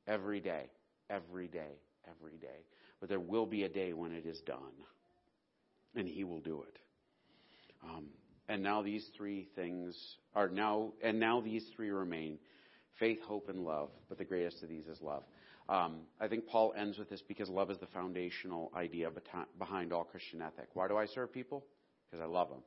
Every 0.07 0.41
day, 0.41 0.66
every 1.09 1.49
day, 1.49 1.79
every 2.07 2.37
day. 2.37 2.66
But 3.01 3.09
there 3.09 3.20
will 3.20 3.47
be 3.47 3.62
a 3.62 3.68
day 3.68 3.93
when 3.93 4.12
it 4.12 4.27
is 4.27 4.41
done 4.41 4.73
and 5.95 6.09
He 6.09 6.24
will 6.24 6.40
do 6.40 6.62
it. 6.62 6.78
Um, 7.84 8.07
and 8.49 8.62
now 8.62 8.82
these 8.82 9.09
three 9.16 9.49
things 9.55 9.97
are 10.34 10.49
now, 10.49 10.93
and 11.03 11.18
now 11.18 11.40
these 11.40 11.64
three 11.74 11.90
remain 11.90 12.38
faith, 12.99 13.20
hope, 13.26 13.49
and 13.49 13.61
love, 13.61 13.90
but 14.09 14.18
the 14.18 14.24
greatest 14.24 14.62
of 14.62 14.68
these 14.68 14.86
is 14.86 15.01
love. 15.01 15.22
Um, 15.68 16.01
I 16.20 16.28
think 16.28 16.47
Paul 16.47 16.74
ends 16.76 16.99
with 16.99 17.09
this 17.09 17.22
because 17.26 17.49
love 17.49 17.70
is 17.70 17.78
the 17.78 17.86
foundational 17.86 18.70
idea 18.76 19.09
behind 19.59 19.93
all 19.93 20.05
Christian 20.05 20.43
ethic. 20.43 20.68
Why 20.74 20.88
do 20.88 20.97
I 20.97 21.07
serve 21.07 21.32
people? 21.32 21.64
Because 22.11 22.22
I 22.22 22.26
love 22.26 22.51
them. 22.51 22.62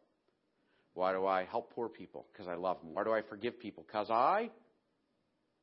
Why 0.93 1.11
do 1.11 1.25
I 1.25 1.43
help 1.43 1.73
poor 1.73 1.89
people? 1.89 2.25
Because 2.31 2.47
I 2.47 2.55
love 2.55 2.79
them. 2.81 2.93
Why 2.93 3.03
do 3.03 3.11
I 3.11 3.21
forgive 3.21 3.59
people? 3.59 3.83
Because 3.85 4.09
I 4.09 4.49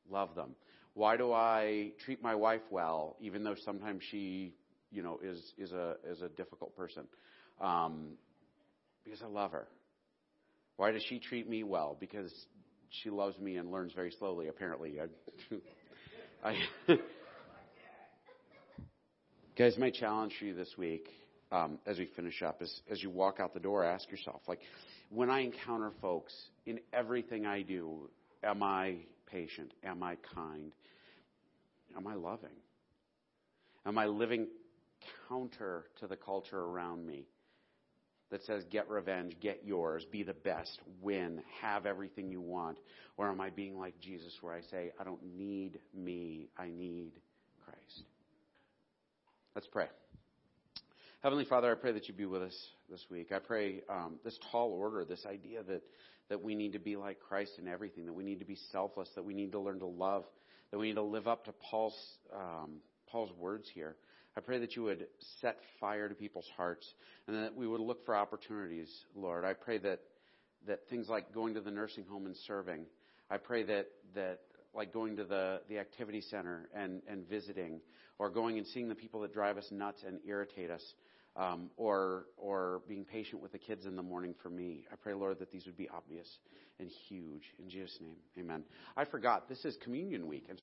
love 0.09 0.35
them. 0.35 0.55
Why 0.93 1.17
do 1.17 1.33
I 1.33 1.91
treat 2.05 2.21
my 2.21 2.35
wife 2.35 2.61
well, 2.69 3.17
even 3.19 3.43
though 3.43 3.55
sometimes 3.65 4.03
she, 4.11 4.53
you 4.91 5.01
know, 5.01 5.19
is 5.23 5.53
is 5.57 5.71
a 5.71 5.95
is 6.07 6.21
a 6.21 6.29
difficult 6.29 6.75
person? 6.77 7.05
Um, 7.61 8.17
because 9.03 9.21
I 9.21 9.27
love 9.27 9.51
her. 9.51 9.67
Why 10.77 10.91
does 10.91 11.03
she 11.07 11.19
treat 11.19 11.49
me 11.49 11.63
well? 11.63 11.97
Because 11.99 12.31
she 12.89 13.09
loves 13.09 13.37
me 13.39 13.57
and 13.57 13.71
learns 13.71 13.93
very 13.93 14.11
slowly, 14.11 14.47
apparently. 14.47 14.99
I, 14.99 15.07
I 16.49 16.55
Guys, 19.55 19.77
my 19.77 19.91
challenge 19.91 20.33
for 20.39 20.45
you 20.45 20.55
this 20.55 20.73
week, 20.79 21.07
um, 21.51 21.77
as 21.85 21.99
we 21.99 22.07
finish 22.15 22.41
up, 22.41 22.61
is 22.63 22.81
as 22.89 23.03
you 23.03 23.11
walk 23.11 23.39
out 23.39 23.53
the 23.53 23.59
door, 23.59 23.83
ask 23.85 24.09
yourself, 24.09 24.41
like, 24.47 24.59
when 25.09 25.29
I 25.29 25.41
encounter 25.41 25.91
folks 26.01 26.33
in 26.65 26.79
everything 26.91 27.45
I 27.45 27.61
do, 27.61 28.09
am 28.43 28.63
I 28.63 28.95
patient? 29.27 29.71
Am 29.83 30.01
I 30.01 30.17
kind? 30.33 30.71
Am 31.95 32.07
I 32.07 32.15
loving? 32.15 32.49
Am 33.85 33.99
I 33.99 34.07
living 34.07 34.47
counter 35.29 35.85
to 35.99 36.07
the 36.07 36.15
culture 36.15 36.59
around 36.59 37.05
me? 37.05 37.27
That 38.33 38.43
says, 38.45 38.63
get 38.71 38.89
revenge, 38.89 39.35
get 39.39 39.61
yours, 39.63 40.07
be 40.11 40.23
the 40.23 40.33
best, 40.33 40.79
win, 41.03 41.39
have 41.61 41.85
everything 41.85 42.31
you 42.31 42.41
want? 42.41 42.79
Or 43.15 43.29
am 43.29 43.39
I 43.39 43.51
being 43.51 43.77
like 43.77 43.93
Jesus, 43.99 44.35
where 44.41 44.55
I 44.55 44.61
say, 44.71 44.91
I 44.99 45.03
don't 45.03 45.21
need 45.37 45.77
me, 45.93 46.49
I 46.57 46.69
need 46.69 47.11
Christ? 47.63 48.01
Let's 49.53 49.67
pray. 49.67 49.85
Heavenly 51.21 51.45
Father, 51.45 51.71
I 51.71 51.75
pray 51.75 51.91
that 51.91 52.07
you 52.07 52.15
be 52.15 52.25
with 52.25 52.41
us 52.41 52.57
this 52.89 53.05
week. 53.11 53.31
I 53.31 53.37
pray 53.37 53.83
um, 53.87 54.15
this 54.25 54.39
tall 54.51 54.71
order, 54.71 55.05
this 55.05 55.27
idea 55.27 55.61
that, 55.61 55.83
that 56.29 56.41
we 56.41 56.55
need 56.55 56.73
to 56.73 56.79
be 56.79 56.95
like 56.95 57.19
Christ 57.19 57.59
in 57.59 57.67
everything, 57.67 58.07
that 58.07 58.13
we 58.13 58.23
need 58.23 58.39
to 58.39 58.45
be 58.45 58.57
selfless, 58.71 59.09
that 59.13 59.23
we 59.23 59.35
need 59.35 59.51
to 59.51 59.59
learn 59.59 59.77
to 59.77 59.85
love, 59.85 60.25
that 60.71 60.79
we 60.79 60.87
need 60.87 60.95
to 60.95 61.03
live 61.03 61.27
up 61.27 61.45
to 61.45 61.51
Paul's, 61.69 62.17
um, 62.35 62.77
Paul's 63.11 63.29
words 63.37 63.69
here. 63.75 63.95
I 64.35 64.41
pray 64.41 64.59
that 64.59 64.75
you 64.75 64.83
would 64.83 65.07
set 65.41 65.57
fire 65.79 66.09
to 66.09 66.15
people's 66.15 66.49
hearts 66.57 66.87
and 67.27 67.43
that 67.43 67.55
we 67.55 67.67
would 67.67 67.81
look 67.81 68.05
for 68.05 68.15
opportunities, 68.15 68.89
Lord. 69.15 69.45
I 69.45 69.53
pray 69.53 69.77
that, 69.79 69.99
that 70.67 70.79
things 70.89 71.07
like 71.07 71.33
going 71.33 71.53
to 71.53 71.61
the 71.61 71.71
nursing 71.71 72.05
home 72.05 72.25
and 72.25 72.35
serving, 72.47 72.85
I 73.29 73.37
pray 73.37 73.63
that, 73.63 73.87
that 74.15 74.39
like 74.73 74.91
going 74.91 75.17
to 75.17 75.23
the, 75.23 75.61
the 75.69 75.77
activity 75.77 76.21
center 76.21 76.67
and, 76.73 77.01
and 77.07 77.27
visiting, 77.29 77.79
or 78.17 78.29
going 78.29 78.57
and 78.57 78.65
seeing 78.67 78.89
the 78.89 78.95
people 78.95 79.21
that 79.21 79.33
drive 79.33 79.57
us 79.57 79.67
nuts 79.71 80.03
and 80.05 80.19
irritate 80.25 80.71
us, 80.71 80.83
um, 81.35 81.69
or, 81.77 82.25
or 82.37 82.81
being 82.87 83.05
patient 83.05 83.41
with 83.41 83.51
the 83.51 83.57
kids 83.57 83.85
in 83.85 83.95
the 83.95 84.03
morning 84.03 84.35
for 84.41 84.49
me. 84.49 84.85
I 84.91 84.95
pray, 84.95 85.13
Lord, 85.13 85.39
that 85.39 85.51
these 85.51 85.65
would 85.65 85.77
be 85.77 85.89
obvious 85.89 86.27
and 86.79 86.89
huge. 87.07 87.43
In 87.59 87.69
Jesus' 87.69 87.97
name, 88.01 88.15
amen. 88.39 88.63
I 88.97 89.05
forgot, 89.05 89.47
this 89.47 89.63
is 89.65 89.77
communion 89.83 90.27
week. 90.27 90.45